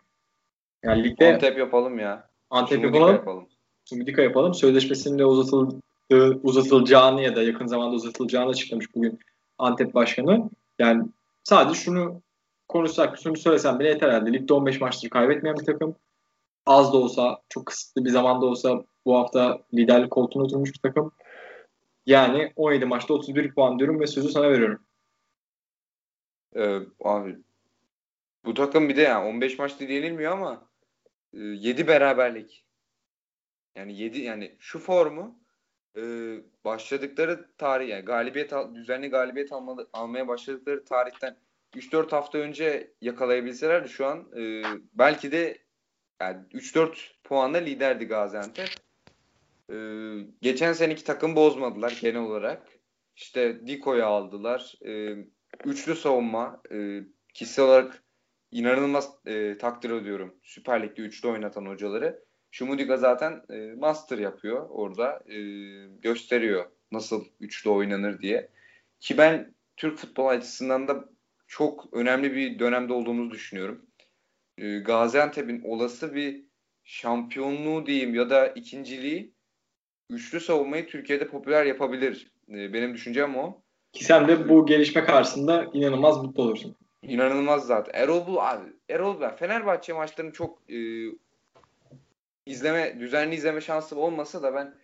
Yani 0.82 1.04
ligde 1.04 1.34
Antep 1.34 1.58
yapalım 1.58 1.98
ya. 1.98 2.28
Antep 2.50 2.84
yapalım. 2.84 3.14
yapalım. 3.14 3.46
Sumidika 3.84 4.22
yapalım. 4.22 4.54
Sözleşmesinin 4.54 5.18
de 5.18 5.24
uzatıldığı, 5.24 6.40
uzatılacağını 6.42 7.22
ya 7.22 7.36
da 7.36 7.42
yakın 7.42 7.66
zamanda 7.66 7.96
uzatılacağını 7.96 8.50
açıklamış 8.50 8.94
bugün 8.94 9.18
Antep 9.58 9.94
Başkanı. 9.94 10.50
Yani 10.78 11.04
sadece 11.44 11.80
şunu 11.80 12.22
konuşsak, 12.68 13.18
şunu 13.22 13.36
söylesem 13.36 13.78
bile 13.78 13.88
yeter 13.88 14.08
herhalde. 14.08 14.32
Ligde 14.32 14.54
15 14.54 14.80
maçtır 14.80 15.10
kaybetmeyen 15.10 15.56
bir 15.58 15.64
takım. 15.64 15.94
Az 16.66 16.92
da 16.92 16.96
olsa, 16.96 17.38
çok 17.48 17.66
kısıtlı 17.66 18.04
bir 18.04 18.10
zamanda 18.10 18.46
olsa 18.46 18.84
bu 19.06 19.18
hafta 19.18 19.58
liderlik 19.74 20.10
koltuğuna 20.10 20.44
oturmuş 20.44 20.72
bir 20.74 20.78
takım. 20.78 21.12
Yani 22.06 22.52
17 22.56 22.84
maçta 22.84 23.14
31 23.14 23.54
puan 23.54 23.78
diyorum 23.78 24.00
ve 24.00 24.06
sözü 24.06 24.28
sana 24.28 24.50
veriyorum. 24.50 24.86
Ee, 26.56 26.78
abi 27.04 27.38
bu 28.44 28.54
takım 28.54 28.88
bir 28.88 28.96
de 28.96 29.02
yani 29.02 29.28
15 29.28 29.58
maçta 29.58 29.84
yenilmiyor 29.84 30.32
ama 30.32 30.68
7 31.32 31.82
e, 31.82 31.86
beraberlik. 31.86 32.64
Yani 33.76 33.96
7 33.96 34.20
yani 34.20 34.56
şu 34.58 34.78
formu 34.78 35.38
e, 35.96 36.02
başladıkları 36.64 37.50
tarih 37.58 37.88
yani 37.88 38.04
galibiyet 38.04 38.52
düzenli 38.74 39.08
galibiyet 39.08 39.52
almalı, 39.52 39.88
almaya 39.92 40.28
başladıkları 40.28 40.84
tarihten 40.84 41.36
3-4 41.74 42.10
hafta 42.10 42.38
önce 42.38 42.92
yakalayabilselerdi 43.00 43.88
şu 43.88 44.06
an 44.06 44.28
e, 44.36 44.62
belki 44.92 45.32
de 45.32 45.58
yani 46.20 46.46
3-4 46.52 46.96
puanla 47.24 47.58
liderdi 47.58 48.04
Gaziantep. 48.04 48.68
E, 49.70 49.76
geçen 50.42 50.72
seneki 50.72 51.04
takım 51.04 51.36
bozmadılar 51.36 51.98
genel 52.00 52.22
olarak. 52.22 52.68
İşte 53.16 53.66
Diko'yu 53.66 54.04
aldılar. 54.04 54.74
E, 54.86 55.16
üçlü 55.64 55.94
savunma 55.94 56.62
e, 56.72 57.00
kişisel 57.34 57.64
olarak 57.64 58.02
inanılmaz 58.50 59.10
e, 59.26 59.58
takdir 59.58 59.90
ediyorum. 59.90 60.34
Süper 60.42 60.82
Lig'de 60.82 61.02
üçlü 61.02 61.28
oynatan 61.28 61.66
hocaları. 61.66 62.24
Şumudiga 62.50 62.96
zaten 62.96 63.42
e, 63.50 63.74
master 63.76 64.18
yapıyor 64.18 64.66
orada. 64.70 65.22
E, 65.26 65.38
gösteriyor 65.86 66.70
nasıl 66.92 67.24
üçlü 67.40 67.70
oynanır 67.70 68.22
diye. 68.22 68.48
Ki 69.00 69.18
ben 69.18 69.54
Türk 69.76 69.98
futbol 69.98 70.26
açısından 70.26 70.88
da 70.88 71.08
çok 71.46 71.94
önemli 71.94 72.34
bir 72.34 72.58
dönemde 72.58 72.92
olduğumuzu 72.92 73.30
düşünüyorum. 73.30 73.86
E, 74.58 74.78
Gaziantep'in 74.78 75.62
olası 75.64 76.14
bir 76.14 76.44
şampiyonluğu 76.84 77.86
diyeyim 77.86 78.14
ya 78.14 78.30
da 78.30 78.46
ikinciliği 78.48 79.31
üçlü 80.10 80.40
savunmayı 80.40 80.86
Türkiye'de 80.86 81.28
popüler 81.28 81.64
yapabilir. 81.64 82.32
E, 82.48 82.72
benim 82.72 82.94
düşüncem 82.94 83.36
o. 83.36 83.62
Ki 83.92 84.04
sen 84.04 84.28
de 84.28 84.48
bu 84.48 84.66
gelişme 84.66 85.04
karşısında 85.04 85.66
inanılmaz 85.72 86.22
mutlu 86.22 86.42
olursun. 86.42 86.76
İnanılmaz 87.02 87.66
zaten. 87.66 88.02
Erol 88.02 88.26
bu 88.26 88.42
abi. 88.42 88.66
Erol 88.88 89.20
ben 89.20 89.36
Fenerbahçe 89.36 89.92
maçlarını 89.92 90.32
çok 90.32 90.70
e, 90.70 90.78
izleme 92.46 93.00
düzenli 93.00 93.34
izleme 93.34 93.60
şansım 93.60 93.98
olmasa 93.98 94.42
da 94.42 94.54
ben 94.54 94.74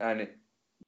yani 0.00 0.28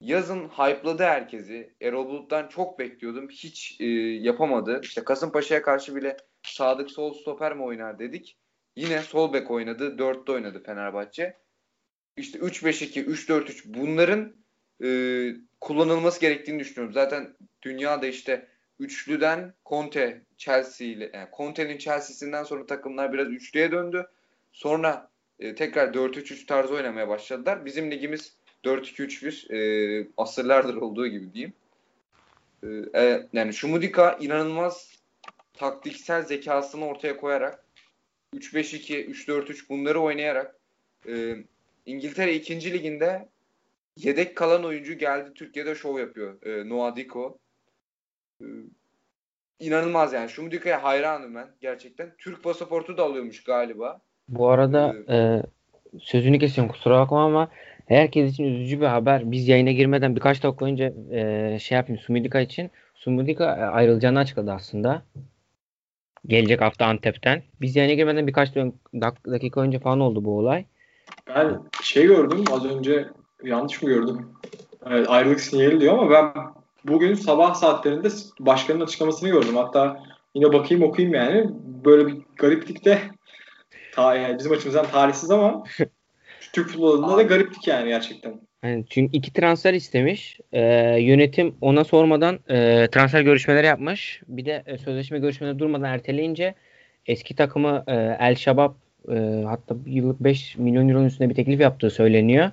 yazın 0.00 0.48
hype'ladı 0.48 1.02
herkesi. 1.02 1.74
Erol 1.80 2.08
Bulut'tan 2.08 2.48
çok 2.48 2.78
bekliyordum. 2.78 3.28
Hiç 3.28 3.76
e, 3.80 3.86
yapamadı. 4.20 4.80
İşte 4.82 5.04
Kasımpaşa'ya 5.04 5.62
karşı 5.62 5.96
bile 5.96 6.16
Sadık 6.42 6.90
sol 6.90 7.14
stoper 7.14 7.56
mi 7.56 7.62
oynar 7.62 7.98
dedik. 7.98 8.36
Yine 8.76 9.02
sol 9.02 9.32
bek 9.32 9.50
oynadı. 9.50 9.96
4'te 9.98 10.32
oynadı 10.32 10.62
Fenerbahçe. 10.66 11.36
İşte 12.16 12.38
3-5-2, 12.38 13.04
3-4-3 13.04 13.62
bunların 13.64 14.34
e, 14.82 14.88
kullanılması 15.60 16.20
gerektiğini 16.20 16.58
düşünüyorum. 16.58 16.94
Zaten 16.94 17.36
dünyada 17.62 18.06
işte 18.06 18.48
üçlüden 18.78 19.54
Conte, 19.66 20.22
Chelsea 20.36 20.86
ile 20.86 21.10
yani 21.14 21.28
Conte'nin 21.36 21.78
Chelsea'sinden 21.78 22.44
sonra 22.44 22.66
takımlar 22.66 23.12
biraz 23.12 23.28
üçlüye 23.28 23.72
döndü. 23.72 24.06
Sonra 24.52 25.10
e, 25.38 25.54
tekrar 25.54 25.88
4-3-3 25.88 26.46
tarzı 26.46 26.74
oynamaya 26.74 27.08
başladılar. 27.08 27.64
Bizim 27.64 27.90
ligimiz 27.90 28.34
4-2-3-1 28.64 29.54
e, 29.54 30.08
asırlardır 30.16 30.76
olduğu 30.76 31.06
gibi 31.06 31.32
diyeyim. 31.32 31.52
E, 32.62 32.68
e, 33.00 33.26
yani 33.32 33.54
Şumudika 33.54 34.18
inanılmaz 34.20 34.94
taktiksel 35.52 36.22
zekasını 36.22 36.86
ortaya 36.86 37.16
koyarak 37.16 37.64
3-5-2, 38.34 39.06
3-4-3 39.06 39.68
bunları 39.68 40.00
oynayarak 40.00 40.56
e, 41.08 41.36
İngiltere 41.86 42.34
2. 42.34 42.72
liginde 42.72 43.28
yedek 43.96 44.36
kalan 44.36 44.64
oyuncu 44.64 44.94
geldi 44.94 45.30
Türkiye'de 45.34 45.74
şov 45.74 45.98
yapıyor. 45.98 46.42
E, 46.46 46.68
Noah 46.68 46.96
Diko. 46.96 47.38
E, 48.40 48.46
inanılmaz 49.58 50.12
yani. 50.12 50.28
Şumudika'ya 50.28 50.82
hayranım 50.82 51.34
ben 51.34 51.48
gerçekten. 51.60 52.12
Türk 52.18 52.42
pasaportu 52.42 52.96
da 52.96 53.02
alıyormuş 53.02 53.44
galiba. 53.44 54.00
Bu 54.28 54.48
arada 54.48 54.94
e, 55.08 55.42
sözünü 56.00 56.38
kesiyorum 56.38 56.72
kusura 56.72 57.00
bakma 57.00 57.24
ama 57.24 57.50
herkes 57.86 58.32
için 58.32 58.44
üzücü 58.44 58.80
bir 58.80 58.86
haber. 58.86 59.30
Biz 59.30 59.48
yayına 59.48 59.70
girmeden 59.70 60.16
birkaç 60.16 60.42
dakika 60.42 60.64
önce 60.64 60.94
e, 61.10 61.58
şey 61.58 61.76
yapayım 61.76 62.02
Sumidika 62.02 62.40
için. 62.40 62.70
Sumidika 62.94 63.44
e, 63.44 63.60
ayrılacağını 63.60 64.18
açıkladı 64.18 64.52
aslında. 64.52 65.02
Gelecek 66.26 66.60
hafta 66.60 66.86
Antep'ten. 66.86 67.42
Biz 67.60 67.76
yayına 67.76 67.94
girmeden 67.94 68.26
birkaç 68.26 68.54
dakika 69.26 69.60
önce 69.60 69.78
falan 69.78 70.00
oldu 70.00 70.24
bu 70.24 70.38
olay. 70.38 70.64
Ben 71.26 71.60
şey 71.82 72.06
gördüm 72.06 72.44
az 72.52 72.64
önce 72.64 73.08
yanlış 73.44 73.82
mı 73.82 73.88
gördüm? 73.88 74.28
Evet, 74.86 75.06
ayrılık 75.10 75.40
sinyali 75.40 75.80
diyor 75.80 75.98
ama 75.98 76.10
ben 76.10 76.32
bugün 76.84 77.14
sabah 77.14 77.54
saatlerinde 77.54 78.08
başkanın 78.40 78.80
açıklamasını 78.80 79.28
gördüm. 79.28 79.56
Hatta 79.56 80.02
yine 80.34 80.52
bakayım 80.52 80.82
okuyayım 80.82 81.14
yani. 81.14 81.50
Böyle 81.84 82.06
bir 82.06 82.16
gariplikte 82.36 83.02
ta, 83.92 84.14
yani 84.14 84.38
bizim 84.38 84.52
açımızdan 84.52 84.86
tarihsiz 84.86 85.30
ama 85.30 85.64
Türk 86.52 86.68
futbolunda 86.68 87.16
da 87.16 87.22
gariptik 87.22 87.68
yani 87.68 87.88
gerçekten. 87.88 88.40
Yani 88.64 88.84
çünkü 88.90 89.16
iki 89.16 89.32
transfer 89.32 89.74
istemiş. 89.74 90.40
Ee, 90.52 90.60
yönetim 91.00 91.54
ona 91.60 91.84
sormadan 91.84 92.38
e, 92.48 92.88
transfer 92.92 93.20
görüşmeleri 93.20 93.66
yapmış. 93.66 94.22
Bir 94.28 94.44
de 94.44 94.62
e, 94.66 94.78
sözleşme 94.78 95.18
görüşmeleri 95.18 95.58
durmadan 95.58 95.84
erteleyince 95.84 96.54
eski 97.06 97.36
takımı 97.36 97.84
e, 97.86 97.94
El 98.20 98.34
Şabab 98.34 98.72
e, 99.08 99.44
hatta 99.46 99.76
yıllık 99.86 100.20
5 100.20 100.56
milyon 100.56 100.88
euronun 100.88 101.06
üstünde 101.06 101.30
bir 101.30 101.34
teklif 101.34 101.60
yaptığı 101.60 101.90
söyleniyor. 101.90 102.50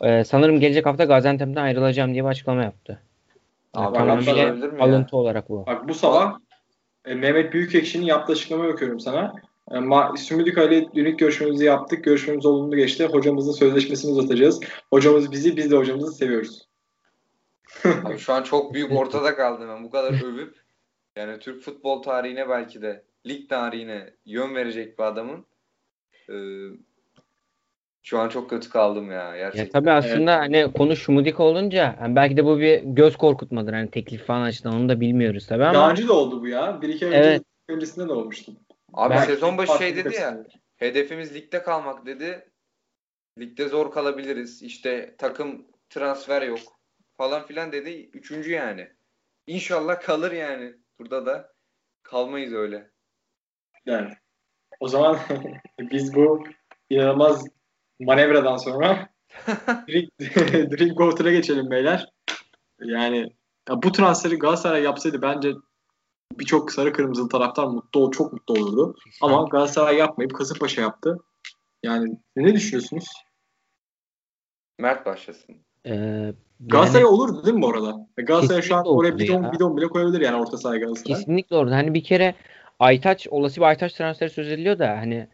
E, 0.00 0.24
sanırım 0.24 0.60
gelecek 0.60 0.86
hafta 0.86 1.04
Gaziantep'ten 1.04 1.62
ayrılacağım 1.62 2.12
diye 2.12 2.24
bir 2.24 2.28
açıklama 2.28 2.62
yaptı. 2.62 2.98
Abi, 3.74 3.98
tamamıyla 3.98 4.56
alıntı 4.80 5.16
olarak 5.16 5.48
bu. 5.48 5.66
Bak 5.66 5.88
bu 5.88 5.94
sabah 5.94 6.38
e, 7.04 7.14
Mehmet 7.14 7.52
Büyükekşi'nin 7.52 8.04
yaptığı 8.04 8.32
açıklamayı 8.32 8.72
okuyorum 8.72 9.00
sana. 9.00 9.34
E, 9.70 9.78
Ma 9.78 10.14
Sümüdika 10.16 10.62
ile 10.62 10.92
dünlük 10.94 11.18
görüşmemizi 11.18 11.64
yaptık. 11.64 12.04
Görüşmemiz 12.04 12.46
olumlu 12.46 12.76
geçti. 12.76 13.06
Hocamızın 13.06 13.52
sözleşmesini 13.52 14.12
uzatacağız. 14.12 14.60
Hocamız 14.90 15.32
bizi, 15.32 15.56
biz 15.56 15.70
de 15.70 15.76
hocamızı 15.76 16.12
seviyoruz. 16.12 16.68
Abi 17.84 18.18
şu 18.18 18.32
an 18.32 18.42
çok 18.42 18.74
büyük 18.74 18.92
ortada 18.92 19.36
kaldım 19.36 19.68
ben. 19.68 19.84
Bu 19.84 19.90
kadar 19.90 20.24
övüp 20.24 20.54
yani 21.16 21.38
Türk 21.38 21.62
futbol 21.62 22.02
tarihine 22.02 22.48
belki 22.48 22.82
de 22.82 23.02
lig 23.26 23.48
tarihine 23.48 24.10
yön 24.26 24.54
verecek 24.54 24.98
bir 24.98 25.04
adamın 25.04 25.46
e, 26.28 26.36
şu 28.02 28.18
an 28.18 28.28
çok 28.28 28.50
kötü 28.50 28.70
kaldım 28.70 29.10
ya 29.10 29.36
gerçekten. 29.36 29.64
Ya 29.64 29.70
tabii 29.70 29.90
aslında 29.90 30.32
evet. 30.32 30.42
hani 30.42 30.72
konu 30.72 30.96
Şumudika 30.96 31.42
olunca 31.42 31.96
yani 32.00 32.16
belki 32.16 32.36
de 32.36 32.44
bu 32.44 32.60
bir 32.60 32.82
göz 32.84 33.16
korkutmadır 33.16 33.72
hani 33.72 33.90
teklif 33.90 34.24
falan 34.24 34.42
açıdan 34.42 34.74
onu 34.74 34.88
da 34.88 35.00
bilmiyoruz 35.00 35.46
tabii 35.46 35.64
ama. 35.64 35.74
Daha 35.74 35.90
önce 35.90 36.08
de 36.08 36.12
oldu 36.12 36.42
bu 36.42 36.48
ya. 36.48 36.82
Bir 36.82 36.88
iki 36.88 37.06
önce 37.06 37.16
evet. 37.16 37.42
öncesinde 37.68 38.08
de 38.08 38.12
olmuştu. 38.12 38.52
Abi 38.92 39.14
belki 39.14 39.26
sezon 39.26 39.58
başı 39.58 39.78
şey 39.78 39.96
dedi 39.96 40.14
ya. 40.14 40.46
Hedefimiz 40.76 41.34
ligde 41.34 41.62
kalmak 41.62 42.06
dedi. 42.06 42.48
Ligde 43.38 43.68
zor 43.68 43.92
kalabiliriz. 43.92 44.62
İşte 44.62 45.14
takım 45.18 45.66
transfer 45.90 46.42
yok 46.42 46.58
falan 47.16 47.46
filan 47.46 47.72
dedi. 47.72 48.10
Üçüncü 48.12 48.50
yani. 48.50 48.88
İnşallah 49.46 50.00
kalır 50.00 50.32
yani. 50.32 50.72
Burada 50.98 51.26
da 51.26 51.52
kalmayız 52.02 52.52
öyle. 52.52 52.90
Yani. 53.86 54.12
O 54.82 54.88
zaman 54.88 55.18
biz 55.78 56.14
bu 56.14 56.44
inanılmaz 56.90 57.44
manevradan 58.00 58.56
sonra 58.56 59.08
Drink, 59.88 60.10
Drinkwater'a 60.78 61.32
geçelim 61.32 61.70
beyler. 61.70 62.08
Yani 62.80 63.32
ya 63.68 63.82
bu 63.82 63.92
transferi 63.92 64.38
Galatasaray 64.38 64.82
yapsaydı 64.82 65.22
bence 65.22 65.52
birçok 66.38 66.72
sarı 66.72 66.92
kırmızılı 66.92 67.28
taraftar 67.28 67.66
mutlu 67.66 68.10
çok 68.10 68.32
mutlu 68.32 68.54
olurdu. 68.54 68.96
Ama 69.20 69.48
Galatasaray 69.50 69.96
yapmayıp 69.96 70.34
Kasımpaşa 70.34 70.80
yaptı. 70.80 71.18
Yani 71.82 72.18
ne 72.36 72.54
düşünüyorsunuz? 72.54 73.06
Mert 74.78 75.06
başlasın. 75.06 75.56
Ee, 75.86 76.32
Galatasaray 76.60 77.02
yani, 77.02 77.12
olurdu 77.14 77.44
değil 77.44 77.56
mi 77.56 77.62
bu 77.62 77.70
arada? 77.70 78.06
Galatasaray 78.16 78.62
şu 78.62 78.76
an 78.76 78.86
oraya 78.86 79.18
bidon, 79.18 79.42
ya. 79.42 79.52
bidon 79.52 79.76
bile 79.76 79.88
koyabilir 79.88 80.20
yani 80.20 80.42
orta 80.42 80.56
sahaya 80.56 80.80
Galatasaray. 80.80 81.16
Kesinlikle 81.16 81.56
orada. 81.56 81.76
Hani 81.76 81.94
bir 81.94 82.04
kere 82.04 82.34
Aytaç, 82.82 83.26
olası 83.30 83.60
bir 83.60 83.66
Aytaç 83.66 83.92
transferi 83.92 84.30
söz 84.30 84.52
ediliyor 84.52 84.78
da 84.78 84.88
hani 84.88 85.26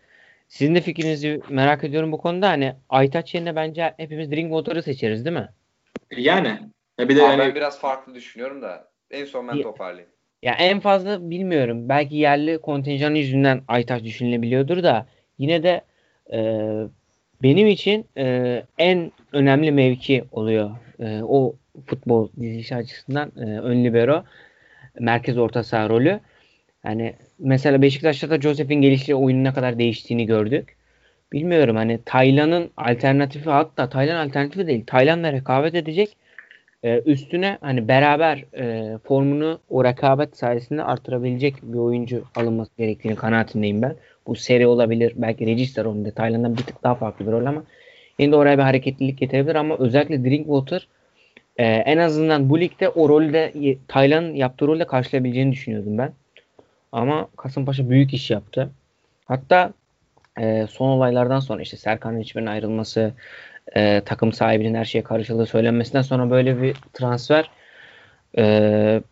sizin 0.48 0.74
de 0.74 0.80
fikrinizi 0.80 1.40
merak 1.48 1.84
ediyorum 1.84 2.12
bu 2.12 2.18
konuda. 2.18 2.48
Hani 2.48 2.74
Aytaç 2.88 3.34
yerine 3.34 3.56
bence 3.56 3.94
hepimiz 3.96 4.30
Drinkwater'ı 4.30 4.82
seçeriz 4.82 5.24
değil 5.24 5.36
mi? 5.36 5.48
Yani. 6.16 6.58
Ya 6.98 7.08
bir 7.08 7.16
de 7.16 7.20
yani... 7.20 7.38
Ben 7.38 7.54
biraz 7.54 7.80
farklı 7.80 8.14
düşünüyorum 8.14 8.62
da 8.62 8.88
en 9.10 9.24
son 9.24 9.48
ben 9.48 9.54
ya, 9.54 9.62
toparlayayım. 9.62 10.10
Ya 10.42 10.54
en 10.54 10.80
fazla 10.80 11.30
bilmiyorum. 11.30 11.88
Belki 11.88 12.16
yerli 12.16 12.58
kontenjan 12.58 13.14
yüzünden 13.14 13.62
Aytaç 13.68 14.04
düşünülebiliyordur 14.04 14.82
da 14.82 15.06
yine 15.38 15.62
de 15.62 15.80
e, 16.32 16.70
benim 17.42 17.66
için 17.66 18.06
e, 18.16 18.62
en 18.78 19.12
önemli 19.32 19.72
mevki 19.72 20.24
oluyor. 20.32 20.70
E, 21.00 21.22
o 21.22 21.54
futbol 21.86 22.28
dizisi 22.40 22.76
açısından 22.76 23.32
e, 23.36 23.40
ön 23.40 23.84
libero 23.84 24.24
merkez 24.98 25.38
orta 25.38 25.64
saha 25.64 25.88
rolü. 25.88 26.20
Yani 26.84 27.14
mesela 27.38 27.82
Beşiktaş'ta 27.82 28.30
da 28.30 28.40
Josef'in 28.40 28.82
gelişi 28.82 29.14
oyunun 29.14 29.44
ne 29.44 29.52
kadar 29.52 29.78
değiştiğini 29.78 30.26
gördük. 30.26 30.76
Bilmiyorum 31.32 31.76
hani 31.76 32.00
Taylan'ın 32.04 32.70
alternatifi 32.76 33.50
hatta 33.50 33.88
Taylan 33.88 34.26
alternatifi 34.26 34.66
değil. 34.66 34.84
Taylan'la 34.86 35.32
rekabet 35.32 35.74
edecek. 35.74 36.16
Ee, 36.84 37.02
üstüne 37.06 37.58
hani 37.60 37.88
beraber 37.88 38.44
e, 38.58 38.98
formunu 38.98 39.60
o 39.68 39.84
rekabet 39.84 40.36
sayesinde 40.36 40.82
artırabilecek 40.82 41.54
bir 41.62 41.78
oyuncu 41.78 42.24
alınması 42.34 42.70
gerektiğini 42.78 43.16
kanaatindeyim 43.16 43.82
ben. 43.82 43.94
Bu 44.26 44.34
seri 44.34 44.66
olabilir. 44.66 45.12
Belki 45.16 45.46
Register 45.46 45.84
onun 45.84 46.10
Taylan'dan 46.10 46.56
bir 46.56 46.62
tık 46.62 46.82
daha 46.82 46.94
farklı 46.94 47.26
bir 47.26 47.32
rol 47.32 47.46
ama 47.46 47.64
yine 48.18 48.32
de 48.32 48.36
oraya 48.36 48.58
bir 48.58 48.62
hareketlilik 48.62 49.18
getirebilir 49.18 49.54
ama 49.54 49.76
özellikle 49.78 50.24
Drinkwater 50.24 50.88
e, 51.56 51.64
en 51.64 51.98
azından 51.98 52.50
bu 52.50 52.60
ligde 52.60 52.88
o 52.88 53.08
rolde 53.08 53.52
Taylan'ın 53.88 54.34
yaptığı 54.34 54.66
rolde 54.66 54.86
karşılayabileceğini 54.86 55.52
düşünüyordum 55.52 55.98
ben. 55.98 56.12
Ama 56.92 57.28
Kasımpaşa 57.36 57.90
büyük 57.90 58.14
iş 58.14 58.30
yaptı. 58.30 58.70
Hatta 59.24 59.72
e, 60.40 60.66
son 60.70 60.88
olaylardan 60.88 61.40
sonra 61.40 61.62
işte 61.62 61.76
Serkan 61.76 62.16
Reçber'in 62.16 62.46
ayrılması, 62.46 63.12
e, 63.76 64.00
takım 64.04 64.32
sahibinin 64.32 64.74
her 64.74 64.84
şeye 64.84 65.02
karışıldığı 65.02 65.46
söylenmesinden 65.46 66.02
sonra 66.02 66.30
böyle 66.30 66.62
bir 66.62 66.76
transfer 66.92 67.50
e, 68.38 69.02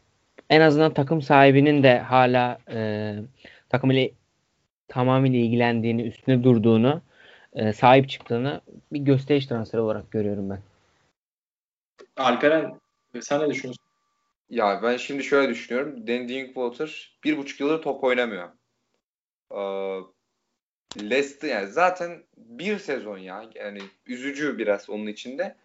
en 0.51 0.61
azından 0.61 0.95
takım 0.95 1.22
sahibinin 1.22 1.83
de 1.83 1.99
hala 1.99 2.59
e, 2.70 3.14
takım 3.68 3.91
ile 3.91 4.11
tamamıyla 4.89 5.39
ilgilendiğini, 5.39 6.03
üstüne 6.03 6.45
durduğunu, 6.45 7.03
e, 7.53 7.72
sahip 7.72 8.09
çıktığını 8.09 8.61
bir 8.93 9.01
gösteriş 9.01 9.47
transferi 9.47 9.81
olarak 9.83 10.11
görüyorum 10.11 10.51
ben. 10.51 10.59
Alperen 12.16 12.81
sen 13.20 13.41
ne 13.41 13.51
düşünüyorsun? 13.51 13.86
Ya 14.51 14.80
ben 14.82 14.97
şimdi 14.97 15.24
şöyle 15.24 15.49
düşünüyorum. 15.49 16.07
Danny 16.07 16.28
Drinkwater 16.28 17.18
bir 17.24 17.36
buçuk 17.36 17.61
yıldır 17.61 17.82
top 17.82 18.05
oynamıyor. 18.05 18.49
Ee, 19.51 20.01
Leicester 21.01 21.49
yani 21.49 21.66
zaten 21.66 22.24
bir 22.36 22.78
sezon 22.78 23.18
ya. 23.18 23.51
Yani 23.55 23.78
üzücü 24.07 24.59
biraz 24.59 24.90
onun 24.90 25.07
içinde. 25.07 25.57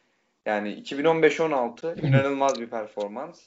Yani 0.46 0.84
2015-16 0.84 2.02
inanılmaz 2.08 2.62
bir 2.62 2.68
performans. 2.70 3.42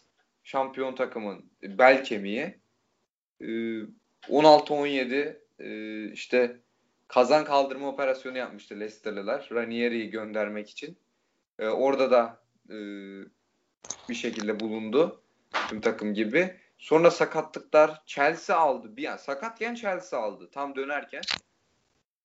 Şampiyon 0.44 0.94
takımın 0.94 1.50
bel 1.62 2.04
kemiği. 2.04 2.58
Ee, 3.40 3.46
16-17 4.28 5.38
e, 5.58 6.12
işte 6.12 6.60
kazan 7.08 7.44
kaldırma 7.44 7.88
operasyonu 7.88 8.38
yapmıştı 8.38 8.80
Leicester'lılar. 8.80 9.48
Ranieri'yi 9.52 10.10
göndermek 10.10 10.70
için. 10.70 10.96
Ee, 11.58 11.66
orada 11.66 12.10
da 12.10 12.42
e, 12.70 12.76
bir 14.08 14.14
şekilde 14.14 14.60
bulundu 14.60 15.23
tüm 15.68 15.80
takım 15.80 16.14
gibi. 16.14 16.56
Sonra 16.78 17.10
sakatlıklar 17.10 18.02
Chelsea 18.06 18.56
aldı. 18.56 18.96
Bir 18.96 19.02
yani 19.02 19.18
sakatken 19.18 19.74
Chelsea 19.74 20.20
aldı 20.20 20.50
tam 20.52 20.76
dönerken. 20.76 21.22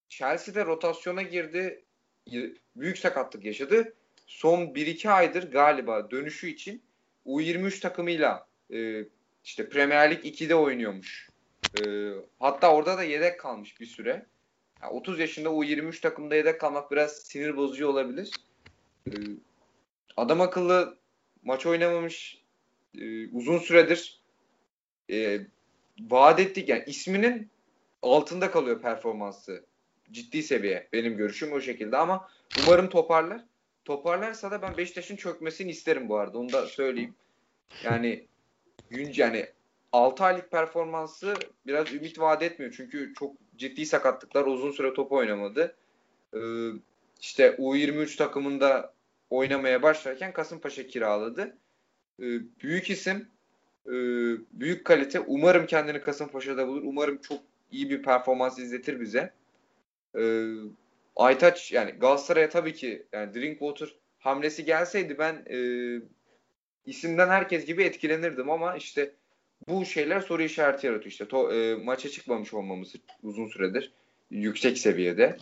Chelsea 0.08 0.54
de 0.54 0.64
rotasyona 0.66 1.22
girdi. 1.22 1.84
Büyük 2.76 2.98
sakatlık 2.98 3.44
yaşadı. 3.44 3.94
Son 4.26 4.60
1-2 4.62 5.10
aydır 5.10 5.52
galiba 5.52 6.10
dönüşü 6.10 6.48
için 6.48 6.82
U23 7.26 7.80
takımıyla 7.80 8.46
e, 8.72 9.04
işte 9.44 9.68
Premier 9.68 10.10
Lig 10.10 10.24
2'de 10.24 10.54
oynuyormuş. 10.54 11.28
E, 11.80 12.10
hatta 12.40 12.74
orada 12.74 12.98
da 12.98 13.02
yedek 13.02 13.40
kalmış 13.40 13.80
bir 13.80 13.86
süre. 13.86 14.26
Yani 14.82 14.92
30 14.92 15.20
yaşında 15.20 15.48
U23 15.48 16.00
takımda 16.00 16.34
yedek 16.34 16.60
kalmak 16.60 16.90
biraz 16.90 17.12
sinir 17.12 17.56
bozucu 17.56 17.88
olabilir. 17.88 18.30
E, 19.06 19.12
adam 20.16 20.40
akıllı 20.40 20.98
maç 21.42 21.66
oynamamış 21.66 22.39
e, 22.98 23.28
uzun 23.28 23.58
süredir 23.58 24.20
e, 25.10 25.40
vaat 26.00 26.40
ettik 26.40 26.68
yani 26.68 26.84
isminin 26.86 27.50
altında 28.02 28.50
kalıyor 28.50 28.82
performansı. 28.82 29.64
Ciddi 30.12 30.42
seviye 30.42 30.88
benim 30.92 31.16
görüşüm 31.16 31.52
o 31.52 31.60
şekilde 31.60 31.96
ama 31.96 32.28
umarım 32.56 32.88
toparlar. 32.88 33.44
Toparlarsa 33.84 34.50
da 34.50 34.62
ben 34.62 34.76
Beşiktaş'ın 34.76 35.16
çökmesini 35.16 35.70
isterim 35.70 36.08
bu 36.08 36.18
arada. 36.18 36.38
Onu 36.38 36.52
da 36.52 36.66
söyleyeyim. 36.66 37.14
Yani 37.84 38.26
gün 38.90 39.12
yani 39.16 39.46
6 39.92 40.24
aylık 40.24 40.50
performansı 40.50 41.34
biraz 41.66 41.94
ümit 41.94 42.18
vaat 42.18 42.42
etmiyor. 42.42 42.74
Çünkü 42.76 43.12
çok 43.18 43.36
ciddi 43.56 43.86
sakatlıklar 43.86 44.46
uzun 44.46 44.70
süre 44.70 44.94
top 44.94 45.12
oynamadı. 45.12 45.76
Ee, 46.34 46.38
işte 47.20 47.48
U23 47.58 48.16
takımında 48.16 48.94
oynamaya 49.30 49.82
başlarken 49.82 50.32
Kasımpaşa 50.32 50.86
kiraladı. 50.86 51.56
Ee, 52.20 52.40
büyük 52.62 52.90
isim, 52.90 53.28
e, 53.86 53.92
büyük 54.52 54.84
kalite. 54.84 55.20
Umarım 55.20 55.66
kendini 55.66 56.00
Kasımpaşa'da 56.00 56.68
bulur. 56.68 56.82
Umarım 56.84 57.18
çok 57.18 57.40
iyi 57.72 57.90
bir 57.90 58.02
performans 58.02 58.58
izletir 58.58 59.00
bize. 59.00 59.32
Ee, 60.18 60.44
Aytaç 61.16 61.72
yani 61.72 61.90
Galatasaray'a 61.90 62.48
tabii 62.48 62.74
ki 62.74 63.06
yani 63.12 63.34
Drinkwater 63.34 63.94
hamlesi 64.18 64.64
gelseydi 64.64 65.18
ben 65.18 65.44
e, 65.50 65.58
isimden 66.86 67.28
herkes 67.28 67.66
gibi 67.66 67.82
etkilenirdim 67.82 68.50
ama 68.50 68.76
işte 68.76 69.12
bu 69.68 69.84
şeyler 69.84 70.20
soru 70.20 70.42
işareti 70.42 70.86
yaratıyor. 70.86 71.10
İşte 71.10 71.28
to, 71.28 71.52
e, 71.52 71.74
maça 71.74 72.08
çıkmamış 72.08 72.54
olmamız 72.54 72.94
uzun 73.22 73.46
süredir 73.46 73.92
yüksek 74.30 74.78
seviyede. 74.78 75.36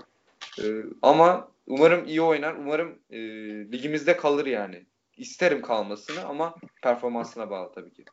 E, 0.63 0.65
ama 1.03 1.49
umarım 1.67 2.07
iyi 2.07 2.23
oynar. 2.23 2.55
Umarım 2.55 2.99
e, 3.11 3.19
ligimizde 3.73 4.17
kalır 4.17 4.47
yani 4.47 4.83
isterim 5.19 5.63
kalmasını 5.63 6.25
ama 6.29 6.55
performansına 6.83 7.51
bağlı 7.51 7.73
tabii 7.75 7.91
ki. 7.91 8.05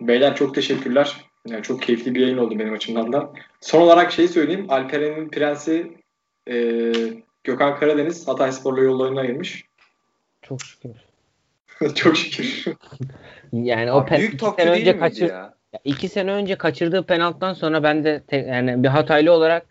Beyler 0.00 0.36
çok 0.36 0.54
teşekkürler. 0.54 1.16
Yani 1.46 1.62
çok 1.62 1.82
keyifli 1.82 2.14
bir 2.14 2.20
yayın 2.20 2.38
oldu 2.38 2.58
benim 2.58 2.74
açımdan 2.74 3.12
da. 3.12 3.32
Son 3.60 3.80
olarak 3.80 4.12
şey 4.12 4.28
söyleyeyim. 4.28 4.66
Alperen'in 4.68 5.28
prensi 5.28 5.92
e, 6.50 6.92
Gökhan 7.44 7.76
Karadeniz 7.76 8.28
Hatay 8.28 8.52
Spor'la 8.52 8.82
yollarını 8.82 9.20
ayırmış. 9.20 9.64
Çok 10.42 10.62
şükür. 10.62 10.90
çok 11.94 12.16
şükür. 12.16 12.64
yani 13.52 13.92
o 13.92 13.96
Abi 13.96 14.16
büyük 14.16 14.38
topçu 14.38 14.66
değil 14.66 14.80
önce 14.80 14.98
kaçır, 14.98 15.30
ya? 15.30 15.54
İki 15.84 16.08
sene 16.08 16.32
önce 16.32 16.58
kaçırdığı 16.58 17.06
penaltıdan 17.06 17.54
sonra 17.54 17.82
ben 17.82 18.04
de 18.04 18.22
te, 18.26 18.36
yani 18.36 18.82
bir 18.82 18.88
Hataylı 18.88 19.32
olarak 19.32 19.66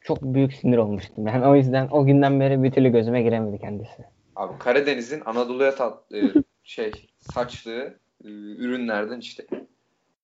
çok 0.00 0.22
büyük 0.22 0.52
sinir 0.52 0.76
olmuştum. 0.76 1.26
Yani 1.26 1.46
o 1.46 1.56
yüzden 1.56 1.88
o 1.90 2.06
günden 2.06 2.40
beri 2.40 2.62
bir 2.62 2.70
türlü 2.70 2.92
gözüme 2.92 3.22
giremedi 3.22 3.58
kendisi. 3.58 4.04
Abi 4.42 4.58
Karadeniz'in 4.58 5.22
Anadolu'ya 5.24 5.74
tat, 5.74 6.12
e, 6.12 6.22
şey 6.64 7.08
saçtığı 7.18 7.98
e, 8.24 8.28
ürünlerden 8.58 9.20
işte. 9.20 9.46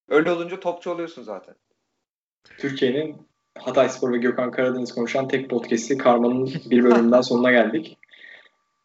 Öyle 0.08 0.30
olunca 0.30 0.60
topçu 0.60 0.90
oluyorsun 0.90 1.22
zaten. 1.22 1.54
Türkiye'nin 2.58 3.16
Hatay 3.58 3.88
Spor 3.88 4.12
ve 4.12 4.18
Gökhan 4.18 4.50
Karadeniz 4.50 4.94
konuşan 4.94 5.28
tek 5.28 5.50
podcast'i 5.50 5.98
Karma'nın 5.98 6.46
bir 6.70 6.84
bölümünden 6.84 7.20
sonuna 7.20 7.50
geldik. 7.50 7.98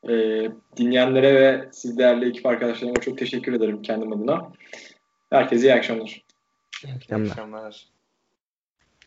Ee, 0.09 0.51
dinleyenlere 0.77 1.35
ve 1.35 1.69
siz 1.71 1.97
değerli 1.97 2.29
ekip 2.29 2.45
arkadaşlarıma 2.45 2.99
çok 2.99 3.17
teşekkür 3.17 3.53
ederim 3.53 3.81
kendim 3.81 4.13
adına. 4.13 4.51
Herkese 5.29 5.67
iyi 5.67 5.73
akşamlar. 5.73 6.23
İyi 6.83 6.93
akşamlar. 6.95 7.25
İyi 7.25 7.31
akşamlar. 7.31 7.92